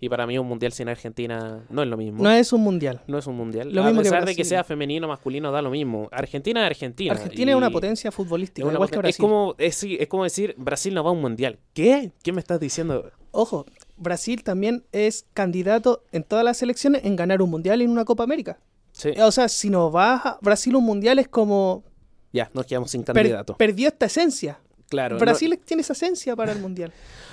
Y 0.00 0.08
para 0.08 0.26
mí 0.26 0.38
un 0.38 0.46
mundial 0.46 0.72
sin 0.72 0.88
Argentina 0.88 1.64
no 1.70 1.82
es 1.82 1.88
lo 1.88 1.96
mismo. 1.96 2.22
No 2.22 2.30
es 2.30 2.52
un 2.52 2.62
mundial. 2.62 3.00
No 3.06 3.18
es 3.18 3.26
un 3.26 3.36
mundial. 3.36 3.72
Lo 3.72 3.84
a 3.84 3.92
pesar 3.92 4.24
de 4.24 4.34
que 4.34 4.44
sea 4.44 4.64
femenino 4.64 5.06
o 5.06 5.08
masculino, 5.08 5.50
da 5.50 5.62
lo 5.62 5.70
mismo. 5.70 6.08
Argentina 6.12 6.60
es 6.60 6.66
Argentina. 6.66 7.12
Argentina 7.12 7.52
es 7.52 7.56
una 7.56 7.70
potencia 7.70 8.12
futbolística, 8.12 8.70
igual 8.70 8.90
que 8.90 9.08
Es 9.08 9.16
como, 9.16 9.54
es, 9.58 9.86
como 10.08 10.24
decir, 10.24 10.54
Brasil 10.58 10.94
no 10.94 11.04
va 11.04 11.10
a 11.10 11.12
un 11.12 11.20
mundial. 11.20 11.58
¿Qué? 11.74 12.12
¿Qué 12.22 12.32
me 12.32 12.40
estás 12.40 12.60
diciendo? 12.60 13.10
Ojo, 13.30 13.66
Brasil 13.96 14.42
también 14.44 14.84
es 14.92 15.26
candidato 15.32 16.04
en 16.12 16.22
todas 16.22 16.44
las 16.44 16.62
elecciones 16.62 17.04
en 17.04 17.16
ganar 17.16 17.40
un 17.40 17.50
mundial 17.50 17.80
y 17.80 17.84
en 17.84 17.90
una 17.90 18.04
Copa 18.04 18.24
América. 18.24 18.58
Sí. 18.92 19.10
O 19.20 19.32
sea, 19.32 19.48
si 19.48 19.70
no 19.70 19.90
va 19.90 20.16
a 20.16 20.38
Brasil 20.42 20.76
un 20.76 20.84
mundial 20.84 21.18
es 21.18 21.28
como... 21.28 21.84
Ya, 22.32 22.50
nos 22.52 22.66
quedamos 22.66 22.90
sin 22.90 23.02
candidato. 23.02 23.56
perdió 23.56 23.88
esta 23.88 24.06
esencia. 24.06 24.60
Claro. 24.88 25.18
Brasil 25.18 25.58
tiene 25.64 25.80
esa 25.80 25.94
esencia 25.94 26.36
para 26.36 26.52
el 26.52 26.60
mundial. 26.60 26.92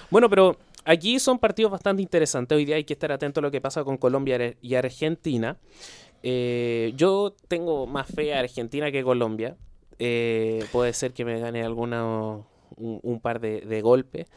bueno, 0.10 0.30
pero 0.30 0.58
aquí 0.90 1.20
son 1.20 1.38
partidos 1.38 1.72
bastante 1.72 2.02
interesantes. 2.02 2.56
Hoy 2.56 2.66
día 2.66 2.76
hay 2.76 2.84
que 2.84 2.94
estar 2.94 3.12
atento 3.12 3.40
a 3.40 3.44
lo 3.44 3.52
que 3.52 3.62
pasa 3.62 3.84
con 3.84 3.98
Colombia 3.98 4.56
y 4.60 4.74
Argentina. 4.74 5.58
Eh, 6.24 6.94
yo 6.96 7.36
tengo 7.48 7.86
más 7.86 8.08
fe 8.08 8.34
a 8.34 8.40
Argentina 8.40 8.92
que 8.92 9.04
Colombia. 9.04 9.56
Eh, 10.00 10.66
puede 10.72 10.94
ser 10.94 11.14
que 11.14 11.26
me 11.26 11.40
gane 11.40 11.64
alguna 11.64 12.40
un, 12.80 13.20
par 13.20 13.40
de, 13.40 13.62
de 13.62 13.82
golpes, 13.82 14.28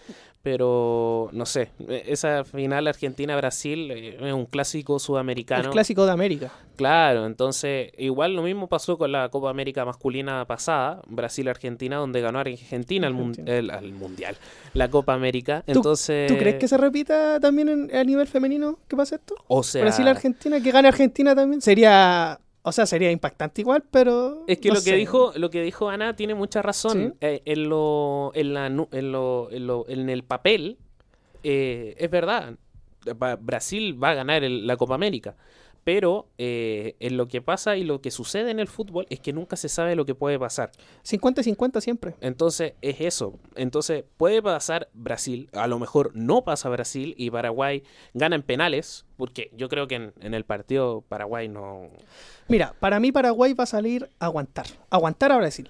pero 0.43 1.30
no 1.32 1.47
sé, 1.47 1.70
e, 1.88 2.05
esa 2.09 2.45
final 2.45 2.88
Argentina-Brasil 2.88 3.90
eh, 3.90 4.16
es 4.20 4.32
un 4.32 4.47
clásico 4.47 4.99
sudamericano. 4.99 5.64
El 5.64 5.70
clásico 5.70 6.05
de 6.05 6.12
América. 6.12 6.53
Claro, 6.76 7.26
entonces 7.26 7.93
igual 7.97 8.34
lo 8.34 8.43
mismo 8.43 8.66
pasó 8.68 8.99
con 8.99 9.12
la 9.12 9.28
Copa 9.28 9.51
América 9.51 9.84
masculina 9.84 10.45
pasada, 10.47 11.01
Brasil-Argentina, 11.07 11.97
donde 11.97 12.20
ganó 12.20 12.40
Argentina 12.40 13.07
al 13.07 13.14
Mundial, 13.14 14.36
la 14.74 14.88
Copa 14.90 15.14
América. 15.14 15.62
Entonces, 15.66 16.28
¿Tú, 16.28 16.36
crees 16.36 16.57
que 16.57 16.66
se 16.66 16.76
repita 16.76 17.38
también 17.38 17.90
a 17.95 18.05
nivel 18.05 18.26
femenino 18.26 18.78
que 18.88 18.97
pasa 18.97 19.16
esto? 19.16 19.36
O 19.47 19.62
sea, 19.62 19.82
Brasil-Argentina, 19.82 20.61
que 20.61 20.72
gane 20.72 20.88
Argentina 20.88 21.34
también, 21.34 21.61
sería 21.61 22.40
o 22.65 22.71
sea, 22.73 22.87
sería 22.87 23.11
impactante 23.11 23.61
igual, 23.61 23.85
pero. 23.91 24.45
Es 24.47 24.59
que 24.59 24.71
lo 24.71 24.83
que 24.83 24.95
dijo, 24.95 25.33
lo 25.37 25.51
que 25.51 25.63
dijo 25.63 25.89
Ana 25.89 26.15
tiene 26.15 26.35
mucha 26.35 26.63
razón. 26.63 27.17
Eh, 27.21 27.43
en 27.45 27.69
lo, 27.69 28.31
en 28.35 28.55
la, 28.55 28.67
en 28.67 28.77
lo, 29.13 29.49
en 29.51 29.67
lo, 29.67 29.85
en 29.89 30.09
el 30.09 30.23
papel, 30.23 30.79
eh, 31.43 31.95
es 31.99 32.11
verdad. 32.11 32.55
Brasil 33.41 34.01
va 34.03 34.11
a 34.11 34.15
ganar 34.15 34.43
la 34.43 34.77
Copa 34.77 34.95
América. 34.95 35.35
Pero 35.85 36.28
eh, 36.39 36.97
en 37.01 37.16
lo 37.16 37.26
que 37.28 37.43
pasa 37.43 37.76
y 37.76 37.85
lo 37.85 38.01
que 38.01 38.11
sucede 38.11 38.51
en 38.51 38.61
el 38.61 38.68
fútbol 38.68 39.07
es 39.11 39.20
que 39.20 39.33
nunca 39.33 39.57
se 39.57 39.68
sabe 39.68 39.97
lo 39.97 40.07
que 40.07 40.14
puede 40.14 40.39
pasar. 40.39 40.70
50-50 41.05 41.80
siempre. 41.80 42.14
Entonces 42.20 42.74
es 42.83 43.01
eso. 43.01 43.39
Entonces 43.57 44.05
puede 44.16 44.41
pasar 44.43 44.89
Brasil, 44.95 45.49
a 45.53 45.66
lo 45.66 45.78
mejor 45.78 46.12
no 46.14 46.45
pasa 46.45 46.68
Brasil 46.68 47.14
y 47.16 47.30
Paraguay 47.30 47.83
gana 48.14 48.37
en 48.37 48.43
penales, 48.43 49.07
porque 49.16 49.51
yo 49.57 49.68
creo 49.68 49.89
que 49.89 50.12
en, 50.20 50.35
el 50.35 50.45
partido 50.45 51.03
Paraguay 51.09 51.49
no... 51.49 51.89
Mira, 52.49 52.74
para 52.78 53.01
mí 53.01 53.12
Paraguay 53.12 53.53
va 53.55 53.64
a 53.64 53.66
salir 53.66 54.09
a 54.18 54.26
aguantar. 54.26 54.66
Aguantar 54.91 55.33
a 55.33 55.37
Brasil. 55.39 55.68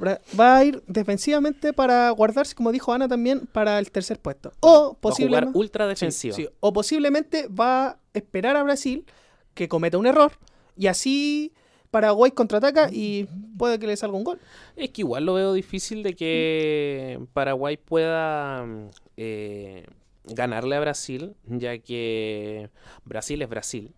Va 0.00 0.56
a 0.56 0.64
ir 0.64 0.82
defensivamente 0.86 1.72
para 1.72 2.10
guardarse, 2.10 2.54
como 2.54 2.72
dijo 2.72 2.92
Ana 2.92 3.08
también, 3.08 3.46
para 3.52 3.78
el 3.78 3.90
tercer 3.90 4.18
puesto. 4.18 4.52
O 4.60 4.96
posiblemente. 5.00 5.56
ultra 5.56 5.86
defensivo. 5.86 6.36
o 6.60 6.72
posiblemente 6.72 7.48
va 7.48 7.86
a 7.88 7.98
esperar 8.12 8.56
a 8.56 8.62
Brasil 8.62 9.04
que 9.54 9.68
cometa 9.68 9.98
un 9.98 10.06
error 10.06 10.32
y 10.76 10.88
así 10.88 11.52
Paraguay 11.90 12.32
contraataca 12.32 12.88
y 12.90 13.28
puede 13.56 13.78
que 13.78 13.86
le 13.86 13.96
salga 13.96 14.16
un 14.16 14.24
gol. 14.24 14.40
Es 14.74 14.90
que 14.90 15.02
igual 15.02 15.24
lo 15.26 15.34
veo 15.34 15.52
difícil 15.52 16.02
de 16.02 16.14
que 16.14 17.20
Paraguay 17.32 17.76
pueda 17.76 18.66
eh, 19.16 19.86
ganarle 20.24 20.74
a 20.74 20.80
Brasil, 20.80 21.36
ya 21.46 21.78
que 21.78 22.70
Brasil 23.04 23.40
es 23.42 23.48
Brasil. 23.48 23.94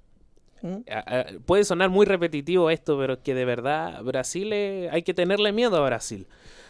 Puede 1.44 1.64
sonar 1.64 1.90
muy 1.90 2.07
repetitivo 2.07 2.70
esto, 2.70 2.98
pero 2.98 3.14
es 3.14 3.18
que 3.20 3.34
de 3.34 3.44
verdad 3.44 4.02
Brasil 4.02 4.52
hay 4.52 5.02
que 5.02 5.14
tenerle 5.14 5.52
miedo 5.52 5.76
a 5.76 5.86
Brasil. 5.86 6.26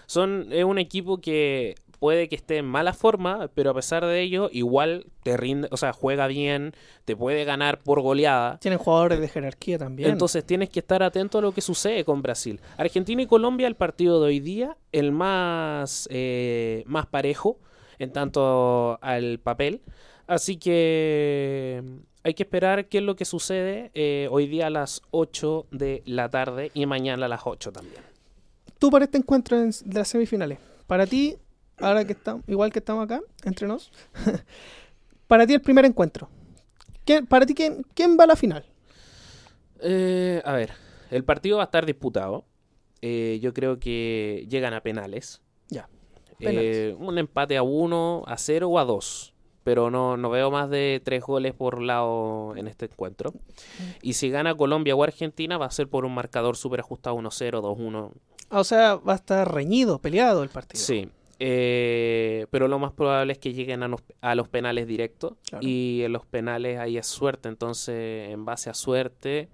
Son, 0.07 0.49
es 0.53 0.65
un 0.65 0.79
equipo 0.79 1.21
que 1.21 1.75
puede 1.99 2.29
que 2.29 2.37
esté 2.37 2.59
en 2.59 2.67
mala 2.67 2.93
forma, 2.93 3.51
pero 3.55 3.71
a 3.71 3.75
pesar 3.75 4.05
de 4.05 4.21
ello, 4.21 4.49
igual 4.53 5.07
te 5.23 5.37
rinde, 5.37 5.69
o 5.71 5.77
sea, 5.77 5.93
juega 5.93 6.27
bien, 6.27 6.73
te 7.05 7.17
puede 7.17 7.45
ganar 7.45 7.79
por 7.79 8.01
goleada. 8.01 8.59
Tienen 8.59 8.79
jugadores 8.79 9.21
de 9.21 9.29
jerarquía 9.29 9.79
también. 9.79 10.11
Entonces 10.11 10.45
tienes 10.45 10.69
que 10.69 10.81
estar 10.81 11.03
atento 11.03 11.39
a 11.39 11.41
lo 11.43 11.53
que 11.53 11.61
sucede 11.61 12.05
con 12.05 12.23
Brasil. 12.23 12.61
Argentina 12.77 13.23
y 13.23 13.27
Colombia, 13.27 13.67
el 13.67 13.77
partido 13.77 14.21
de 14.21 14.27
hoy 14.27 14.41
día, 14.41 14.77
el 14.93 15.13
más, 15.13 16.09
eh, 16.11 16.85
más 16.87 17.07
parejo 17.07 17.59
en 17.99 18.13
tanto 18.13 18.99
al 19.03 19.39
papel. 19.39 19.83
Así 20.27 20.57
que 20.57 21.83
hay 22.27 22.35
que 22.35 22.43
esperar 22.43 22.89
qué 22.89 22.99
es 22.99 23.05
lo 23.05 23.15
que 23.15 23.25
sucede 23.25 23.93
eh, 23.95 24.27
hoy 24.33 24.49
día 24.49 24.67
a 24.67 24.71
las 24.71 25.01
8 25.13 25.69
de 25.71 26.03
la 26.07 26.29
tarde 26.29 26.73
y 26.75 26.85
mañana 26.85 27.27
a 27.27 27.29
las 27.29 27.43
8 27.45 27.71
también. 27.71 28.03
Tú 28.81 28.91
para 28.91 29.05
este 29.05 29.19
encuentro 29.19 29.57
de 29.57 29.73
las 29.93 30.09
semifinales, 30.09 30.59
para 30.89 31.07
ti, 31.07 31.37
ahora 31.79 32.05
que 32.05 32.15
estamos, 32.15 32.43
igual 32.49 32.73
que 32.73 32.81
estamos 32.81 33.05
acá, 33.05 33.21
entre 33.45 33.69
nos, 33.69 33.93
para 35.29 35.47
ti 35.47 35.55
el 35.55 35.61
primer 35.61 35.85
encuentro. 35.85 36.29
para 37.29 37.47
ti, 37.47 37.55
¿quién, 37.55 37.87
¿quién 37.95 38.19
va 38.19 38.25
a 38.25 38.27
la 38.27 38.35
final? 38.35 38.65
Eh, 39.79 40.43
a 40.45 40.53
ver, 40.55 40.73
el 41.13 41.23
partido 41.23 41.59
va 41.59 41.63
a 41.63 41.67
estar 41.67 41.87
disputado. 41.87 42.45
Eh, 43.03 43.39
yo 43.41 43.55
creo 43.55 43.79
que 43.79 44.49
llegan 44.51 44.75
a 44.75 44.81
penales. 44.81 45.43
Ya. 45.69 45.89
un 46.99 47.19
empate 47.19 47.57
a 47.57 47.63
1, 47.63 48.25
a 48.27 48.37
0 48.37 48.69
o 48.69 48.79
a 48.81 48.85
2 48.85 49.36
pero 49.67 49.91
no, 49.91 50.17
no 50.17 50.31
veo 50.31 50.49
más 50.53 50.71
de 50.71 51.03
tres 51.05 51.25
goles 51.25 51.53
por 51.53 51.83
lado 51.83 52.55
en 52.55 52.69
este 52.69 52.85
encuentro. 52.85 53.35
Y 54.01 54.13
si 54.13 54.31
gana 54.31 54.55
Colombia 54.55 54.95
o 54.95 55.03
Argentina, 55.03 55.59
va 55.59 55.67
a 55.67 55.73
ser 55.73 55.89
por 55.89 56.05
un 56.05 56.15
marcador 56.15 56.57
súper 56.57 56.79
ajustado 56.79 57.17
1-0, 57.17 57.61
2-1. 57.61 58.13
Ah, 58.51 58.61
o 58.61 58.65
sea, 58.65 58.95
va 58.95 59.15
a 59.15 59.17
estar 59.17 59.53
reñido, 59.53 59.99
peleado 59.99 60.45
el 60.45 60.51
partido. 60.51 60.81
Sí. 60.81 61.09
Eh, 61.41 62.47
pero 62.53 62.69
lo 62.69 62.79
más 62.79 62.93
probable 62.93 63.33
es 63.33 63.39
que 63.41 63.55
lleguen 63.55 63.83
a 63.83 63.89
los, 64.37 64.49
penales 64.49 64.87
directos. 64.87 65.33
Y 65.61 66.03
en 66.05 66.13
los 66.13 66.25
penales 66.25 66.79
ahí 66.79 66.97
es 66.97 67.09
suerte. 67.09 67.49
Entonces, 67.49 68.31
en 68.31 68.45
base 68.45 68.71
a 68.71 68.75
suerte. 68.75 69.49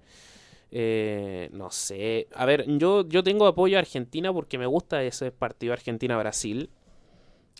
Eh, 0.69 1.49
no 1.53 1.71
sé. 1.71 2.27
A 2.35 2.45
ver, 2.45 2.67
yo, 2.77 3.07
yo 3.07 3.23
tengo 3.23 3.47
apoyo 3.47 3.77
a 3.77 3.79
Argentina 3.79 4.31
porque 4.31 4.59
me 4.59 4.67
gusta 4.67 5.01
ese 5.01 5.31
partido 5.31 5.73
Argentina-Brasil. 5.73 6.69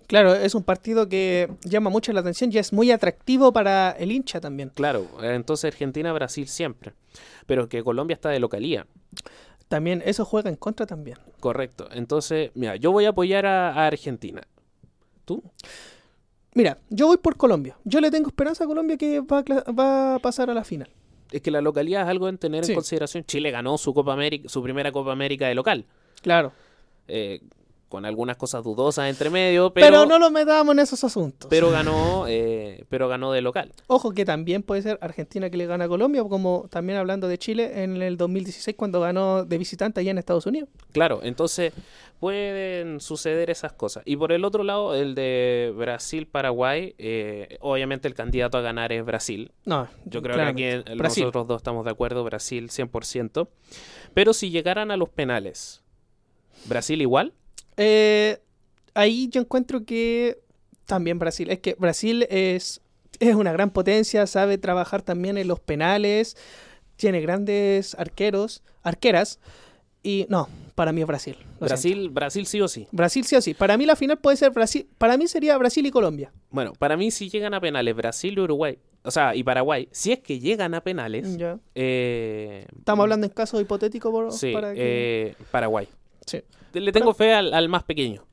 Claro, 0.07 0.33
es 0.35 0.55
un 0.55 0.63
partido 0.63 1.07
que 1.07 1.49
llama 1.63 1.89
mucho 1.89 2.13
la 2.13 2.19
atención 2.19 2.51
y 2.51 2.57
es 2.57 2.73
muy 2.73 2.91
atractivo 2.91 3.53
para 3.53 3.91
el 3.91 4.11
hincha 4.11 4.39
también. 4.41 4.71
Claro, 4.73 5.07
entonces 5.21 5.73
Argentina-Brasil 5.73 6.47
siempre. 6.47 6.93
Pero 7.45 7.69
que 7.69 7.83
Colombia 7.83 8.15
está 8.15 8.29
de 8.29 8.39
localía. 8.39 8.85
También, 9.67 10.03
eso 10.05 10.25
juega 10.25 10.49
en 10.49 10.55
contra 10.55 10.85
también. 10.85 11.17
Correcto. 11.39 11.87
Entonces, 11.91 12.51
mira, 12.53 12.75
yo 12.75 12.91
voy 12.91 13.05
a 13.05 13.09
apoyar 13.09 13.45
a, 13.45 13.87
Argentina. 13.87 14.41
¿Tú? 15.25 15.41
Mira, 16.53 16.77
yo 16.89 17.07
voy 17.07 17.17
por 17.17 17.37
Colombia. 17.37 17.77
Yo 17.83 17.99
le 17.99 18.11
tengo 18.11 18.27
esperanza 18.27 18.65
a 18.65 18.67
Colombia 18.67 18.97
que 18.97 19.21
va 19.21 19.39
a, 19.39 19.71
va 19.71 20.15
a 20.15 20.19
pasar 20.19 20.49
a 20.49 20.53
la 20.53 20.63
final. 20.63 20.89
Es 21.31 21.41
que 21.41 21.49
la 21.49 21.61
localidad 21.61 22.03
es 22.03 22.09
algo 22.09 22.29
en 22.29 22.37
tener 22.37 22.63
en 22.63 22.75
consideración. 22.75 23.23
Chile 23.25 23.49
ganó 23.49 23.77
su 23.79 23.93
Copa 23.93 24.13
América, 24.13 24.47
su 24.47 24.61
primera 24.61 24.91
Copa 24.91 25.11
América 25.11 25.47
de 25.47 25.55
local. 25.55 25.85
Claro. 26.21 26.53
Eh, 27.07 27.41
con 27.93 28.05
algunas 28.05 28.37
cosas 28.37 28.63
dudosas 28.63 29.07
entre 29.07 29.29
medio, 29.29 29.71
pero, 29.71 29.85
pero 29.85 30.05
no 30.07 30.17
lo 30.17 30.31
metamos 30.31 30.73
en 30.73 30.79
esos 30.79 31.03
asuntos. 31.03 31.47
Pero 31.47 31.69
ganó, 31.69 32.25
eh, 32.27 32.85
pero 32.89 33.07
ganó 33.07 33.31
de 33.31 33.41
local. 33.41 33.71
Ojo 33.85 34.13
que 34.13 34.25
también 34.25 34.63
puede 34.63 34.81
ser 34.81 34.97
Argentina 34.99 35.47
que 35.51 35.57
le 35.57 35.67
gana 35.67 35.85
a 35.85 35.87
Colombia, 35.87 36.23
como 36.23 36.65
también 36.71 36.97
hablando 36.97 37.27
de 37.27 37.37
Chile 37.37 37.83
en 37.83 38.01
el 38.01 38.17
2016 38.17 38.75
cuando 38.75 38.99
ganó 38.99 39.45
de 39.45 39.59
visitante 39.59 39.99
allá 39.99 40.09
en 40.09 40.17
Estados 40.17 40.47
Unidos. 40.47 40.69
Claro, 40.91 41.19
entonces 41.21 41.71
pueden 42.19 42.99
suceder 42.99 43.51
esas 43.51 43.73
cosas. 43.73 44.01
Y 44.07 44.15
por 44.15 44.31
el 44.31 44.43
otro 44.43 44.63
lado, 44.63 44.95
el 44.95 45.13
de 45.13 45.71
Brasil-Paraguay, 45.77 46.95
eh, 46.97 47.59
obviamente 47.61 48.07
el 48.07 48.15
candidato 48.15 48.57
a 48.57 48.61
ganar 48.61 48.91
es 48.91 49.05
Brasil. 49.05 49.51
No, 49.65 49.87
yo 50.05 50.23
creo 50.23 50.37
que 50.37 50.41
aquí 50.41 50.65
nosotros 50.95 51.45
dos 51.45 51.57
estamos 51.57 51.85
de 51.85 51.91
acuerdo, 51.91 52.23
Brasil 52.23 52.71
100%. 52.71 53.49
Pero 54.15 54.33
si 54.33 54.49
llegaran 54.49 54.89
a 54.89 54.97
los 54.97 55.09
penales, 55.09 55.83
¿Brasil 56.65 56.99
igual? 57.01 57.33
Eh, 57.77 58.39
ahí 58.93 59.29
yo 59.29 59.41
encuentro 59.41 59.85
que 59.85 60.39
también 60.85 61.19
Brasil, 61.19 61.49
es 61.49 61.59
que 61.59 61.75
Brasil 61.75 62.27
es, 62.29 62.81
es 63.19 63.35
una 63.35 63.51
gran 63.51 63.69
potencia, 63.71 64.27
sabe 64.27 64.57
trabajar 64.57 65.01
también 65.01 65.37
en 65.37 65.47
los 65.47 65.59
penales, 65.59 66.37
tiene 66.95 67.21
grandes 67.21 67.95
arqueros, 67.95 68.61
arqueras, 68.83 69.39
Y 70.05 70.25
no, 70.27 70.49
para 70.75 70.91
mí 70.91 71.01
es 71.01 71.07
Brasil. 71.07 71.37
Brasil, 71.61 72.09
Brasil 72.09 72.45
sí 72.45 72.59
o 72.59 72.67
sí. 72.67 72.87
Brasil 72.91 73.23
sí 73.23 73.37
o 73.37 73.41
sí. 73.41 73.53
Para 73.53 73.77
mí 73.77 73.85
la 73.85 73.95
final 73.95 74.17
puede 74.17 74.35
ser 74.35 74.51
Brasil. 74.51 74.85
Para 74.97 75.17
mí 75.17 75.27
sería 75.27 75.57
Brasil 75.57 75.85
y 75.85 75.91
Colombia. 75.91 76.31
Bueno, 76.49 76.73
para 76.73 76.97
mí 76.97 77.09
si 77.09 77.29
llegan 77.29 77.53
a 77.53 77.61
penales 77.61 77.95
Brasil 77.95 78.33
y 78.37 78.41
Uruguay, 78.41 78.77
o 79.03 79.11
sea, 79.11 79.33
y 79.33 79.43
Paraguay, 79.43 79.87
si 79.91 80.11
es 80.11 80.19
que 80.19 80.39
llegan 80.39 80.73
a 80.73 80.81
penales, 80.81 81.37
eh, 81.75 82.65
estamos 82.77 83.03
hablando 83.03 83.25
en 83.25 83.31
caso 83.31 83.59
hipotético 83.61 84.11
por, 84.11 84.31
sí, 84.33 84.51
para 84.51 84.73
eh, 84.75 85.35
Paraguay. 85.51 85.87
Sí. 86.25 86.41
Le 86.73 86.91
tengo 86.91 87.13
fe 87.13 87.33
al, 87.33 87.69
más 87.69 87.83
pequeño. 87.83 88.25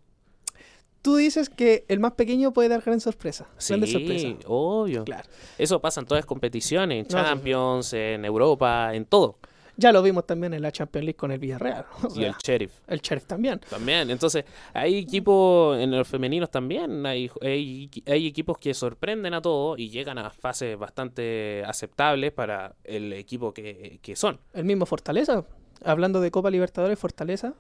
Tú 1.03 1.17
dices 1.17 1.49
que 1.49 1.87
el 1.89 1.99
más 1.99 2.13
pequeño 2.13 2.53
puede 2.53 2.69
dar 2.69 2.83
gran 2.83 3.01
sorpresa. 3.01 3.49
Sí, 3.57 3.75
sorpresa. 3.87 4.37
obvio. 4.47 5.05
Claro. 5.05 5.29
Eso 5.57 5.81
pasa 5.81 6.01
en 6.01 6.07
todas 6.07 6.21
las 6.21 6.27
competiciones, 6.27 6.99
en 6.99 7.07
Champions, 7.07 7.95
en 7.95 8.25
Europa, 8.25 8.95
en 8.95 9.07
todo. 9.07 9.39
Ya 9.81 9.93
lo 9.93 10.03
vimos 10.03 10.27
también 10.27 10.53
en 10.53 10.61
la 10.61 10.71
Champions 10.71 11.07
League 11.07 11.17
con 11.17 11.31
el 11.31 11.39
Villarreal. 11.39 11.87
y 12.15 12.25
el 12.25 12.35
Sheriff. 12.35 12.71
El 12.87 13.01
Sheriff 13.01 13.25
también. 13.25 13.61
También. 13.61 14.11
Entonces, 14.11 14.45
hay 14.75 14.99
equipos 14.99 15.79
en 15.79 15.91
los 15.91 16.07
femeninos 16.07 16.51
también. 16.51 17.07
Hay, 17.07 17.31
hay, 17.41 18.27
equipos 18.27 18.59
que 18.59 18.75
sorprenden 18.75 19.33
a 19.33 19.41
todos 19.41 19.79
y 19.79 19.89
llegan 19.89 20.19
a 20.19 20.29
fases 20.29 20.79
bastante 20.79 21.65
aceptables 21.65 22.31
para 22.31 22.75
el 22.85 23.15
equipo 23.15 23.55
que, 23.55 23.99
son. 24.15 24.39
El 24.53 24.67
mismo 24.67 24.85
Fortaleza. 24.85 25.47
Hablando 25.83 26.21
de 26.21 26.31
Copa 26.31 26.51
Libertadores, 26.51 26.99
Fortaleza. 26.99 27.55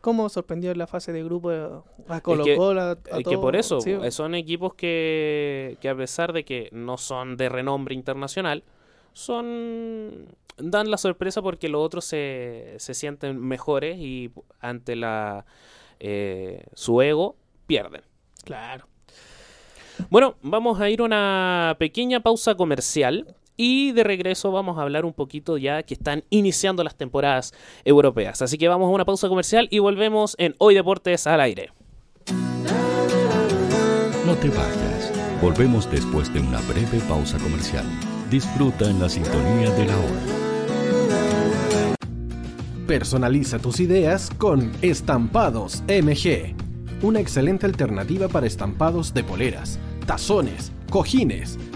¿Cómo 0.00 0.28
sorprendió 0.28 0.70
en 0.70 0.78
la 0.78 0.86
fase 0.86 1.12
de 1.12 1.24
grupo 1.24 1.50
a 1.50 2.20
Colo 2.20 2.44
Colo? 2.56 2.96
que, 3.02 3.24
que 3.24 3.38
por 3.38 3.56
eso 3.56 3.80
son 4.10 4.34
equipos 4.34 4.74
que, 4.74 5.78
que 5.80 5.88
a 5.88 5.96
pesar 5.96 6.32
de 6.32 6.44
que 6.44 6.68
no 6.72 6.96
son 6.96 7.36
de 7.36 7.48
renombre 7.48 7.94
internacional, 7.94 8.62
son 9.12 10.28
dan 10.58 10.90
la 10.90 10.96
sorpresa 10.96 11.42
porque 11.42 11.68
los 11.68 11.82
otros 11.82 12.04
se, 12.04 12.74
se 12.78 12.94
sienten 12.94 13.40
mejores 13.40 13.98
y 13.98 14.30
ante 14.60 14.96
la 14.96 15.44
eh, 16.00 16.64
su 16.74 17.00
ego 17.02 17.36
pierden. 17.66 18.02
Claro. 18.44 18.86
Bueno, 20.10 20.36
vamos 20.42 20.80
a 20.80 20.90
ir 20.90 21.00
a 21.00 21.04
una 21.04 21.76
pequeña 21.78 22.20
pausa 22.20 22.54
comercial 22.54 23.34
y 23.56 23.92
de 23.92 24.04
regreso 24.04 24.52
vamos 24.52 24.78
a 24.78 24.82
hablar 24.82 25.04
un 25.04 25.12
poquito 25.12 25.58
ya 25.58 25.82
que 25.82 25.94
están 25.94 26.24
iniciando 26.30 26.84
las 26.84 26.96
temporadas 26.96 27.52
europeas. 27.84 28.42
Así 28.42 28.58
que 28.58 28.68
vamos 28.68 28.86
a 28.86 28.90
una 28.90 29.04
pausa 29.04 29.28
comercial 29.28 29.68
y 29.70 29.78
volvemos 29.78 30.34
en 30.38 30.54
Hoy 30.58 30.74
Deportes 30.74 31.26
al 31.26 31.40
aire. 31.40 31.70
No 34.26 34.34
te 34.34 34.48
vayas. 34.48 35.12
Volvemos 35.40 35.90
después 35.90 36.32
de 36.32 36.40
una 36.40 36.60
breve 36.62 36.98
pausa 37.08 37.38
comercial. 37.38 37.84
Disfruta 38.30 38.90
en 38.90 39.00
la 39.00 39.08
sintonía 39.08 39.70
de 39.70 39.86
la 39.86 39.96
hora. 39.96 40.36
Personaliza 42.86 43.58
tus 43.58 43.80
ideas 43.80 44.30
con 44.38 44.72
Estampados 44.80 45.82
MG, 45.88 46.54
una 47.02 47.20
excelente 47.20 47.66
alternativa 47.66 48.28
para 48.28 48.46
estampados 48.46 49.12
de 49.12 49.24
poleras, 49.24 49.78
tazones, 50.06 50.72
cojines, 50.90 51.58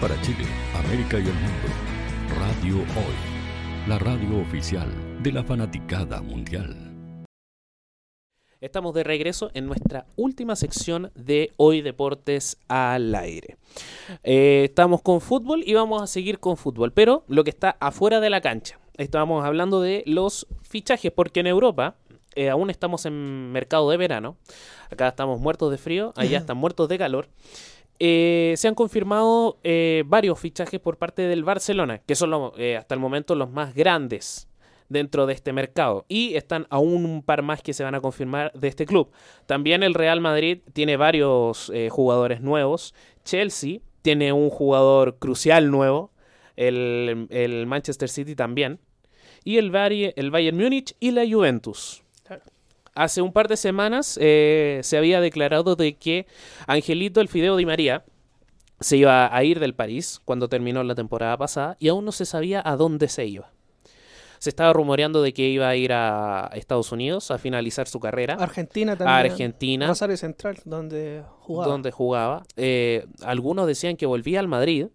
Para 0.00 0.20
Chile, 0.22 0.44
América 0.76 1.18
y 1.18 1.22
el 1.22 1.34
mundo, 1.34 1.68
Radio 2.38 2.76
Hoy, 2.76 3.88
la 3.88 3.98
radio 3.98 4.40
oficial 4.40 4.88
de 5.24 5.32
la 5.32 5.42
fanaticada 5.42 6.22
mundial. 6.22 7.16
Estamos 8.60 8.94
de 8.94 9.02
regreso 9.02 9.50
en 9.54 9.66
nuestra 9.66 10.06
última 10.14 10.54
sección 10.54 11.10
de 11.16 11.52
Hoy 11.56 11.80
Deportes 11.80 12.58
al 12.68 13.12
aire. 13.16 13.56
Eh, 14.22 14.66
estamos 14.68 15.02
con 15.02 15.20
fútbol 15.20 15.64
y 15.66 15.74
vamos 15.74 16.00
a 16.00 16.06
seguir 16.06 16.38
con 16.38 16.56
fútbol, 16.56 16.92
pero 16.92 17.24
lo 17.26 17.42
que 17.42 17.50
está 17.50 17.76
afuera 17.80 18.20
de 18.20 18.30
la 18.30 18.40
cancha. 18.40 18.78
Estábamos 18.98 19.44
hablando 19.44 19.80
de 19.80 20.04
los 20.06 20.46
fichajes, 20.62 21.10
porque 21.10 21.40
en 21.40 21.48
Europa 21.48 21.96
eh, 22.36 22.50
aún 22.50 22.70
estamos 22.70 23.04
en 23.04 23.50
mercado 23.50 23.90
de 23.90 23.96
verano. 23.96 24.36
Acá 24.90 25.08
estamos 25.08 25.40
muertos 25.40 25.72
de 25.72 25.78
frío, 25.78 26.12
allá 26.14 26.38
están 26.38 26.56
muertos 26.56 26.88
de 26.88 26.98
calor. 26.98 27.28
Eh, 28.00 28.54
se 28.56 28.68
han 28.68 28.74
confirmado 28.74 29.58
eh, 29.64 30.04
varios 30.06 30.38
fichajes 30.38 30.78
por 30.80 30.98
parte 30.98 31.22
del 31.22 31.42
Barcelona, 31.44 31.98
que 31.98 32.14
son 32.14 32.52
eh, 32.56 32.76
hasta 32.76 32.94
el 32.94 33.00
momento 33.00 33.34
los 33.34 33.50
más 33.50 33.74
grandes 33.74 34.48
dentro 34.88 35.26
de 35.26 35.34
este 35.34 35.52
mercado. 35.52 36.04
Y 36.08 36.34
están 36.34 36.66
aún 36.70 37.04
un 37.04 37.22
par 37.22 37.42
más 37.42 37.62
que 37.62 37.72
se 37.72 37.84
van 37.84 37.94
a 37.94 38.00
confirmar 38.00 38.52
de 38.52 38.68
este 38.68 38.86
club. 38.86 39.10
También 39.46 39.82
el 39.82 39.94
Real 39.94 40.20
Madrid 40.20 40.60
tiene 40.72 40.96
varios 40.96 41.72
jugadores 41.90 42.40
nuevos. 42.40 42.94
Chelsea 43.24 43.80
tiene 44.02 44.32
un 44.32 44.48
jugador 44.48 45.18
crucial 45.18 45.70
nuevo. 45.70 46.12
El, 46.56 47.64
Manchester 47.66 48.08
City 48.08 48.34
también. 48.34 48.80
Y 49.44 49.58
el, 49.58 49.70
Bari- 49.70 50.12
el 50.16 50.30
Bayern 50.30 50.56
Múnich 50.56 50.96
y 51.00 51.10
la 51.10 51.24
Juventus. 51.28 52.02
Hace 52.98 53.22
un 53.22 53.32
par 53.32 53.46
de 53.46 53.56
semanas 53.56 54.18
eh, 54.20 54.80
se 54.82 54.98
había 54.98 55.20
declarado 55.20 55.76
de 55.76 55.96
que 55.96 56.26
Angelito 56.66 57.20
el 57.20 57.28
Fideo 57.28 57.56
Di 57.56 57.64
María 57.64 58.02
se 58.80 58.96
iba 58.96 59.32
a 59.32 59.44
ir 59.44 59.60
del 59.60 59.72
París 59.72 60.20
cuando 60.24 60.48
terminó 60.48 60.82
la 60.82 60.96
temporada 60.96 61.36
pasada 61.36 61.76
y 61.78 61.86
aún 61.86 62.04
no 62.04 62.10
se 62.10 62.24
sabía 62.24 62.60
a 62.64 62.74
dónde 62.74 63.06
se 63.06 63.24
iba. 63.24 63.52
Se 64.40 64.50
estaba 64.50 64.72
rumoreando 64.72 65.22
de 65.22 65.32
que 65.32 65.48
iba 65.48 65.68
a 65.68 65.76
ir 65.76 65.92
a 65.92 66.50
Estados 66.54 66.90
Unidos 66.90 67.30
a 67.30 67.38
finalizar 67.38 67.86
su 67.86 68.00
carrera. 68.00 68.34
Argentina 68.34 68.96
también. 68.96 69.14
A 69.14 69.18
Argentina, 69.18 69.86
Rosario 69.86 70.16
Central, 70.16 70.58
donde 70.64 71.22
jugaba. 71.38 71.70
donde 71.70 71.92
jugaba. 71.92 72.42
Eh, 72.56 73.06
algunos 73.22 73.68
decían 73.68 73.96
que 73.96 74.06
volvía 74.06 74.40
al 74.40 74.48
Madrid, 74.48 74.88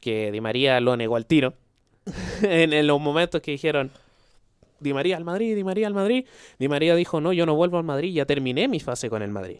que 0.00 0.32
Di 0.32 0.40
María 0.40 0.80
lo 0.80 0.96
negó 0.96 1.16
al 1.16 1.26
tiro. 1.26 1.52
en, 2.42 2.72
en 2.72 2.86
los 2.86 2.98
momentos 2.98 3.42
que 3.42 3.50
dijeron 3.50 3.90
Di 4.80 4.92
María 4.92 5.16
al 5.16 5.24
Madrid, 5.24 5.54
Di 5.54 5.64
María 5.64 5.86
al 5.86 5.94
Madrid. 5.94 6.24
Di 6.58 6.68
María 6.68 6.94
dijo, 6.96 7.20
no, 7.20 7.32
yo 7.32 7.46
no 7.46 7.54
vuelvo 7.54 7.78
al 7.78 7.84
Madrid, 7.84 8.12
ya 8.12 8.24
terminé 8.26 8.66
mi 8.68 8.80
fase 8.80 9.08
con 9.10 9.22
el 9.22 9.30
Madrid. 9.30 9.58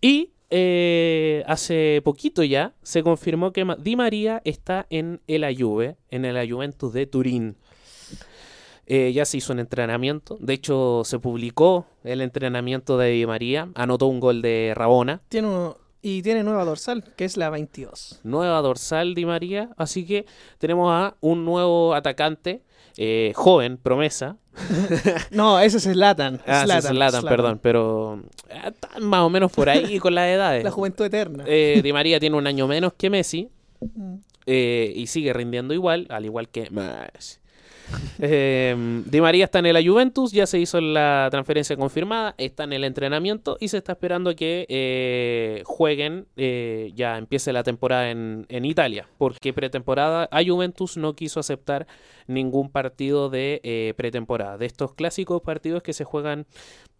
Y 0.00 0.30
eh, 0.50 1.42
hace 1.46 2.00
poquito 2.04 2.42
ya 2.44 2.74
se 2.82 3.02
confirmó 3.02 3.52
que 3.52 3.64
Di 3.78 3.96
María 3.96 4.40
está 4.44 4.86
en 4.90 5.20
el 5.26 5.44
Juve, 5.56 5.96
en 6.10 6.24
el 6.24 6.50
Juventus 6.50 6.92
de 6.92 7.06
Turín. 7.06 7.56
Eh, 8.86 9.12
ya 9.14 9.24
se 9.24 9.38
hizo 9.38 9.54
un 9.54 9.60
entrenamiento, 9.60 10.36
de 10.40 10.52
hecho 10.52 11.02
se 11.06 11.18
publicó 11.18 11.86
el 12.04 12.20
entrenamiento 12.20 12.98
de 12.98 13.08
Di 13.12 13.24
María, 13.24 13.70
anotó 13.74 14.06
un 14.08 14.20
gol 14.20 14.42
de 14.42 14.72
Rabona, 14.76 15.22
Tiene 15.30 15.48
uno- 15.48 15.78
y 16.02 16.20
tiene 16.20 16.42
nueva 16.44 16.66
dorsal, 16.66 17.02
que 17.16 17.24
es 17.24 17.38
la 17.38 17.48
22. 17.48 18.20
nueva 18.24 18.60
dorsal 18.60 19.14
Di 19.14 19.24
María, 19.24 19.70
así 19.78 20.04
que 20.04 20.26
tenemos 20.58 20.90
a 20.92 21.16
un 21.22 21.46
nuevo 21.46 21.94
atacante, 21.94 22.60
eh, 22.96 23.32
joven, 23.34 23.76
promesa. 23.76 24.36
No, 25.30 25.58
ese 25.58 25.78
es 25.78 25.82
Zlatan. 25.84 26.40
Ah, 26.46 26.62
Zlatan, 26.64 26.92
Zlatan, 26.94 27.20
Zlatan. 27.22 27.28
perdón, 27.28 27.58
pero 27.62 28.22
está 28.48 28.88
más 29.00 29.20
o 29.22 29.30
menos 29.30 29.50
por 29.50 29.68
ahí 29.68 29.98
con 30.00 30.14
las 30.14 30.28
edades. 30.28 30.62
La 30.64 30.70
juventud 30.70 31.04
eterna. 31.04 31.42
Eh, 31.46 31.80
Di 31.82 31.92
María 31.92 32.20
tiene 32.20 32.36
un 32.36 32.46
año 32.46 32.66
menos 32.68 32.92
que 32.94 33.10
Messi 33.10 33.48
Mm. 33.80 34.14
eh, 34.46 34.92
y 34.96 35.08
sigue 35.08 35.32
rindiendo 35.34 35.74
igual, 35.74 36.06
al 36.08 36.24
igual 36.24 36.48
que 36.48 36.70
Messi. 36.70 37.38
Eh, 38.18 39.02
Di 39.06 39.20
María 39.20 39.44
está 39.44 39.58
en 39.58 39.72
la 39.72 39.82
Juventus, 39.82 40.32
ya 40.32 40.46
se 40.46 40.58
hizo 40.58 40.80
la 40.80 41.28
transferencia 41.30 41.76
confirmada, 41.76 42.34
está 42.38 42.64
en 42.64 42.72
el 42.72 42.84
entrenamiento 42.84 43.56
y 43.60 43.68
se 43.68 43.78
está 43.78 43.92
esperando 43.92 44.34
que 44.34 44.66
eh, 44.68 45.62
jueguen, 45.64 46.26
eh, 46.36 46.92
ya 46.94 47.18
empiece 47.18 47.52
la 47.52 47.62
temporada 47.62 48.10
en, 48.10 48.46
en 48.48 48.64
Italia, 48.64 49.08
porque 49.18 49.52
pretemporada 49.52 50.28
a 50.30 50.44
Juventus 50.44 50.96
no 50.96 51.14
quiso 51.14 51.40
aceptar 51.40 51.86
ningún 52.26 52.70
partido 52.70 53.30
de 53.30 53.60
eh, 53.64 53.94
pretemporada, 53.96 54.58
de 54.58 54.66
estos 54.66 54.94
clásicos 54.94 55.42
partidos 55.42 55.82
que 55.82 55.92
se 55.92 56.04
juegan 56.04 56.46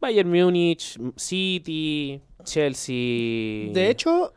Bayern 0.00 0.30
Múnich, 0.30 0.98
City, 1.16 2.20
Chelsea. 2.44 3.72
De 3.72 3.88
hecho, 3.90 4.32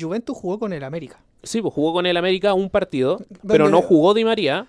Juventus 0.00 0.36
jugó 0.36 0.58
con 0.58 0.72
el 0.72 0.84
América. 0.84 1.20
Sí, 1.42 1.60
pues 1.60 1.74
jugó 1.74 1.92
con 1.92 2.06
el 2.06 2.16
América 2.16 2.54
un 2.54 2.70
partido, 2.70 3.18
pero 3.46 3.68
no 3.68 3.82
jugó 3.82 4.14
Di 4.14 4.24
María. 4.24 4.68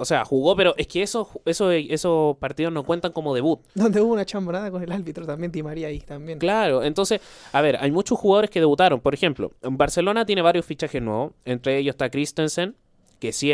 O 0.00 0.04
sea, 0.04 0.24
jugó, 0.24 0.54
pero 0.54 0.74
es 0.76 0.86
que 0.86 1.02
esos, 1.02 1.26
esos, 1.44 1.74
esos 1.74 2.36
partidos 2.38 2.72
no 2.72 2.84
cuentan 2.84 3.10
como 3.10 3.34
debut. 3.34 3.60
Donde 3.74 4.00
hubo 4.00 4.12
una 4.12 4.24
chambrada 4.24 4.70
con 4.70 4.82
el 4.82 4.92
árbitro 4.92 5.26
también, 5.26 5.50
Di 5.50 5.62
María 5.62 5.88
ahí 5.88 5.98
también. 5.98 6.38
Claro, 6.38 6.84
entonces, 6.84 7.20
a 7.52 7.60
ver, 7.60 7.76
hay 7.80 7.90
muchos 7.90 8.16
jugadores 8.16 8.48
que 8.48 8.60
debutaron. 8.60 9.00
Por 9.00 9.12
ejemplo, 9.12 9.52
Barcelona 9.60 10.24
tiene 10.24 10.40
varios 10.40 10.64
fichajes 10.64 11.02
nuevos. 11.02 11.32
Entre 11.44 11.78
ellos 11.78 11.94
está 11.94 12.10
Christensen, 12.10 12.76
es, 13.20 13.44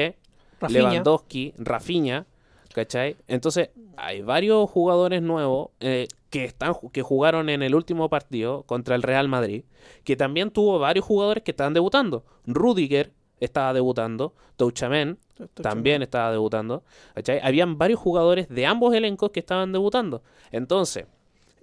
Lewandowski, 0.68 1.54
Rafinha, 1.56 2.26
¿cachai? 2.74 3.16
Entonces, 3.26 3.70
hay 3.96 4.22
varios 4.22 4.68
jugadores 4.68 5.22
nuevos 5.22 5.70
eh, 5.80 6.08
que, 6.30 6.44
están, 6.44 6.74
que 6.92 7.02
jugaron 7.02 7.48
en 7.48 7.62
el 7.62 7.74
último 7.74 8.10
partido 8.10 8.64
contra 8.64 8.96
el 8.96 9.02
Real 9.02 9.28
Madrid, 9.28 9.64
que 10.04 10.16
también 10.16 10.50
tuvo 10.50 10.78
varios 10.78 11.04
jugadores 11.06 11.42
que 11.42 11.52
estaban 11.52 11.74
debutando. 11.74 12.24
Rudiger 12.46 13.12
estaba 13.44 13.72
debutando, 13.72 14.34
Touchamen 14.56 15.18
también 15.54 16.02
estaba 16.02 16.30
debutando. 16.30 16.84
¿cachai? 17.14 17.40
Habían 17.42 17.78
varios 17.78 18.00
jugadores 18.00 18.48
de 18.48 18.66
ambos 18.66 18.94
elencos 18.94 19.30
que 19.30 19.40
estaban 19.40 19.72
debutando. 19.72 20.22
Entonces, 20.50 21.06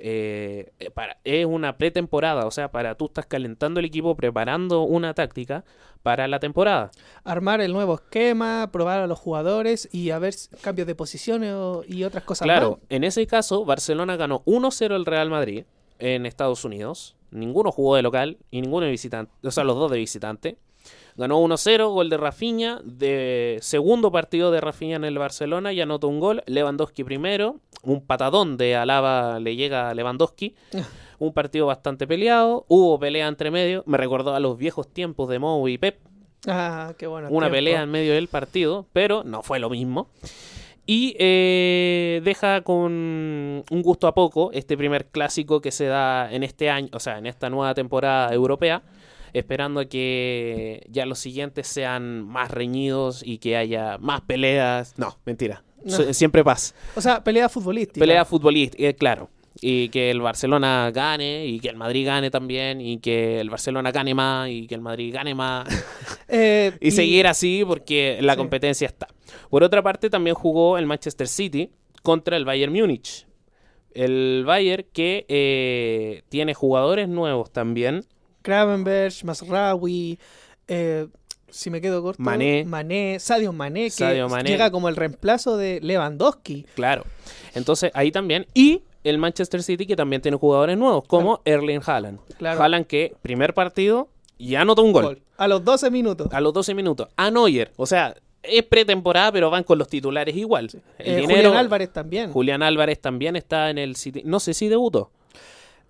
eh, 0.03 0.71
para, 0.95 1.17
es 1.23 1.45
una 1.45 1.77
pretemporada, 1.77 2.47
o 2.47 2.51
sea, 2.51 2.71
para 2.71 2.95
tú 2.95 3.05
estás 3.05 3.27
calentando 3.27 3.79
el 3.79 3.86
equipo, 3.86 4.15
preparando 4.15 4.82
una 4.82 5.13
táctica 5.13 5.63
para 6.01 6.27
la 6.27 6.39
temporada. 6.39 6.89
Armar 7.23 7.61
el 7.61 7.71
nuevo 7.71 7.95
esquema, 7.95 8.69
probar 8.71 8.99
a 8.99 9.07
los 9.07 9.19
jugadores 9.19 9.88
y 9.91 10.09
a 10.09 10.17
ver 10.17 10.34
cambios 10.61 10.88
de 10.88 10.95
posiciones 10.95 11.55
y 11.88 12.03
otras 12.03 12.23
cosas 12.23 12.45
claro, 12.45 12.79
en 12.89 13.03
ese 13.03 13.27
caso, 13.27 13.63
Barcelona 13.63 14.15
ganó 14.15 14.43
1-0 14.45 14.95
el 14.95 15.05
Real 15.05 15.29
Madrid 15.29 15.65
en 15.99 16.25
Estados 16.25 16.65
Unidos. 16.65 17.15
Ninguno 17.29 17.71
jugó 17.71 17.95
de 17.95 18.01
local 18.01 18.39
y 18.49 18.61
ninguno 18.61 18.86
de 18.86 18.91
visitante, 18.91 19.32
o 19.43 19.51
sea, 19.51 19.63
los 19.63 19.75
dos 19.75 19.91
de 19.91 19.99
visitante. 19.99 20.57
Ganó 21.18 21.41
1-0, 21.41 21.89
gol 21.91 22.09
de 22.09 22.18
Rafinha, 22.18 22.82
de 22.84 23.57
segundo 23.62 24.12
partido 24.12 24.51
de 24.51 24.62
Rafinha 24.62 24.95
en 24.95 25.03
el 25.03 25.18
Barcelona 25.18 25.74
y 25.74 25.82
anotó 25.82 26.07
un 26.07 26.20
gol. 26.20 26.43
Lewandowski 26.45 27.03
primero, 27.03 27.57
un 27.84 28.05
patadón 28.05 28.57
de 28.57 28.76
Alaba 28.76 29.39
le 29.39 29.55
llega 29.55 29.89
a 29.89 29.93
Lewandowski. 29.93 30.55
un 31.20 31.34
partido 31.34 31.68
bastante 31.68 32.07
peleado, 32.07 32.66
hubo 32.68 32.97
pelea 32.99 33.28
entre 33.28 33.51
medio, 33.51 33.84
me 33.86 33.97
recordó 33.97 34.34
a 34.34 34.39
los 34.39 34.57
viejos 34.57 34.88
tiempos 34.88 35.30
de 35.30 35.38
Mou 35.38 35.68
y 35.68 35.78
Pep. 35.78 35.99
Ah, 36.47 36.93
qué 36.97 37.05
bueno. 37.05 37.28
Una 37.30 37.49
pelea 37.49 37.84
en 37.84 37.91
medio 37.91 38.14
del 38.14 38.28
partido, 38.28 38.88
pero 38.91 39.24
no 39.24 39.43
fue 39.43 39.59
lo 39.59 39.70
mismo. 39.70 40.09
Y 40.88 41.16
eh, 41.20 42.22
deja 42.24 42.62
con 42.62 42.91
un 42.91 43.82
gusto 43.84 44.07
a 44.07 44.16
poco 44.16 44.49
este 44.51 44.76
primer 44.76 45.05
clásico 45.05 45.62
que 45.62 45.72
se 45.72 45.86
da 45.86 46.32
en 46.32 46.41
este 46.41 46.72
año, 46.72 46.89
o 46.93 46.99
sea, 46.99 47.20
en 47.20 47.28
esta 47.28 47.49
nueva 47.51 47.76
temporada 47.76 48.34
europea 48.34 48.82
esperando 49.34 49.88
que 49.88 50.86
ya 50.89 51.05
los 51.05 51.19
siguientes 51.19 51.67
sean 51.67 52.25
más 52.25 52.51
reñidos 52.51 53.21
y 53.25 53.38
que 53.38 53.57
haya 53.57 53.97
más 53.97 54.21
peleas. 54.21 54.93
No, 54.97 55.17
mentira. 55.25 55.63
Siempre 56.11 56.43
paz. 56.43 56.75
O 56.95 57.01
sea, 57.01 57.23
pelea 57.23 57.49
futbolística. 57.49 57.99
Pelea 57.99 58.25
futbolística, 58.25 58.84
eh, 58.84 58.95
claro. 58.95 59.29
Y 59.59 59.89
que 59.89 60.09
el 60.09 60.21
Barcelona 60.21 60.91
gane, 60.93 61.45
y 61.45 61.59
que 61.59 61.69
el 61.69 61.75
Madrid 61.75 62.07
gane 62.07 62.32
también, 62.32 62.82
y 62.82 62.99
que 62.99 63.39
el 63.39 63.49
Barcelona 63.49 63.91
gane 63.91 64.13
más, 64.13 64.49
y 64.49 64.67
que 64.67 64.75
el 64.75 64.82
Madrid 64.82 65.13
gane 65.13 65.36
más. 65.36 65.67
Eh, 66.34 66.71
y, 66.79 66.91
seguir 66.91 67.27
así 67.27 67.65
porque 67.67 68.19
la 68.21 68.38
competencia 68.38 68.88
está. 68.88 69.07
Por 69.49 69.63
otra 69.63 69.84
parte, 69.84 70.09
también 70.09 70.34
jugó 70.34 70.77
el 70.77 70.86
Manchester 70.86 71.27
City 71.27 71.69
contra 72.03 72.38
el 72.38 72.45
Bayern 72.45 72.71
Múnich. 72.71 73.27
El 73.93 74.43
Bayern 74.45 74.86
que 74.93 75.25
eh, 75.27 76.23
tiene 76.29 76.53
jugadores 76.53 77.09
nuevos 77.09 77.51
también. 77.51 78.05
Kravenberg, 78.41 79.13
Masraoui, 79.23 80.19
eh, 80.67 81.07
si 81.49 81.69
me 81.69 81.81
quedo 81.81 82.01
corto, 82.01 82.21
Mané, 82.21 82.63
Mané 82.65 83.19
Sadio 83.19 83.51
Mané, 83.53 83.89
que 83.91 84.23
llega 84.45 84.71
como 84.71 84.89
el 84.89 84.95
reemplazo 84.95 85.57
de 85.57 85.79
Lewandowski. 85.81 86.65
Claro. 86.75 87.05
Entonces 87.53 87.91
ahí 87.93 88.11
también. 88.11 88.47
Y 88.53 88.83
el 89.03 89.17
Manchester 89.17 89.61
City 89.63 89.85
que 89.85 89.95
también 89.95 90.21
tiene 90.21 90.37
jugadores 90.37 90.77
nuevos, 90.77 91.03
como 91.05 91.41
Erling 91.45 91.81
Haaland. 91.85 92.19
Claro. 92.37 92.61
Haaland 92.61 92.87
que 92.87 93.15
primer 93.21 93.53
partido 93.53 94.09
ya 94.39 94.61
anotó 94.61 94.83
un 94.83 94.91
gol. 94.91 95.21
A 95.37 95.47
los 95.47 95.63
12 95.63 95.91
minutos. 95.91 96.27
A 96.31 96.41
los 96.41 96.53
12 96.53 96.73
minutos. 96.73 97.07
A 97.17 97.29
Neuer. 97.31 97.71
O 97.75 97.85
sea, 97.85 98.15
es 98.43 98.63
pretemporada, 98.63 99.31
pero 99.31 99.49
van 99.49 99.63
con 99.63 99.77
los 99.77 99.87
titulares 99.87 100.35
igual. 100.35 100.69
Eh, 100.99 101.23
Julián 101.25 101.55
Álvarez 101.55 101.91
también. 101.91 102.31
Julián 102.31 102.63
Álvarez 102.63 102.99
también 102.99 103.35
está 103.35 103.69
en 103.69 103.77
el 103.77 103.95
City. 103.95 104.21
No 104.25 104.39
sé 104.39 104.53
si 104.53 104.67
debutó. 104.67 105.11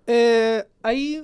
Eh, 0.06 0.64
ahí 0.82 1.22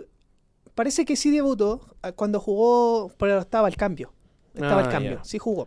Parece 0.79 1.05
que 1.05 1.17
sí 1.17 1.33
debutó 1.33 1.81
ah, 2.03 2.13
cuando 2.13 2.39
jugó, 2.39 3.11
pero 3.19 3.41
estaba 3.41 3.67
el 3.67 3.77
cambio. 3.77 4.13
Estaba 4.55 4.83
el 4.83 4.87
ah, 4.87 4.91
cambio, 4.91 5.21
sí 5.25 5.37
jugó. 5.37 5.67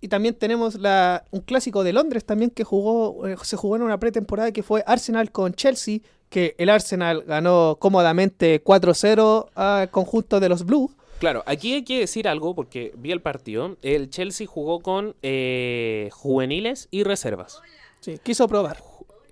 Y 0.00 0.08
también 0.08 0.34
tenemos 0.34 0.74
la, 0.74 1.22
un 1.30 1.42
clásico 1.42 1.84
de 1.84 1.92
Londres 1.92 2.24
también 2.24 2.50
que 2.50 2.64
jugó, 2.64 3.28
eh, 3.28 3.36
se 3.40 3.56
jugó 3.56 3.76
en 3.76 3.82
una 3.82 4.00
pretemporada 4.00 4.50
que 4.50 4.64
fue 4.64 4.82
Arsenal 4.84 5.30
con 5.30 5.54
Chelsea, 5.54 6.00
que 6.28 6.56
el 6.58 6.70
Arsenal 6.70 7.22
ganó 7.22 7.76
cómodamente 7.78 8.60
4-0 8.64 9.50
al 9.54 9.90
conjunto 9.92 10.40
de 10.40 10.48
los 10.48 10.64
Blues. 10.64 10.90
Claro, 11.20 11.44
aquí 11.46 11.74
hay 11.74 11.84
que 11.84 12.00
decir 12.00 12.26
algo 12.26 12.56
porque 12.56 12.92
vi 12.96 13.12
el 13.12 13.22
partido. 13.22 13.76
El 13.82 14.10
Chelsea 14.10 14.48
jugó 14.48 14.80
con 14.80 15.14
eh, 15.22 16.08
juveniles 16.10 16.88
y 16.90 17.04
reservas. 17.04 17.60
Sí, 18.00 18.18
quiso 18.24 18.48
probar. 18.48 18.87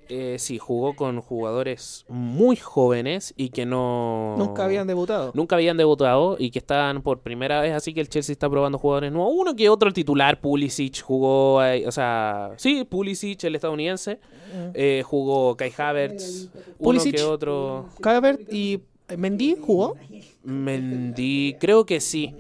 Eh, 0.09 0.37
sí, 0.39 0.59
jugó 0.59 0.95
con 0.95 1.21
jugadores 1.21 2.05
muy 2.09 2.57
jóvenes 2.57 3.35
y 3.37 3.49
que 3.49 3.67
no... 3.67 4.37
Nunca 4.39 4.65
habían 4.65 4.87
debutado. 4.87 5.33
Nunca 5.35 5.57
habían 5.57 5.77
debutado 5.77 6.37
y 6.39 6.51
que 6.51 6.59
estaban 6.59 7.03
por 7.03 7.21
primera 7.21 7.61
vez, 7.61 7.73
así 7.73 7.93
que 7.93 8.01
el 8.01 8.09
Chelsea 8.09 8.33
está 8.33 8.49
probando 8.49 8.79
jugadores 8.79 9.13
nuevos. 9.13 9.33
Uno 9.37 9.57
que 9.57 9.69
otro, 9.69 9.89
el 9.89 9.95
titular, 9.95 10.41
Pulisic, 10.41 11.03
jugó, 11.03 11.57
o 11.57 11.93
sea, 11.93 12.53
sí, 12.57 12.85
Pulisic, 12.85 13.43
el 13.45 13.57
estadounidense, 13.57 14.15
mm. 14.17 14.71
eh, 14.75 15.03
jugó 15.05 15.57
Kai 15.57 15.73
Havertz, 15.77 16.49
Pulisic, 16.79 17.15
uno 17.15 17.17
que 17.17 17.23
otro... 17.25 17.87
Kai 18.01 18.17
Havertz 18.17 18.53
y 18.53 18.81
Mendy 19.17 19.57
jugó. 19.61 19.97
Mendy, 20.45 21.57
creo 21.61 21.85
que 21.85 22.01
sí. 22.01 22.35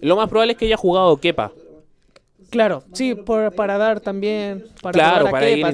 Lo 0.00 0.16
más 0.16 0.28
probable 0.28 0.52
es 0.52 0.58
que 0.58 0.66
haya 0.66 0.76
jugado 0.76 1.16
Kepa. 1.16 1.52
Claro, 2.50 2.82
sí, 2.92 3.14
para 3.14 3.78
dar 3.78 4.00
también. 4.00 4.64
Para 4.82 4.92
claro, 4.92 5.30
para 5.30 5.48
ir 5.50 5.66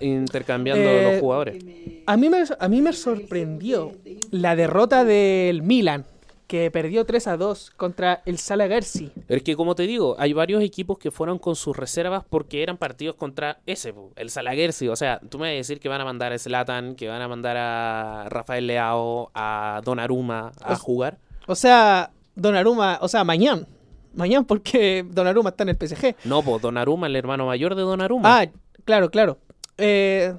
intercambiando 0.00 0.84
los 0.84 1.12
eh, 1.12 1.18
jugadores. 1.20 1.64
A 2.06 2.16
mí, 2.16 2.28
me, 2.28 2.44
a 2.58 2.68
mí 2.68 2.80
me 2.80 2.92
sorprendió 2.92 3.92
la 4.30 4.56
derrota 4.56 5.04
del 5.04 5.62
Milan, 5.62 6.06
que 6.46 6.70
perdió 6.70 7.04
3 7.04 7.26
a 7.28 7.36
2 7.36 7.70
contra 7.76 8.22
el 8.24 8.38
Salagersi. 8.38 9.12
Es 9.28 9.42
que, 9.42 9.56
como 9.56 9.74
te 9.74 9.84
digo, 9.84 10.16
hay 10.18 10.32
varios 10.32 10.62
equipos 10.62 10.98
que 10.98 11.10
fueron 11.10 11.38
con 11.38 11.54
sus 11.54 11.76
reservas 11.76 12.24
porque 12.28 12.62
eran 12.62 12.78
partidos 12.78 13.16
contra 13.16 13.60
ese, 13.66 13.94
el 14.16 14.30
Salagersi. 14.30 14.88
O 14.88 14.96
sea, 14.96 15.20
tú 15.28 15.38
me 15.38 15.48
vas 15.48 15.52
a 15.52 15.56
decir 15.56 15.80
que 15.80 15.88
van 15.88 16.00
a 16.00 16.04
mandar 16.04 16.32
a 16.32 16.38
Zlatan, 16.38 16.94
que 16.94 17.08
van 17.08 17.20
a 17.20 17.28
mandar 17.28 17.56
a 17.58 18.26
Rafael 18.30 18.66
Leao, 18.66 19.30
a 19.34 19.82
Donnarumma 19.84 20.52
a 20.62 20.76
jugar. 20.76 21.18
O 21.46 21.54
sea, 21.54 22.10
Donnarumma, 22.34 22.98
o 23.02 23.08
sea, 23.08 23.22
mañana 23.24 23.66
mañana 24.14 24.46
porque 24.46 25.04
Donnarumma 25.08 25.50
está 25.50 25.64
en 25.64 25.70
el 25.70 25.76
PSG. 25.76 26.16
No, 26.24 26.42
pues 26.42 26.62
Donnarumma, 26.62 27.06
el 27.06 27.16
hermano 27.16 27.46
mayor 27.46 27.74
de 27.74 27.82
Donnarumma. 27.82 28.40
Ah, 28.40 28.46
claro, 28.84 29.10
claro. 29.10 29.38
Eh, 29.78 30.34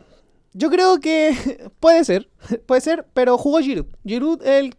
yo 0.53 0.69
creo 0.69 0.99
que 0.99 1.69
puede 1.79 2.03
ser, 2.03 2.29
puede 2.65 2.81
ser, 2.81 3.05
pero 3.13 3.37
jugó 3.37 3.59
Giroud. 3.59 3.87
Giroud, 4.05 4.45
el 4.45 4.75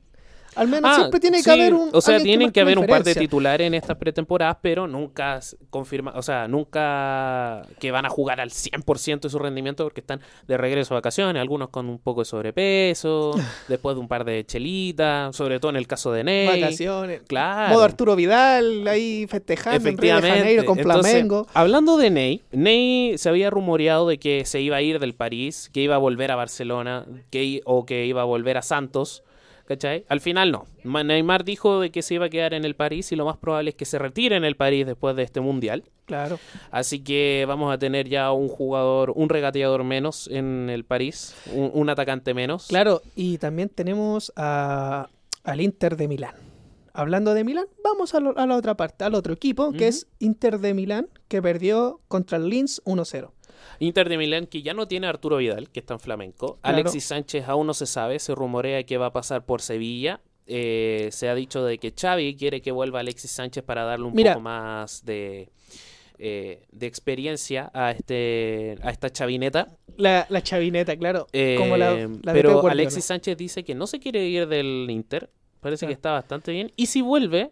al 0.57 0.69
menos 0.69 0.91
ah, 0.93 0.95
siempre 0.97 1.21
tiene 1.21 1.43
que 1.43 1.51
haber 1.51 1.75
un. 1.75 1.91
O 1.93 2.01
sea, 2.01 2.21
tienen 2.21 2.51
que, 2.51 2.61
haber 2.61 2.79
un 2.79 2.87
par 2.87 3.03
de 3.03 3.15
titulares 3.15 3.67
en 3.67 3.75
estas 3.75 3.97
pretemporadas, 3.97 4.59
pero 4.63 4.87
nunca 4.87 5.41
confirma, 5.71 6.13
o 6.17 6.23
sea, 6.23 6.49
nunca 6.49 7.63
que 7.79 7.91
van 7.91 8.07
a 8.07 8.09
jugar 8.09 8.41
al 8.41 8.51
100% 8.51 9.21
de 9.21 9.31
su 9.31 9.39
rendimiento 9.39 9.85
porque 9.85 10.01
están 10.01 10.21
de 10.47 10.57
regreso 10.57 10.95
a 10.95 10.99
vacaciones, 10.99 11.41
algunos 11.41 11.71
con 11.71 11.89
un 11.89 11.99
poco 11.99 12.21
de 12.21 12.25
sobrepeso, 12.27 13.33
después 13.69 13.97
de 13.97 14.01
un 14.01 14.09
par 14.09 14.25
de 14.25 14.45
chelitas, 14.45 15.35
sobre 15.35 15.61
todo 15.61 15.71
en 15.71 15.77
el 15.77 15.87
caso 15.87 16.13
de 16.13 16.25
Ney. 16.25 16.61
Vacaciones. 16.61 17.23
Claro. 17.27 17.75
Modo 17.75 17.85
Arturo 17.85 18.17
Vidal 18.17 18.87
ahí 18.87 19.27
festejando 19.29 19.77
Efectivamente. 19.77 20.29
En 20.29 20.39
Janeiro 20.39 20.65
con 20.65 20.79
Flamengo. 20.79 21.47
Hablando 21.55 21.97
de 21.97 22.11
Ney, 22.11 22.43
Ney 22.53 23.19
se 23.19 23.29
había 23.29 23.51
rumoreado 23.51 24.09
de 24.09 24.19
que 24.19 24.45
se 24.45 24.61
iba 24.61 24.77
a 24.77 24.83
ir 24.83 24.99
del 24.99 25.15
París, 25.15 25.71
que 25.73 25.81
iba 25.81 25.95
a 25.95 25.99
volver 25.99 26.31
a 26.31 26.37
Barcelona, 26.37 27.07
que, 27.31 27.61
o 27.65 27.87
que 27.87 28.07
iba 28.07 28.23
a 28.23 28.25
volver 28.25 28.57
a 28.57 28.63
Santos 28.63 29.23
¿Cachai? 29.67 30.05
Al 30.09 30.21
final 30.21 30.53
no. 30.53 30.67
Neymar 30.85 31.45
dijo 31.45 31.81
de 31.81 31.91
que 31.91 32.03
se 32.03 32.15
iba 32.15 32.27
a 32.27 32.29
quedar 32.29 32.53
en 32.53 32.65
el 32.65 32.77
París 32.77 33.11
y 33.13 33.17
lo 33.17 33.25
más 33.25 33.39
probable 33.39 33.71
es 33.71 33.77
que 33.77 33.87
se 33.87 33.99
retire 33.99 34.37
en 34.37 34.45
el 34.45 34.57
París 34.57 34.87
después 34.87 35.17
de 35.17 35.23
este 35.23 35.41
mundial. 35.41 35.85
Claro. 36.05 36.39
Así 36.71 37.03
que 37.03 37.45
vamos 37.49 37.73
a 37.73 37.79
tener 37.79 38.09
ya 38.09 38.31
un 38.33 38.49
jugador, 38.49 39.13
un 39.17 39.29
regateador 39.29 39.85
menos 39.85 40.29
en 40.29 40.69
el 40.69 40.85
París, 40.85 41.35
un, 41.53 41.89
atacante 41.89 42.35
menos. 42.35 42.67
Claro, 42.67 43.01
y 43.15 43.39
también 43.39 43.71
tenemos 43.71 44.33
a, 44.37 45.09
al 45.45 45.61
Inter 45.61 45.97
de 45.97 46.09
Milán. 46.09 46.35
Hablando 46.93 47.35
de 47.35 47.43
Milán, 47.43 47.67
vamos 47.83 48.15
a, 48.15 48.21
la 48.21 48.57
otra 48.57 48.77
parte, 48.77 49.03
al 49.03 49.15
otro 49.15 49.33
equipo, 49.33 49.73
que 49.73 49.89
es 49.89 50.07
Inter 50.21 50.61
de 50.61 50.75
Milán, 50.75 51.09
que 51.27 51.43
perdió 51.43 52.01
contra 52.07 52.39
el 52.39 52.49
Linz 52.49 52.81
1-0. 52.85 53.34
Inter 53.79 54.09
de 54.09 54.19
Milán 54.19 54.47
que 54.47 54.63
ya 54.63 54.75
no 54.75 54.89
tiene 54.89 55.07
a 55.07 55.11
Arturo 55.11 55.39
Vidal, 55.39 55.71
que 55.71 55.81
está 55.81 55.95
en 55.95 56.01
flamenco. 56.01 56.59
Alexis 56.63 57.05
Sánchez 57.05 57.49
aún 57.49 57.67
no 57.67 57.75
se 57.75 57.87
sabe, 57.87 58.19
se 58.19 58.35
rumorea 58.35 58.85
que 58.85 58.99
va 58.99 59.07
a 59.07 59.13
pasar 59.13 59.45
por 59.45 59.61
Sevilla. 59.61 60.21
Eh, 60.47 61.09
se 61.11 61.29
ha 61.29 61.35
dicho 61.35 61.65
de 61.65 61.79
que 61.79 61.93
Xavi 61.99 62.37
quiere 62.37 62.61
que 62.61 62.71
vuelva 62.71 63.01
Alexis 63.01 63.31
Sánchez 63.31 63.65
para 63.65 63.85
darle 63.85 64.07
un 64.07 64.15
poco 64.15 64.41
más 64.41 65.05
de, 65.05 65.49
eh, 66.19 66.67
de 66.71 66.87
experiencia 66.87 67.71
a 67.73 67.93
este 67.93 68.77
a 68.83 68.91
esta 68.91 69.11
chavineta. 69.11 69.69
La, 69.97 70.27
la 70.29 70.43
chavineta, 70.43 70.97
claro. 70.97 71.27
como 71.57 71.77
la, 71.77 71.95
eh, 71.95 72.09
pero 72.25 72.67
Alexis 72.67 73.05
Sánchez 73.05 73.37
dice 73.37 73.65
que 73.65 73.75
no 73.75 73.87
se 73.87 73.99
quiere 74.01 74.27
ir 74.27 74.47
del 74.47 74.87
Inter. 74.91 75.31
Parece 75.61 75.87
que 75.87 75.95
está 75.95 76.13
bastante 76.13 76.53
bien. 76.53 76.71
Y 76.77 76.87
si 76.87 77.01
vuelve, 77.01 77.51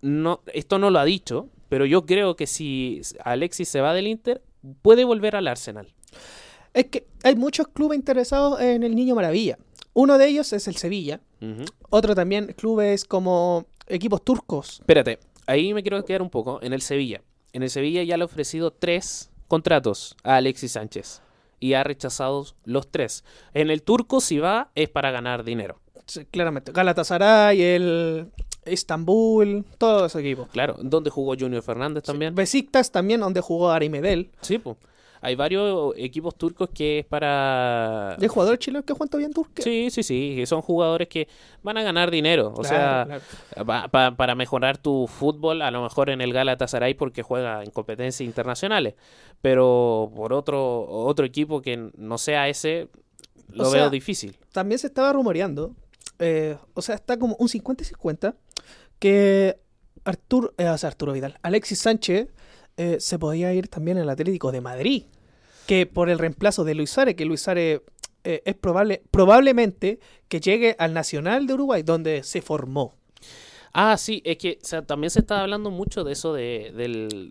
no, 0.00 0.40
esto 0.52 0.80
no 0.80 0.90
lo 0.90 0.98
ha 0.98 1.04
dicho, 1.04 1.48
pero 1.68 1.86
yo 1.86 2.04
creo 2.06 2.34
que 2.34 2.48
si 2.48 3.00
Alexis 3.24 3.68
se 3.68 3.80
va 3.80 3.94
del 3.94 4.08
Inter, 4.08 4.42
puede 4.82 5.04
volver 5.04 5.36
al 5.36 5.48
Arsenal. 5.48 5.92
Es 6.74 6.86
que 6.86 7.06
hay 7.22 7.36
muchos 7.36 7.68
clubes 7.68 7.98
interesados 7.98 8.60
en 8.60 8.82
el 8.82 8.94
Niño 8.94 9.14
Maravilla. 9.14 9.58
Uno 9.94 10.16
de 10.16 10.28
ellos 10.28 10.52
es 10.52 10.68
el 10.68 10.76
Sevilla. 10.76 11.20
Otro 11.90 12.14
también, 12.14 12.54
clubes 12.56 13.04
como 13.04 13.66
equipos 13.88 14.24
turcos. 14.24 14.80
Espérate, 14.80 15.18
ahí 15.46 15.74
me 15.74 15.82
quiero 15.82 16.02
quedar 16.04 16.22
un 16.22 16.30
poco. 16.30 16.60
En 16.62 16.72
el 16.72 16.80
Sevilla. 16.80 17.20
En 17.52 17.62
el 17.62 17.70
Sevilla 17.70 18.02
ya 18.02 18.16
le 18.16 18.22
ha 18.22 18.26
ofrecido 18.26 18.70
tres 18.70 19.30
contratos 19.48 20.16
a 20.22 20.36
Alexis 20.36 20.72
Sánchez. 20.72 21.20
Y 21.60 21.74
ha 21.74 21.84
rechazado 21.84 22.46
los 22.64 22.90
tres. 22.90 23.24
En 23.54 23.70
el 23.70 23.82
turco, 23.82 24.20
si 24.20 24.38
va, 24.38 24.70
es 24.74 24.88
para 24.88 25.10
ganar 25.10 25.44
dinero. 25.44 25.80
Sí, 26.06 26.24
claramente. 26.24 26.72
Galatasaray, 26.72 27.60
el 27.60 28.32
Estambul, 28.64 29.64
todo 29.78 30.06
ese 30.06 30.20
equipo. 30.20 30.48
Claro, 30.52 30.76
donde 30.80 31.10
jugó 31.10 31.34
Junior 31.38 31.62
Fernández 31.62 32.04
también. 32.04 32.34
Besiktas 32.34 32.90
también, 32.90 33.20
donde 33.20 33.40
jugó 33.40 33.70
Ari 33.70 33.88
Medel. 33.88 34.30
Sí, 34.40 34.58
pues 34.58 34.76
hay 35.24 35.36
varios 35.36 35.94
equipos 35.96 36.34
turcos 36.34 36.70
que 36.74 36.98
es 36.98 37.06
para... 37.06 38.16
¿De 38.18 38.26
jugadores 38.26 38.58
chilenos 38.58 38.84
que 38.84 38.92
juegan 38.92 39.08
todavía 39.08 39.28
en 39.28 39.32
Turquía? 39.32 39.62
Sí, 39.62 39.88
sí, 39.88 40.02
sí, 40.02 40.34
que 40.34 40.46
son 40.46 40.62
jugadores 40.62 41.06
que 41.06 41.28
van 41.62 41.76
a 41.76 41.82
ganar 41.84 42.10
dinero. 42.10 42.52
O 42.56 42.64
sea, 42.64 43.20
para 43.64 44.34
mejorar 44.34 44.78
tu 44.78 45.06
fútbol, 45.06 45.62
a 45.62 45.70
lo 45.70 45.80
mejor 45.80 46.10
en 46.10 46.20
el 46.22 46.32
Galatasaray 46.32 46.94
porque 46.94 47.22
juega 47.22 47.62
en 47.62 47.70
competencias 47.70 48.26
internacionales. 48.26 48.94
Pero 49.40 50.10
por 50.12 50.32
otro, 50.32 50.88
otro 50.88 51.24
equipo 51.24 51.62
que 51.62 51.90
no 51.96 52.18
sea 52.18 52.48
ese, 52.48 52.88
lo 53.46 53.70
veo 53.70 53.90
difícil. 53.90 54.36
También 54.50 54.80
se 54.80 54.88
estaba 54.88 55.12
rumoreando, 55.12 55.72
eh, 56.18 56.56
o 56.74 56.82
sea, 56.82 56.96
está 56.96 57.16
como 57.16 57.36
un 57.36 57.48
50 57.48 57.84
y 57.84 57.86
50, 57.86 58.34
que 59.02 59.58
Arturo, 60.04 60.54
eh, 60.58 60.68
o 60.68 60.78
sea, 60.78 60.86
Arturo 60.86 61.12
Vidal, 61.12 61.36
Alexis 61.42 61.80
Sánchez 61.80 62.28
eh, 62.76 62.98
se 63.00 63.18
podía 63.18 63.52
ir 63.52 63.66
también 63.66 63.98
el 63.98 64.08
Atlético 64.08 64.52
de 64.52 64.60
Madrid, 64.60 65.06
que 65.66 65.86
por 65.86 66.08
el 66.08 66.20
reemplazo 66.20 66.62
de 66.62 66.76
Luis 66.76 66.90
Suárez, 66.90 67.16
que 67.16 67.24
Luis 67.24 67.40
Suárez 67.40 67.80
eh, 68.22 68.42
es 68.44 68.54
probable, 68.54 69.02
probablemente 69.10 69.98
que 70.28 70.38
llegue 70.38 70.76
al 70.78 70.94
Nacional 70.94 71.48
de 71.48 71.54
Uruguay, 71.54 71.82
donde 71.82 72.22
se 72.22 72.42
formó. 72.42 72.94
Ah, 73.72 73.96
sí, 73.98 74.22
es 74.24 74.38
que 74.38 74.60
también 74.86 75.10
se 75.10 75.18
está 75.18 75.40
hablando 75.40 75.72
mucho 75.72 76.04
de 76.04 76.12
eso 76.12 76.32
de, 76.32 76.70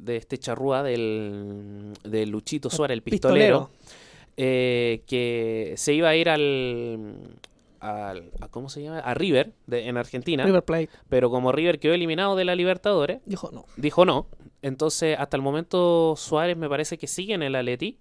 de 0.02 0.18
este 0.18 0.38
charrúa 0.40 0.84
del, 0.84 1.94
de 2.04 2.26
Luchito 2.26 2.70
Suárez, 2.70 2.96
el 2.96 3.02
pistolero, 3.02 3.70
eh, 4.36 5.04
que 5.08 5.76
se 5.78 5.94
iba 5.94 6.10
a 6.10 6.18
ir 6.18 6.28
al, 6.28 7.14
al 7.82 8.32
a, 8.40 8.48
¿cómo 8.48 8.70
se 8.70 8.84
llama? 8.84 9.00
A 9.00 9.14
River 9.14 9.54
de, 9.68 9.88
en 9.88 9.98
Argentina. 9.98 10.46
River 10.46 10.64
Plate. 10.64 10.90
Pero 11.10 11.30
como 11.30 11.52
River 11.52 11.80
quedó 11.80 11.94
eliminado 11.94 12.36
de 12.36 12.46
la 12.46 12.56
Libertadores, 12.56 13.20
dijo 13.26 13.50
no. 13.52 13.66
Dijo 13.76 14.06
no. 14.06 14.28
Entonces, 14.62 15.18
hasta 15.20 15.36
el 15.36 15.44
momento 15.44 16.16
Suárez 16.16 16.56
me 16.56 16.70
parece 16.70 16.98
que 16.98 17.08
sigue 17.08 17.34
en 17.34 17.42
el 17.42 17.56
Atleti, 17.56 17.98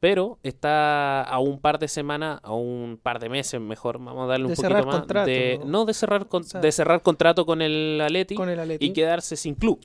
pero 0.00 0.38
está 0.42 1.22
a 1.22 1.38
un 1.38 1.60
par 1.60 1.78
de 1.78 1.86
semanas, 1.86 2.40
a 2.42 2.52
un 2.52 2.98
par 3.00 3.20
de 3.20 3.28
meses 3.28 3.60
mejor, 3.60 3.98
vamos 3.98 4.24
a 4.24 4.26
darle 4.26 4.46
un 4.46 4.54
poquito 4.54 4.84
más 4.84 5.06
de 5.24 5.60
¿no? 5.64 5.84
de 5.84 5.94
cerrar 5.94 6.26
de 6.28 6.72
cerrar 6.72 7.02
contrato 7.02 7.46
con 7.46 7.62
el 7.62 8.00
Atleti, 8.00 8.36
y 8.80 8.92
quedarse 8.92 9.36
sin 9.36 9.54
club. 9.54 9.78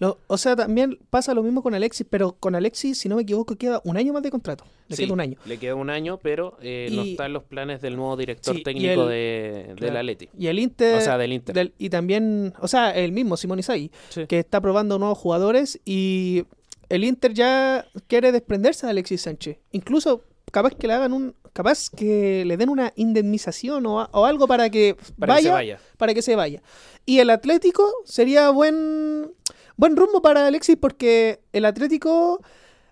O 0.00 0.38
sea, 0.38 0.56
también 0.56 0.98
pasa 1.10 1.34
lo 1.34 1.42
mismo 1.42 1.62
con 1.62 1.74
Alexis, 1.74 2.06
pero 2.08 2.32
con 2.32 2.54
Alexis, 2.54 2.98
si 2.98 3.08
no 3.08 3.16
me 3.16 3.22
equivoco, 3.22 3.56
queda 3.56 3.80
un 3.84 3.96
año 3.96 4.12
más 4.12 4.22
de 4.22 4.30
contrato. 4.30 4.64
Le 4.88 4.96
queda 4.96 5.12
un 5.12 5.20
año. 5.20 5.38
Le 5.44 5.58
queda 5.58 5.74
un 5.74 5.90
año, 5.90 6.18
pero 6.22 6.56
eh, 6.62 6.88
no 6.90 7.02
está 7.02 7.26
en 7.26 7.34
los 7.34 7.44
planes 7.44 7.82
del 7.82 7.96
nuevo 7.96 8.16
director 8.16 8.56
técnico 8.62 9.06
de, 9.06 9.74
del 9.78 9.96
Atleti. 9.96 10.28
Y 10.38 10.46
el 10.46 10.58
Inter. 10.58 10.96
O 10.96 11.00
sea, 11.00 11.18
del 11.18 11.32
Inter. 11.32 11.72
y 11.78 11.90
también, 11.90 12.54
o 12.60 12.68
sea, 12.68 12.90
el 12.90 13.12
mismo 13.12 13.36
Simón 13.36 13.58
Isai, 13.58 13.90
que 14.28 14.38
está 14.38 14.60
probando 14.60 14.98
nuevos 14.98 15.18
jugadores 15.18 15.80
y 15.84 16.44
el 16.88 17.04
Inter 17.04 17.34
ya 17.34 17.86
quiere 18.06 18.32
desprenderse 18.32 18.86
de 18.86 18.90
Alexis 18.90 19.20
Sánchez. 19.22 19.58
Incluso 19.72 20.24
capaz 20.50 20.74
que 20.74 20.86
le 20.86 20.94
hagan 20.94 21.12
un 21.12 21.34
capaz 21.52 21.90
que 21.90 22.44
le 22.46 22.56
den 22.56 22.68
una 22.68 22.92
indemnización 22.96 23.84
o, 23.86 24.24
algo 24.24 24.46
para 24.46 24.70
que 24.70 24.96
vaya, 25.16 25.52
vaya, 25.52 25.80
para 25.98 26.14
que 26.14 26.22
se 26.22 26.36
vaya. 26.36 26.62
Y 27.06 27.18
el 27.18 27.30
Atlético 27.30 27.88
sería 28.04 28.50
buen 28.50 29.32
buen 29.80 29.96
rumbo 29.96 30.22
para 30.22 30.46
Alexis 30.46 30.76
porque 30.76 31.40
el 31.52 31.64
Atlético 31.64 32.40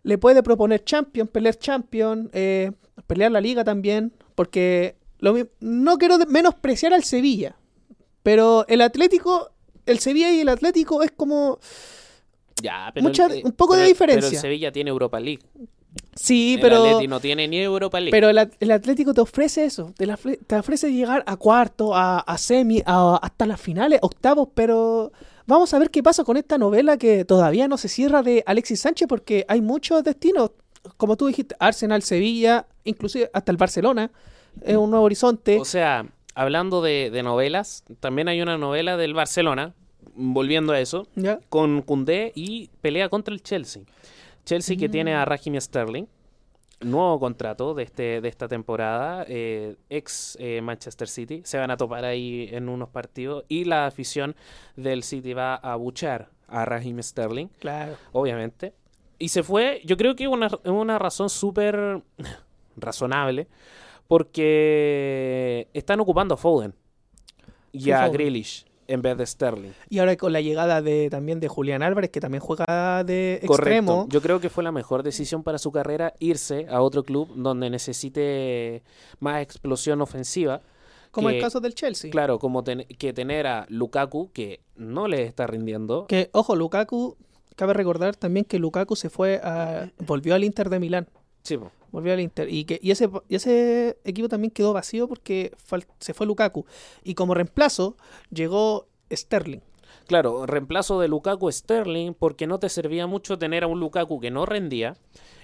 le 0.03 0.19
puede 0.19 0.43
proponer 0.43 0.85
Champions, 0.85 1.31
pelear 1.31 1.57
Champions, 1.57 2.31
eh, 2.33 2.73
pelear 3.07 3.31
la 3.31 3.41
Liga 3.41 3.63
también, 3.63 4.13
porque 4.35 4.97
lo, 5.19 5.37
no 5.61 5.99
quiero 5.99 6.19
menospreciar 6.29 6.95
al 6.95 7.05
Sevilla, 7.05 7.57
pero 8.23 8.67
el 8.69 8.81
Atlético, 8.81 9.51
el 9.87 9.99
Sevilla 9.99 10.33
y 10.33 10.41
el 10.41 10.49
Atlético 10.49 11.03
es 11.03 11.11
como 11.11 11.59
ya, 12.63 12.93
un 13.45 13.53
poco 13.53 13.77
de 13.77 13.85
diferencia. 13.85 14.29
Pero 14.29 14.37
el 14.37 14.41
Sevilla 14.41 14.73
tiene 14.73 14.91
Europa 14.91 15.21
League. 15.21 15.43
Sí, 16.15 16.59
pero. 16.61 16.77
El 16.77 16.83
Atlético 16.83 17.11
no 17.11 17.21
tiene 17.21 17.49
ni 17.49 17.59
Europa 17.59 18.01
League. 18.01 18.11
Pero 18.11 18.31
el, 18.31 18.71
Atlético 18.71 19.15
te 19.15 19.21
ofrece 19.21 19.65
eso. 19.65 19.93
Te, 19.97 20.07
te, 20.47 20.57
ofrece 20.57 20.93
llegar 20.93 21.23
a 21.27 21.37
cuarto, 21.37 21.95
a, 21.95 22.37
semi, 22.39 22.83
hasta 22.85 23.47
las 23.47 23.61
finales, 23.61 24.01
octavos, 24.03 24.49
pero 24.55 25.13
Vamos 25.49 25.73
a 25.73 25.79
ver 25.79 25.89
qué 25.89 26.03
pasa 26.03 26.25
con 26.25 26.37
esta 26.37 26.59
novela 26.59 26.99
que 26.99 27.25
todavía 27.25 27.69
no 27.69 27.79
se 27.79 27.89
cierra 27.89 28.23
de 28.23 28.45
Alexis 28.45 28.81
Sánchez 28.81 29.09
porque 29.09 29.47
hay 29.49 29.63
muchos 29.63 30.05
destinos, 30.05 30.51
como 30.99 31.17
tú 31.17 31.27
dijiste, 31.27 31.57
Arsenal, 31.59 32.03
Sevilla, 32.03 32.67
inclusive 32.85 33.31
hasta 33.33 33.51
el 33.51 33.57
Barcelona, 33.57 34.11
es 34.61 34.77
un 34.77 34.91
nuevo 34.91 35.07
horizonte. 35.07 35.59
O 35.59 35.65
sea, 35.65 36.05
hablando 36.35 36.83
de, 36.83 37.19
novelas, 37.25 37.83
también 37.99 38.29
hay 38.29 38.43
una 38.43 38.59
novela 38.59 38.99
del 38.99 39.15
Barcelona, 39.15 39.73
volviendo 40.15 40.75
a 40.75 40.81
eso, 40.81 41.09
con 41.49 41.81
Cundé 41.81 42.31
y 42.35 42.69
pelea 42.83 43.09
contra 43.09 43.33
el 43.33 43.43
Chelsea. 43.43 43.85
Chelsea 44.45 44.77
que 44.77 44.91
tiene 44.91 45.15
a 45.15 45.23
mm. 45.23 45.29
Raheem 45.29 45.61
Sterling, 45.63 46.05
nuevo 46.81 47.19
contrato 47.19 47.75
de, 47.75 47.83
este, 47.83 48.21
de 48.21 48.29
esta 48.29 48.49
temporada, 48.49 49.25
eh, 49.29 49.77
ex 49.91 50.37
eh, 50.41 50.61
Manchester 50.61 51.09
City, 51.09 51.43
se 51.45 51.59
van 51.59 51.71
a 51.71 51.77
topar 51.77 52.05
ahí 52.05 52.49
en 52.53 52.69
unos 52.69 52.89
partidos 52.89 53.45
y 53.49 53.65
la 53.65 53.87
afición 53.87 54.37
del 54.77 55.03
City 55.03 55.33
va 55.35 55.57
a 55.57 55.75
buchar 55.77 56.31
a 56.47 56.65
Raheem 56.65 57.03
Sterling, 57.03 57.49
claro. 57.59 57.97
obviamente. 58.13 58.75
Y 59.19 59.29
se 59.29 59.43
fue, 59.43 59.83
yo 59.85 59.97
creo 59.97 60.15
que 60.15 60.29
una, 60.29 60.49
una 60.65 60.99
razón 60.99 61.29
súper 61.29 62.03
razonable, 62.77 63.49
porque 64.07 65.69
están 65.75 66.01
ocupando 66.01 66.35
a 66.35 66.37
Foden 66.39 66.75
y 67.73 67.91
a 67.91 68.09
Grealish 68.09 68.68
en 68.89 69.03
vez 69.03 69.17
de 69.17 69.27
Sterling. 69.27 69.73
Y 69.89 70.01
ahora 70.01 70.17
con 70.17 70.33
la 70.33 70.41
llegada 70.41 70.83
de 70.83 71.09
también 71.11 71.39
de 71.39 71.49
Julián 71.49 71.83
Álvarez, 71.83 72.11
que 72.11 72.21
también 72.21 72.41
juega 72.41 73.05
de 73.05 73.35
extremo. 73.43 74.09
Yo 74.11 74.21
creo 74.21 74.41
que 74.41 74.49
fue 74.49 74.65
la 74.65 74.73
mejor 74.73 75.03
decisión 75.03 75.43
para 75.45 75.59
su 75.59 75.71
carrera 75.71 76.15
irse 76.19 76.67
a 76.69 76.81
otro 76.81 77.05
club 77.05 77.29
donde 77.37 77.71
necesite 77.71 78.83
más 79.21 79.43
explosión 79.43 80.01
ofensiva. 80.01 80.63
Como 81.11 81.31
el 81.31 81.41
caso 81.41 81.61
del 81.61 81.75
Chelsea. 81.75 82.11
Claro, 82.11 82.39
como 82.39 82.65
que 82.65 83.13
tener 83.13 83.47
a 83.47 83.67
Lukaku, 83.69 84.31
que 84.33 84.61
no 84.77 85.09
le 85.09 85.25
está 85.25 85.47
rindiendo. 85.47 86.07
Que, 86.07 86.31
ojo, 86.33 86.55
Lukaku, 86.55 87.17
cabe 87.57 87.73
recordar 87.75 88.17
también 88.17 88.45
que 88.45 88.59
Lukaku 88.59 88.97
se 88.97 89.11
fue 89.11 89.41
a. 89.43 89.91
volvió 90.07 90.35
al 90.35 90.45
Inter 90.45 90.69
de 90.69 90.79
Milán. 90.79 91.09
Sí, 91.43 91.59
volvió 91.91 92.13
al 92.13 92.21
Inter. 92.21 92.53
Y, 92.53 92.65
que, 92.65 92.79
y, 92.83 92.91
ese, 92.91 93.09
ese 93.29 93.99
equipo 94.05 94.29
también 94.29 94.51
quedó 94.51 94.73
vacío 94.73 95.09
porque 95.09 95.53
se 96.01 96.15
fue 96.15 96.27
Lukaku. 96.27 96.67
Y 97.05 97.15
como 97.15 97.35
reemplazo 97.35 97.97
llegó 98.31 98.89
Sterling. 99.13 99.61
Claro, 100.07 100.47
reemplazo 100.47 101.01
de 101.01 101.09
Lukaku 101.09 101.53
Sterling 101.53 102.15
porque 102.15 102.47
no 102.47 102.59
te 102.59 102.69
servía 102.69 103.07
mucho 103.07 103.39
tener 103.39 103.65
a 103.65 103.67
un 103.67 103.79
Lukaku 103.79 104.21
que 104.21 104.31
no 104.31 104.47
rendía 104.47 104.97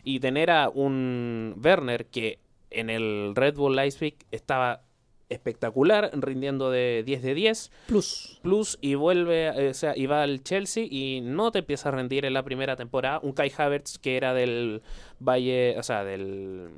y 0.03 0.21
tener 0.21 0.51
a 0.51 0.71
un 0.71 1.61
Werner 1.63 2.07
que 2.07 2.39
en 2.71 2.91
el 2.91 3.33
Red 3.35 3.57
Bull 3.57 3.77
Leipzig 3.77 4.17
estaba 4.31 4.83
espectacular, 5.29 6.11
rindiendo 6.15 6.71
de 6.71 7.03
10 7.05 7.23
de 7.23 7.35
10. 7.35 7.71
Plus. 7.87 8.41
Plus 8.43 8.79
y 8.81 8.95
vuelve, 8.95 9.47
eh, 9.49 9.71
o 9.71 9.75
sea, 9.75 9.97
y 9.97 10.07
va 10.07 10.23
al 10.23 10.43
Chelsea 10.43 10.85
y 10.89 11.21
no 11.23 11.51
te 11.53 11.61
empieza 11.61 11.89
a 11.89 11.93
rendir 11.93 12.25
en 12.25 12.35
la 12.35 12.43
primera 12.43 12.77
temporada. 12.77 13.21
Un 13.23 13.33
Kai 13.33 13.53
Havertz 13.57 13.99
que 13.99 14.17
era 14.17 14.35
del 14.35 14.83
Valle, 15.21 15.79
o 15.79 15.83
sea, 15.83 16.05
del 16.05 16.71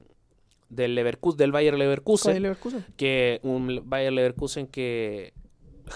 del 0.69 0.95
Leverkusen, 0.95 1.39
del 1.39 1.53
Bayer 1.53 1.75
Leverkusen, 1.75 2.43
Leverkusen, 2.43 2.85
que 2.97 3.41
un 3.43 3.83
Bayer 3.85 4.13
Leverkusen 4.13 4.67
que 4.67 5.33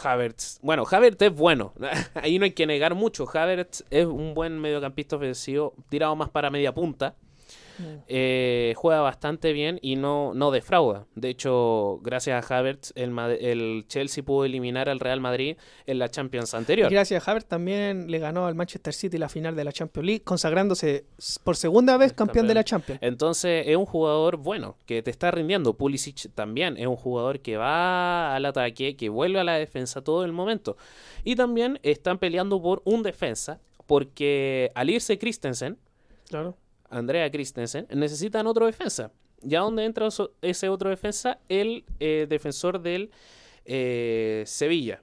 Havertz, 0.02 0.60
bueno, 0.62 0.84
Havertz 0.88 1.22
es 1.22 1.34
bueno, 1.34 1.74
ahí 2.14 2.38
no 2.38 2.44
hay 2.44 2.52
que 2.52 2.66
negar 2.66 2.94
mucho. 2.94 3.26
Havertz 3.32 3.84
es 3.90 4.06
un 4.06 4.34
buen 4.34 4.58
mediocampista 4.58 5.16
ofensivo, 5.16 5.74
tirado 5.88 6.14
más 6.16 6.30
para 6.30 6.50
media 6.50 6.72
punta. 6.72 7.16
Eh, 8.08 8.74
juega 8.76 9.00
bastante 9.00 9.52
bien 9.52 9.78
y 9.82 9.96
no, 9.96 10.32
no 10.34 10.50
defrauda. 10.50 11.06
De 11.14 11.28
hecho, 11.28 12.00
gracias 12.02 12.50
a 12.50 12.58
Havertz, 12.58 12.92
el, 12.94 13.18
el, 13.18 13.84
Chelsea 13.88 14.24
pudo 14.24 14.44
eliminar 14.44 14.88
al 14.88 15.00
Real 15.00 15.20
Madrid 15.20 15.56
en 15.86 15.98
la 15.98 16.08
Champions 16.08 16.54
anterior. 16.54 16.90
gracias 16.90 17.26
a 17.26 17.30
Havertz 17.30 17.46
también 17.46 18.10
le 18.10 18.18
ganó 18.18 18.46
al 18.46 18.54
Manchester 18.54 18.94
City 18.94 19.18
la 19.18 19.28
final 19.28 19.56
de 19.56 19.64
la 19.64 19.72
Champions 19.72 20.06
League, 20.06 20.22
consagrándose 20.22 21.04
por 21.44 21.56
segunda 21.56 21.96
vez 21.96 22.12
campeón, 22.12 22.46
de 22.46 22.54
la 22.54 22.64
Champions. 22.64 23.00
Entonces 23.02 23.64
es 23.66 23.76
un 23.76 23.86
jugador 23.86 24.36
bueno, 24.36 24.76
que 24.86 25.02
te 25.02 25.10
está 25.10 25.30
rindiendo. 25.30 25.74
Pulisic 25.74 26.32
también 26.34 26.76
es 26.76 26.86
un 26.86 26.96
jugador 26.96 27.40
que 27.40 27.56
va 27.56 28.34
al 28.34 28.44
ataque, 28.46 28.96
que 28.96 29.08
vuelve 29.08 29.40
a 29.40 29.44
la 29.44 29.54
defensa 29.54 30.02
todo 30.02 30.24
el 30.24 30.32
momento. 30.32 30.76
Y 31.24 31.36
también 31.36 31.78
están 31.82 32.18
peleando 32.18 32.60
por 32.60 32.82
un 32.84 33.02
defensa, 33.02 33.60
porque 33.86 34.70
al 34.74 34.90
irse 34.90 35.18
Christensen, 35.18 35.78
claro 36.28 36.56
Andrea 36.90 37.30
Christensen, 37.30 37.86
necesitan 37.94 38.46
otro 38.46 38.66
defensa. 38.66 39.10
¿Ya 39.42 39.60
dónde 39.60 39.84
entra 39.84 40.08
ese 40.42 40.68
otro 40.68 40.90
defensa? 40.90 41.38
El 41.48 41.84
eh, 41.98 42.26
defensor 42.28 42.80
del 42.80 43.10
eh, 43.64 44.42
Sevilla, 44.46 45.02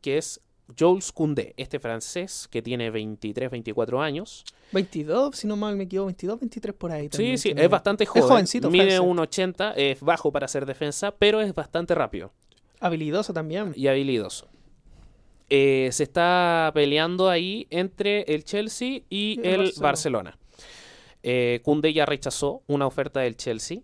que 0.00 0.18
es 0.18 0.40
Jules 0.76 1.12
Koundé, 1.12 1.54
este 1.56 1.78
francés 1.78 2.48
que 2.50 2.62
tiene 2.62 2.90
23, 2.90 3.50
24 3.50 4.00
años. 4.02 4.44
22, 4.72 5.36
si 5.36 5.46
no 5.46 5.56
mal 5.56 5.76
me 5.76 5.84
equivoco, 5.84 6.06
22, 6.06 6.40
23 6.40 6.74
por 6.74 6.90
ahí. 6.90 7.08
sí, 7.12 7.38
sí, 7.38 7.52
es 7.56 7.70
bastante 7.70 8.04
joven. 8.04 8.22
Es 8.24 8.28
jovencito. 8.28 8.70
Mide 8.70 9.00
1,80, 9.00 9.74
es 9.76 10.00
bajo 10.00 10.32
para 10.32 10.48
ser 10.48 10.66
defensa, 10.66 11.12
pero 11.12 11.40
es 11.40 11.54
bastante 11.54 11.94
rápido. 11.94 12.32
Habilidoso 12.80 13.32
también. 13.32 13.72
Y 13.76 13.86
habilidoso. 13.86 14.48
Eh, 15.48 15.90
se 15.92 16.02
está 16.02 16.72
peleando 16.74 17.30
ahí 17.30 17.68
entre 17.70 18.22
el 18.22 18.44
Chelsea 18.44 19.02
y, 19.08 19.40
el, 19.44 19.72
Barcelona. 19.78 20.36
Eh, 21.28 21.60
ya 21.92 22.06
rechazó 22.06 22.62
una 22.68 22.86
oferta 22.86 23.18
del 23.18 23.36
Chelsea 23.36 23.80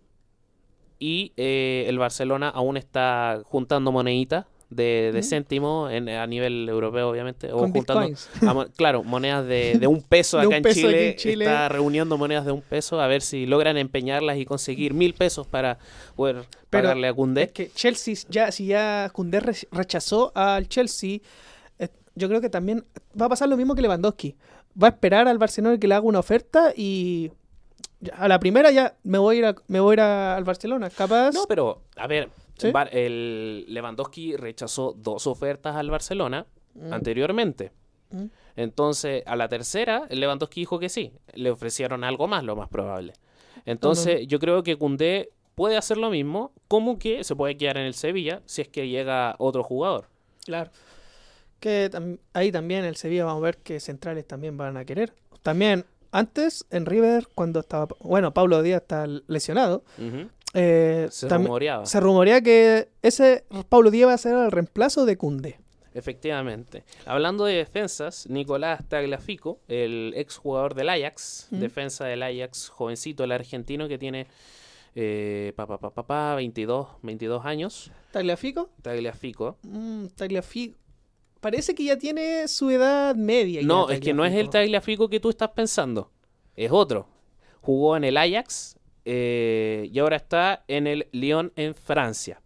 y 1.01 1.32
eh, 1.36 1.86
el 1.88 1.99
Barcelona 1.99 2.49
aún 2.49 2.76
está 2.76 3.43
juntando 3.45 3.90
moneditas 3.90 4.47
de, 4.70 5.20
céntimo 5.24 5.86
a 5.86 6.26
nivel 6.28 6.68
europeo, 6.68 7.11
obviamente. 7.11 7.53
O 7.53 7.66
juntando, 7.66 8.16
claro, 8.76 9.03
monedas 9.03 9.45
de, 9.45 9.86
un 9.88 10.03
peso, 10.03 10.38
acá, 10.40 10.57
en 10.57 10.64
Chile, 11.16 11.16
Está 11.16 11.68
reuniendo 11.68 12.16
monedas 12.16 12.47
de 12.47 12.53
un 12.53 12.62
peso 12.62 13.01
a 13.01 13.09
ver 13.09 13.22
si 13.22 13.45
logran 13.45 13.76
empeñarlas 13.76 14.38
y 14.38 14.45
conseguir 14.45 14.95
mil 14.95 15.12
pesos 15.12 15.49
para 15.49 15.78
poder 16.14 16.45
pagarle 16.70 17.09
a 17.09 17.12
Cundé. 17.12 17.43
Es 17.43 17.51
que 17.51 17.70
Chelsea, 17.72 18.14
ya, 18.28 18.53
si 18.53 18.66
ya 18.66 19.11
Cundé 19.12 19.40
rechazó 19.72 20.30
al 20.36 20.68
Chelsea, 20.68 21.18
eh, 21.80 21.88
yo 22.14 22.28
creo 22.28 22.40
que 22.40 22.51
también 22.51 22.84
va 23.20 23.26
a 23.26 23.30
pasar 23.30 23.49
lo 23.49 23.57
mismo 23.57 23.74
que 23.74 23.82
Lewandowski 23.82 24.36
va 24.81 24.89
a 24.89 24.91
esperar 24.91 25.29
al 25.29 25.39
Barcelona 25.39 25.79
que 25.79 25.89
le 25.89 25.95
haga 25.95 26.07
una 26.07 26.18
oferta 26.18 26.73
y 26.77 27.31
a 28.12 28.29
la 28.29 28.41
primera 28.41 28.70
ya 28.70 28.97
me 29.05 29.18
voy 29.18 29.37
a 29.37 29.49
ir, 29.51 29.55
me 29.68 29.81
voy 29.81 29.97
al 29.99 30.45
Barcelona, 30.45 30.91
capaz. 30.91 31.33
No, 31.33 31.45
pero 31.49 31.83
a 31.97 32.07
ver, 32.07 32.31
el 32.93 33.64
Lewandowski 33.68 34.37
rechazó 34.37 34.95
dos 34.97 35.27
ofertas 35.27 35.77
al 35.77 35.91
Barcelona 35.91 36.47
mm. 36.75 36.93
anteriormente. 36.93 37.73
Mm. 38.11 38.27
Entonces, 38.57 39.23
a 39.27 39.37
la 39.37 39.49
tercera, 39.49 40.07
el 40.11 40.20
Lewandowski 40.20 40.61
dijo 40.61 40.79
que 40.79 40.89
sí. 40.89 41.12
Le 41.35 41.51
ofrecieron 41.51 42.05
algo 42.05 42.29
más, 42.29 42.45
lo 42.45 42.57
más 42.57 42.68
probable. 42.68 43.14
Entonces, 43.64 44.27
yo 44.27 44.39
creo 44.39 44.62
que 44.62 44.77
Cundé 44.77 45.31
puede 45.55 45.77
hacer 45.77 45.97
lo 45.97 46.11
mismo, 46.11 46.53
como 46.68 46.99
que 46.99 47.25
se 47.25 47.37
puede 47.37 47.57
quedar 47.57 47.79
en 47.79 47.85
el 47.85 47.95
Sevilla 47.95 48.43
si 48.47 48.62
es 48.62 48.68
que 48.68 48.89
llega 48.89 49.37
otro 49.39 49.62
jugador. 49.62 50.09
Claro. 50.45 50.70
Que 51.62 51.88
ahí 52.32 52.50
también 52.50 52.84
el 52.84 52.96
Sevilla 52.96 53.24
vamos 53.24 53.40
a 53.40 53.44
ver 53.44 53.58
que 53.58 53.78
centrales 53.78 54.26
también 54.26 54.56
van 54.56 54.76
a 54.76 54.84
querer. 54.84 55.14
También 55.42 55.84
antes 56.10 56.66
en 56.70 56.86
River, 56.86 57.28
cuando 57.36 57.60
estaba. 57.60 57.86
Bueno, 58.00 58.34
Pablo 58.34 58.60
Díaz 58.64 58.82
está 58.82 59.06
lesionado. 59.28 59.84
Eh, 60.54 61.06
se 61.12 61.28
rumoreaba. 61.28 61.86
Se 61.86 62.00
rumorea 62.00 62.40
que 62.40 62.88
ese 63.00 63.44
Pablo 63.68 63.92
Díaz 63.92 64.08
va 64.08 64.14
a 64.14 64.18
ser 64.18 64.34
el 64.34 64.50
reemplazo 64.50 65.06
de 65.06 65.16
Cunde. 65.16 65.60
Efectivamente. 65.94 66.82
Hablando 67.06 67.44
de 67.44 67.54
defensas, 67.54 68.26
Nicolás 68.28 68.80
Tagliafico, 68.88 69.60
el 69.68 70.14
ex 70.16 70.38
jugador 70.38 70.74
del 70.74 70.88
Ajax, 70.88 71.46
defensa 71.52 72.06
del 72.06 72.24
Ajax, 72.24 72.70
jovencito, 72.70 73.22
el 73.22 73.30
argentino 73.30 73.86
que 73.86 73.98
tiene 73.98 74.26
eh, 74.96 75.52
pa, 75.54 75.68
pa, 75.68 75.78
pa, 75.78 76.34
22, 76.34 76.88
22 77.02 77.46
años. 77.46 77.92
¿Tagliafico? 78.10 78.68
Tagliafico. 78.82 79.58
Mm, 79.62 80.06
Tagliafico 80.16 80.82
parece 81.43 81.74
que 81.74 81.84
ya 81.84 81.99
tiene 81.99 82.47
su 82.49 82.70
edad 82.70 83.16
media. 83.16 83.61
No, 83.62 83.90
es 83.90 84.01
que 84.01 84.14
no 84.14 84.24
es 84.24 84.32
el 84.32 84.49
Tagliafico 84.49 85.11
que 85.11 85.20
tú 85.20 85.28
estás 85.28 85.51
pensando. 85.51 86.11
Es 86.57 86.70
otro. 86.70 87.09
Jugó 87.61 87.97
en 87.97 88.05
el 88.05 88.16
Ajax 88.16 88.78
eh, 89.05 89.90
y 89.93 89.99
ahora 89.99 90.16
está 90.16 90.64
en 90.68 90.86
el 90.86 91.09
Lyon 91.11 91.53
en 91.57 91.74
Francia. 91.74 92.40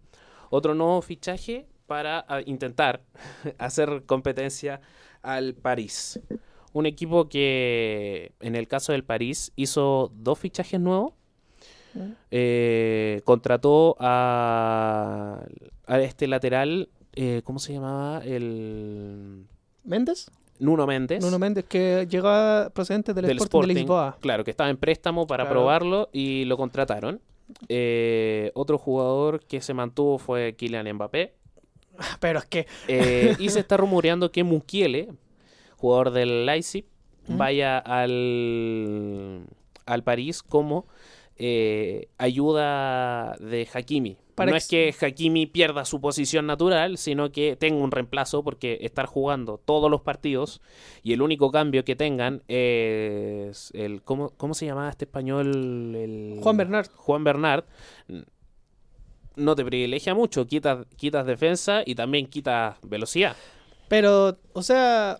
Otro 0.48 0.74
nuevo 0.74 1.02
fichaje 1.02 1.66
para 1.86 2.24
ah, 2.26 2.40
intentar 2.46 3.02
hacer 3.58 4.04
competencia 4.06 4.80
al 5.22 5.54
París. 5.54 6.18
Un 6.72 6.86
equipo 6.86 7.28
que 7.28 8.32
en 8.40 8.56
el 8.56 8.66
caso 8.66 8.92
del 8.92 9.04
París 9.04 9.52
hizo 9.56 10.10
dos 10.14 10.38
fichajes 10.38 10.80
nuevos. 10.80 11.12
Mm. 11.92 12.12
Eh, 12.30 13.20
contrató 13.24 13.96
a, 14.00 15.44
a, 15.86 16.00
este 16.00 16.26
lateral 16.26 16.88
eh, 17.16 17.40
¿cómo 17.44 17.58
se 17.58 17.72
llamaba? 17.72 18.22
El... 18.24 19.46
¿Méndez? 19.84 20.30
Nuno 20.58 20.86
Méndez. 20.86 21.22
Nuno 21.22 21.38
Méndez, 21.38 21.64
que 21.64 22.06
llegaba 22.08 22.70
procedente 22.70 23.12
del, 23.14 23.24
Sporting, 23.38 23.68
de 23.68 23.80
Lisboa. 23.80 24.16
Claro, 24.20 24.44
que 24.44 24.50
estaba 24.50 24.70
en 24.70 24.76
préstamo 24.76 25.26
para 25.26 25.48
probarlo 25.48 26.08
y 26.12 26.44
lo 26.44 26.56
contrataron. 26.56 27.20
Eh, 27.68 28.50
otro 28.54 28.78
jugador 28.78 29.40
que 29.44 29.60
se 29.60 29.74
mantuvo 29.74 30.18
fue 30.18 30.54
Kylian 30.56 30.92
Mbappé. 30.94 31.34
Pero 32.20 32.38
es 32.38 32.46
que... 32.46 32.66
Eh, 32.88 33.34
y 33.38 33.48
se 33.50 33.60
está 33.60 33.76
rumoreando 33.78 34.30
que 34.30 34.44
Mukiele, 34.44 35.08
jugador 35.76 36.10
del 36.10 36.46
Leipzig, 36.46 36.86
¿Mm? 37.28 37.36
vaya 37.36 37.78
al, 37.78 39.46
al 39.84 40.02
París 40.02 40.42
como 40.42 40.86
ayuda 42.18 43.36
de 43.38 43.68
Hakimi 43.72 44.16
no 44.44 44.56
es 44.56 44.68
que 44.68 44.94
Hakimi 45.00 45.46
pierda 45.46 45.84
su 45.84 46.00
posición 46.00 46.46
natural, 46.46 46.98
sino 46.98 47.32
que 47.32 47.56
tenga 47.56 47.82
un 47.82 47.90
reemplazo 47.90 48.42
porque 48.44 48.78
estar 48.82 49.06
jugando 49.06 49.58
todos 49.64 49.90
los 49.90 50.02
partidos 50.02 50.60
y 51.02 51.14
el 51.14 51.22
único 51.22 51.50
cambio 51.50 51.84
que 51.84 51.96
tengan 51.96 52.42
es 52.48 53.70
el 53.74 54.02
¿cómo, 54.02 54.30
cómo 54.36 54.52
se 54.52 54.66
llamaba 54.66 54.90
este 54.90 55.06
español? 55.06 55.94
El, 55.96 56.38
Juan 56.42 56.56
Bernard. 56.56 56.88
Juan 56.94 57.24
Bernard 57.24 57.64
no 59.36 59.54
te 59.54 59.64
privilegia 59.64 60.14
mucho, 60.14 60.46
quitas, 60.46 60.86
quitas 60.96 61.26
defensa 61.26 61.82
y 61.84 61.94
también 61.94 62.26
quitas 62.26 62.76
velocidad. 62.82 63.36
Pero, 63.88 64.38
o 64.52 64.62
sea, 64.62 65.18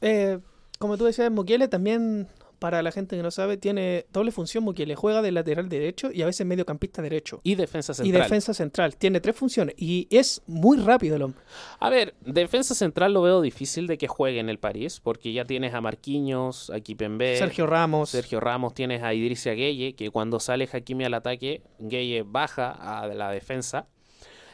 eh, 0.00 0.38
como 0.78 0.96
tú 0.96 1.04
decías, 1.04 1.30
Mukiele 1.30 1.68
también 1.68 2.28
para 2.60 2.82
la 2.82 2.92
gente 2.92 3.16
que 3.16 3.22
no 3.22 3.32
sabe, 3.32 3.56
tiene 3.56 4.06
doble 4.12 4.30
función 4.30 4.64
porque 4.64 4.86
le 4.86 4.94
juega 4.94 5.22
de 5.22 5.32
lateral 5.32 5.68
derecho 5.68 6.12
y 6.12 6.22
a 6.22 6.26
veces 6.26 6.46
mediocampista 6.46 7.02
derecho. 7.02 7.40
Y 7.42 7.56
defensa 7.56 7.94
central. 7.94 8.16
Y 8.16 8.22
defensa 8.22 8.54
central. 8.54 8.96
Tiene 8.96 9.20
tres 9.20 9.34
funciones 9.34 9.74
y 9.76 10.06
es 10.10 10.42
muy 10.46 10.78
rápido 10.78 11.16
el 11.16 11.22
hombre. 11.22 11.40
A 11.80 11.90
ver, 11.90 12.14
defensa 12.20 12.74
central 12.74 13.14
lo 13.14 13.22
veo 13.22 13.40
difícil 13.40 13.86
de 13.86 13.98
que 13.98 14.06
juegue 14.06 14.38
en 14.38 14.48
el 14.48 14.58
París 14.58 15.00
porque 15.02 15.32
ya 15.32 15.44
tienes 15.44 15.74
a 15.74 15.80
Marquinhos, 15.80 16.70
a 16.70 16.80
Kipembe, 16.80 17.36
Sergio 17.36 17.66
Ramos. 17.66 18.10
Sergio 18.10 18.38
Ramos, 18.38 18.74
tienes 18.74 19.02
a 19.02 19.14
Idrissa 19.14 19.52
Gueye, 19.52 19.94
que 19.94 20.10
cuando 20.10 20.38
sale 20.38 20.68
Hakimi 20.70 21.04
al 21.04 21.14
ataque, 21.14 21.62
Gueye 21.78 22.22
baja 22.22 22.70
a 22.70 23.06
la 23.08 23.30
defensa. 23.30 23.88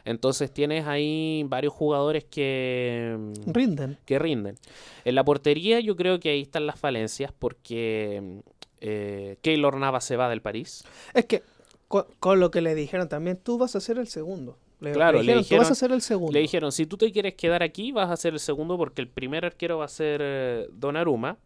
Entonces 0.06 0.52
tienes 0.52 0.86
ahí 0.86 1.44
varios 1.48 1.74
jugadores 1.74 2.24
que 2.24 3.16
mm, 3.18 3.50
rinden. 3.52 3.98
Que 4.06 4.18
rinden. 4.18 4.56
En 5.04 5.14
la 5.16 5.24
portería 5.24 5.80
yo 5.80 5.96
creo 5.96 6.20
que 6.20 6.30
ahí 6.30 6.42
están 6.42 6.64
las 6.64 6.78
falencias 6.78 7.32
porque 7.36 8.40
eh, 8.80 9.36
Keylor 9.42 9.76
Nava 9.76 10.00
se 10.00 10.16
va 10.16 10.28
del 10.30 10.40
París. 10.40 10.84
Es 11.12 11.26
que 11.26 11.42
con, 11.88 12.40
lo 12.40 12.50
que 12.52 12.60
le 12.60 12.74
dijeron 12.76 13.08
también, 13.08 13.36
tú 13.36 13.58
vas 13.58 13.74
a 13.74 13.80
ser 13.80 13.98
el 13.98 14.06
segundo. 14.06 14.56
claro, 14.80 15.22
le 15.22 15.38
dijeron, 15.38 15.44
tú 15.44 15.56
vas 15.56 15.70
a 15.72 15.74
ser 15.74 15.90
el 15.90 16.02
segundo. 16.02 16.32
Le 16.32 16.40
dijeron, 16.40 16.70
si 16.70 16.86
tú 16.86 16.96
te 16.96 17.10
quieres 17.10 17.34
quedar 17.34 17.64
aquí, 17.64 17.90
vas 17.90 18.08
a 18.08 18.16
ser 18.16 18.32
el 18.34 18.40
segundo 18.40 18.78
porque 18.78 19.02
el 19.02 19.08
primer 19.08 19.44
arquero 19.44 19.78
va 19.78 19.86
a 19.86 19.88
ser 19.88 20.20
eh, 20.22 20.68
Donnarumma. 20.72 21.36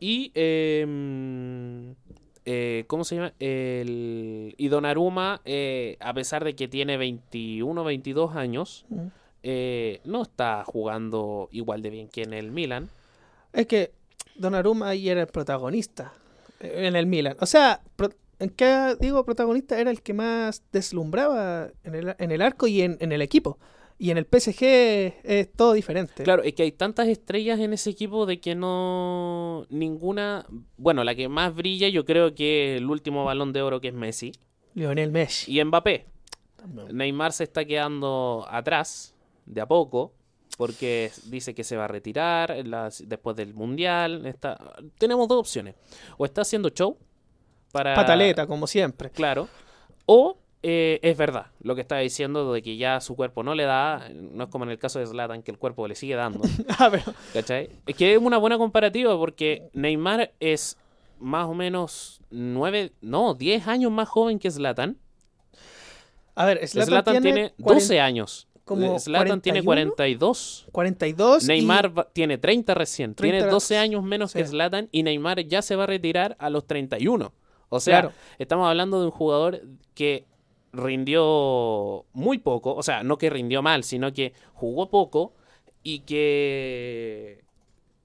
Y 0.00 0.32
eh, 0.34 0.84
eh, 2.48 2.84
¿cómo 2.86 3.02
se 3.04 3.16
llama? 3.16 3.32
El, 3.40 4.54
y 4.56 4.68
Donnarumma, 4.68 5.40
eh, 5.44 5.96
a 5.98 6.14
pesar 6.14 6.44
de 6.44 6.54
que 6.54 6.68
tiene 6.68 6.96
21, 6.96 7.82
22 7.82 8.36
años, 8.36 8.86
mm. 8.88 9.06
eh, 9.42 10.00
no 10.04 10.22
está 10.22 10.62
jugando 10.64 11.48
igual 11.50 11.82
de 11.82 11.90
bien 11.90 12.08
que 12.08 12.22
en 12.22 12.32
el 12.32 12.52
Milan. 12.52 12.88
Es 13.52 13.66
que 13.66 13.90
Donnarumma 14.36 14.90
ahí 14.90 15.08
era 15.08 15.22
el 15.22 15.26
protagonista 15.26 16.12
en 16.60 16.94
el 16.94 17.06
Milan. 17.06 17.36
O 17.40 17.46
sea, 17.46 17.80
¿en 18.38 18.50
qué 18.50 18.96
digo 19.00 19.24
protagonista? 19.24 19.80
Era 19.80 19.90
el 19.90 20.00
que 20.00 20.14
más 20.14 20.62
deslumbraba 20.70 21.70
en 21.82 21.96
el, 21.96 22.14
en 22.16 22.30
el 22.30 22.42
arco 22.42 22.68
y 22.68 22.82
en, 22.82 22.96
en 23.00 23.10
el 23.10 23.22
equipo. 23.22 23.58
Y 23.98 24.10
en 24.10 24.18
el 24.18 24.26
PSG 24.26 24.62
es 25.24 25.52
todo 25.52 25.72
diferente. 25.72 26.22
Claro, 26.22 26.42
es 26.42 26.52
que 26.54 26.64
hay 26.64 26.72
tantas 26.72 27.08
estrellas 27.08 27.58
en 27.60 27.72
ese 27.72 27.90
equipo 27.90 28.26
de 28.26 28.40
que 28.40 28.54
no. 28.54 29.66
Ninguna. 29.70 30.46
Bueno, 30.76 31.02
la 31.02 31.14
que 31.14 31.28
más 31.28 31.54
brilla, 31.54 31.88
yo 31.88 32.04
creo 32.04 32.34
que 32.34 32.76
el 32.76 32.90
último 32.90 33.24
balón 33.24 33.52
de 33.52 33.62
oro 33.62 33.80
que 33.80 33.88
es 33.88 33.94
Messi. 33.94 34.32
Lionel 34.74 35.10
Messi. 35.12 35.58
Y 35.58 35.64
Mbappé. 35.64 36.06
Neymar 36.92 37.32
se 37.32 37.44
está 37.44 37.64
quedando 37.64 38.46
atrás, 38.50 39.14
de 39.46 39.60
a 39.60 39.66
poco, 39.66 40.12
porque 40.58 41.12
dice 41.26 41.54
que 41.54 41.64
se 41.64 41.76
va 41.76 41.84
a 41.84 41.88
retirar 41.88 42.54
después 43.04 43.36
del 43.36 43.54
Mundial. 43.54 44.26
Está... 44.26 44.74
Tenemos 44.98 45.28
dos 45.28 45.38
opciones. 45.38 45.76
O 46.18 46.24
está 46.24 46.42
haciendo 46.42 46.68
show 46.70 46.98
para... 47.72 47.94
Pataleta, 47.94 48.46
como 48.46 48.66
siempre. 48.66 49.10
Claro. 49.10 49.48
O 50.06 50.38
eh, 50.68 50.98
es 51.02 51.16
verdad 51.16 51.46
lo 51.60 51.76
que 51.76 51.80
está 51.80 51.98
diciendo 51.98 52.52
de 52.52 52.60
que 52.60 52.76
ya 52.76 53.00
su 53.00 53.14
cuerpo 53.14 53.44
no 53.44 53.54
le 53.54 53.62
da, 53.62 54.08
no 54.12 54.44
es 54.44 54.50
como 54.50 54.64
en 54.64 54.72
el 54.72 54.80
caso 54.80 54.98
de 54.98 55.06
Zlatan 55.06 55.44
que 55.44 55.52
el 55.52 55.58
cuerpo 55.58 55.86
le 55.86 55.94
sigue 55.94 56.16
dando. 56.16 56.40
ah, 56.80 56.88
pero... 56.90 57.04
¿Cachai? 57.32 57.70
Es 57.86 57.94
que 57.94 58.14
es 58.14 58.18
una 58.18 58.36
buena 58.36 58.58
comparativa 58.58 59.16
porque 59.16 59.68
Neymar 59.74 60.32
es 60.40 60.76
más 61.20 61.46
o 61.46 61.54
menos 61.54 62.20
nueve, 62.30 62.90
no, 63.00 63.34
10 63.34 63.68
años 63.68 63.92
más 63.92 64.08
joven 64.08 64.40
que 64.40 64.50
Zlatan. 64.50 64.98
A 66.34 66.46
ver, 66.46 66.66
Zlatan, 66.66 67.22
tiene, 67.22 67.54
12 67.58 68.00
años. 68.00 68.48
Como 68.64 68.98
Zlatan 68.98 69.40
tiene 69.40 69.62
42. 69.62 70.66
42. 70.72 71.44
Neymar 71.44 72.08
tiene 72.12 72.38
30 72.38 72.74
recién. 72.74 73.14
Tiene 73.14 73.44
12 73.44 73.78
años 73.78 74.02
menos 74.02 74.32
que 74.32 74.44
Zlatan 74.44 74.88
y 74.90 75.04
Neymar 75.04 75.46
ya 75.46 75.62
se 75.62 75.76
va 75.76 75.84
a 75.84 75.86
retirar 75.86 76.34
a 76.40 76.50
los 76.50 76.66
31. 76.66 77.32
O 77.68 77.78
sea, 77.78 78.10
estamos 78.40 78.68
hablando 78.68 78.98
de 78.98 79.06
un 79.06 79.12
jugador 79.12 79.62
que 79.94 80.26
rindió 80.72 82.04
muy 82.12 82.38
poco, 82.38 82.74
o 82.74 82.82
sea, 82.82 83.02
no 83.02 83.18
que 83.18 83.30
rindió 83.30 83.62
mal, 83.62 83.84
sino 83.84 84.12
que 84.12 84.32
jugó 84.54 84.90
poco 84.90 85.32
y 85.82 86.00
que, 86.00 87.44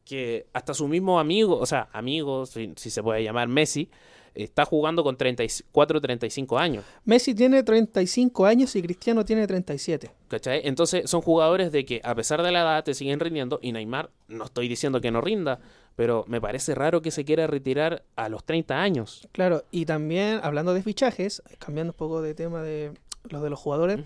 que 0.06 0.46
hasta 0.54 0.74
su 0.74 0.88
mismo 0.88 1.20
amigo, 1.20 1.58
o 1.58 1.66
sea, 1.66 1.90
amigo, 1.94 2.46
si, 2.46 2.74
se 2.76 3.04
puede 3.04 3.24
llamar 3.24 3.48
Messi, 3.48 3.90
está 4.36 4.66
jugando 4.66 5.04
con 5.04 5.18
34, 5.18 6.00
35 6.00 6.58
años. 6.58 6.86
Messi 7.04 7.34
tiene 7.34 7.64
35 7.64 8.46
años 8.46 8.76
y 8.76 8.82
Cristiano 8.82 9.26
tiene 9.26 9.48
37. 9.48 10.12
¿Cachai? 10.28 10.62
Entonces 10.64 11.10
son 11.10 11.22
jugadores 11.22 11.72
de 11.72 11.86
que 11.86 12.02
a 12.04 12.16
pesar 12.16 12.42
de 12.44 12.52
la 12.52 12.62
edad 12.62 12.84
te 12.84 12.94
siguen 12.94 13.20
rindiendo 13.20 13.60
y 13.62 13.72
Neymar, 13.72 14.10
no 14.28 14.46
estoy 14.46 14.68
diciendo 14.68 15.02
que 15.02 15.12
no 15.12 15.20
rinda, 15.20 15.60
pero 15.96 16.26
me 16.28 16.42
parece 16.42 16.76
raro 16.76 17.02
que 17.02 17.12
se 17.12 17.26
quiera 17.26 17.48
retirar 17.48 18.04
a 18.16 18.30
los 18.30 18.44
30 18.44 18.82
años. 18.82 19.28
Claro, 19.32 19.64
y 19.72 19.86
también 19.86 20.40
hablando 20.44 20.74
de 20.74 20.84
fichajes, 20.84 21.42
cambiando 21.60 21.94
un 21.94 21.98
poco 21.98 22.22
de 22.22 22.34
tema 22.34 22.62
de 22.62 22.92
los 23.30 23.44
de 23.44 23.50
los 23.50 23.60
jugadores, 23.60 24.00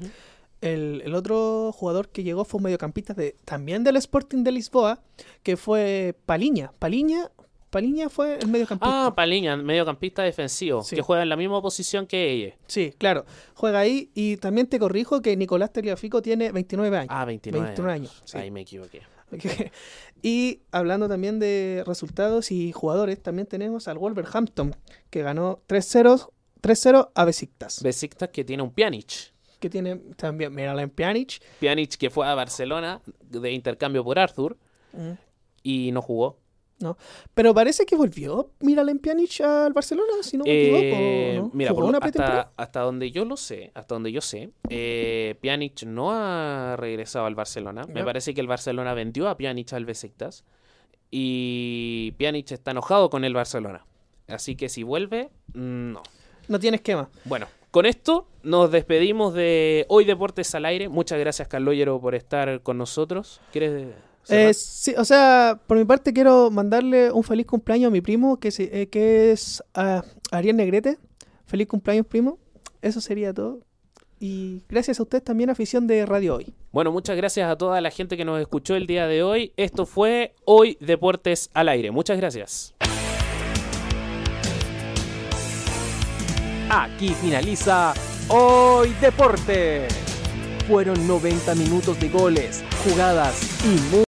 el, 0.62 1.14
otro 1.14 1.72
jugador 1.72 2.10
que 2.10 2.24
llegó 2.24 2.46
fue 2.46 2.58
un 2.58 2.64
mediocampista 2.64 3.14
de, 3.14 3.36
también 3.46 3.84
del 3.84 3.98
Sporting 3.98 4.44
de 4.44 4.52
Lisboa, 4.52 5.00
que 5.44 5.58
fue 5.58 6.16
Paliña. 6.26 6.72
Paliña 6.80 7.30
Paliña 7.76 8.08
fue 8.08 8.38
el 8.38 8.48
mediocampista. 8.48 9.08
Ah, 9.08 9.14
Paliña, 9.14 9.58
mediocampista 9.58 10.24
defensivo, 10.24 10.82
que 10.90 11.02
juega 11.02 11.24
en 11.24 11.28
la 11.28 11.36
misma 11.36 11.62
posición 11.62 12.08
que 12.08 12.32
ella. 12.32 12.56
Sí, 12.68 12.94
claro. 12.98 13.26
Juega 13.54 13.80
ahí 13.80 14.12
y 14.14 14.38
también 14.38 14.68
te 14.68 14.80
corrijo 14.80 15.22
que 15.22 15.36
Nicolás 15.36 15.74
Teliafico 15.74 16.22
tiene 16.22 16.54
29 16.54 16.98
años. 16.98 17.10
Ah, 17.12 17.26
29, 17.26 17.92
años. 17.92 18.24
Ahí 18.34 18.50
me 18.50 18.62
equivoqué. 18.62 19.02
Y 20.26 20.64
hablando 20.72 21.08
también 21.08 21.38
de 21.38 21.84
resultados 21.86 22.50
y 22.50 22.72
jugadores, 22.72 23.22
también 23.22 23.46
tenemos 23.46 23.88
al 23.88 24.00
Wolverhampton, 24.00 24.76
que 25.12 25.22
ganó 25.22 25.62
3-0 25.68 26.32
3-0 26.64 27.12
a 27.14 27.26
Besiktas. 27.26 27.84
Besiktas 27.84 28.30
que 28.30 28.44
tiene 28.44 28.64
un 28.64 28.72
Pjanic. 28.72 29.32
Que 29.60 29.70
tiene 29.70 29.98
también, 30.18 30.52
mira 30.52 30.82
en 30.82 30.90
Pjanic. 30.90 31.44
Pjanic 31.60 31.98
que 31.98 32.10
fue 32.10 32.26
a 32.26 32.34
Barcelona 32.34 33.04
de 33.22 33.52
intercambio 33.52 34.04
por 34.04 34.18
Arthur 34.18 34.58
mm. 34.94 35.12
y 35.62 35.92
no 35.92 36.02
jugó. 36.02 36.40
No, 36.78 36.98
pero 37.34 37.54
parece 37.54 37.86
que 37.86 37.96
volvió 37.96 38.52
Miralem 38.60 39.00
Pjanic 39.00 39.42
al 39.42 39.72
Barcelona, 39.72 40.12
si 40.22 40.38
no 40.38 40.44
me 40.44 40.52
equivoco. 40.52 40.84
Eh, 40.84 41.42
mira, 41.54 42.52
hasta, 42.58 42.82
donde 42.82 43.12
yo 43.12 43.24
lo 43.24 43.38
sé, 43.38 43.72
hasta 43.74 43.96
donde 43.96 44.12
yo 44.12 44.20
sé, 44.20 44.50
eh, 44.70 45.36
Pjanic 45.42 45.84
no 45.84 46.12
ha 46.12 46.76
regresado 46.76 47.28
al 47.28 47.36
Barcelona. 47.36 47.86
Me 47.88 48.04
parece 48.04 48.34
que 48.34 48.42
el 48.42 48.48
Barcelona 48.48 48.94
vendió 48.94 49.30
a 49.30 49.38
Pjanic 49.38 49.72
al 49.72 49.86
Besiktas 49.86 50.44
y 51.12 52.14
Pjanic 52.18 52.52
está 52.52 52.72
enojado 52.72 53.10
con 53.10 53.24
el 53.24 53.34
Barcelona. 53.34 53.86
Así 54.28 54.56
que 54.56 54.68
si 54.68 54.84
vuelve, 54.84 55.30
no. 55.54 56.04
No 56.48 56.60
tiene 56.60 56.76
esquema. 56.76 57.10
Bueno, 57.24 57.48
con 57.72 57.86
esto 57.86 58.28
nos 58.44 58.70
despedimos 58.72 59.34
de 59.34 59.86
Hoy 59.88 60.04
Deportes 60.04 60.54
al 60.56 60.66
Aire. 60.66 60.90
Muchas 60.90 61.20
gracias, 61.20 61.48
Carloyero, 61.48 62.02
por 62.02 62.16
estar 62.16 62.62
con 62.62 62.78
nosotros. 62.78 63.40
¿Quieres 63.52 63.94
eh, 64.30 64.54
sí, 64.54 64.94
o 64.98 65.06
sea, 65.06 65.60
por 65.68 65.78
mi 65.78 65.86
parte 65.86 66.14
quiero 66.14 66.50
mandarle 66.52 67.12
un 67.12 67.24
feliz 67.24 67.46
cumpleaños 67.46 67.90
a 67.90 67.92
mi 67.92 68.02
primo, 68.02 68.40
que, 68.40 68.54
eh, 68.58 68.88
que 68.88 69.32
es 69.32 69.64
uh, 69.76 70.02
Ariel 70.32 70.56
Negrete. 70.56 70.98
Feliz 71.46 71.68
cumpleaños, 71.68 72.06
primo. 72.08 72.40
Eso 72.82 73.02
sería 73.02 73.34
todo. 73.34 73.60
Y 74.20 74.64
gracias 74.70 75.00
a 75.00 75.04
usted 75.04 75.22
también, 75.22 75.50
afición 75.50 75.88
de 75.88 76.06
Radio 76.06 76.36
Hoy. 76.36 76.54
Bueno, 76.72 76.92
muchas 76.92 77.16
gracias 77.18 77.50
a 77.50 77.58
toda 77.58 77.80
la 77.82 77.92
gente 77.92 78.18
que 78.18 78.26
nos 78.26 78.40
escuchó 78.40 78.76
el 78.76 78.88
día 78.88 79.08
de 79.08 79.24
hoy. 79.24 79.54
Esto 79.58 79.86
fue 79.86 80.34
Hoy 80.46 80.78
Deportes 80.80 81.50
al 81.54 81.70
Aire. 81.70 81.92
Muchas 81.92 82.18
gracias. 82.18 82.74
Aquí 86.70 87.10
finaliza 87.10 87.94
Hoy 88.30 88.94
Deportes. 89.02 89.94
Fueron 90.68 91.08
90 91.08 91.54
minutos 91.56 92.00
de 92.00 92.10
goles, 92.10 92.64
jugadas 92.84 93.40
y 93.64 94.06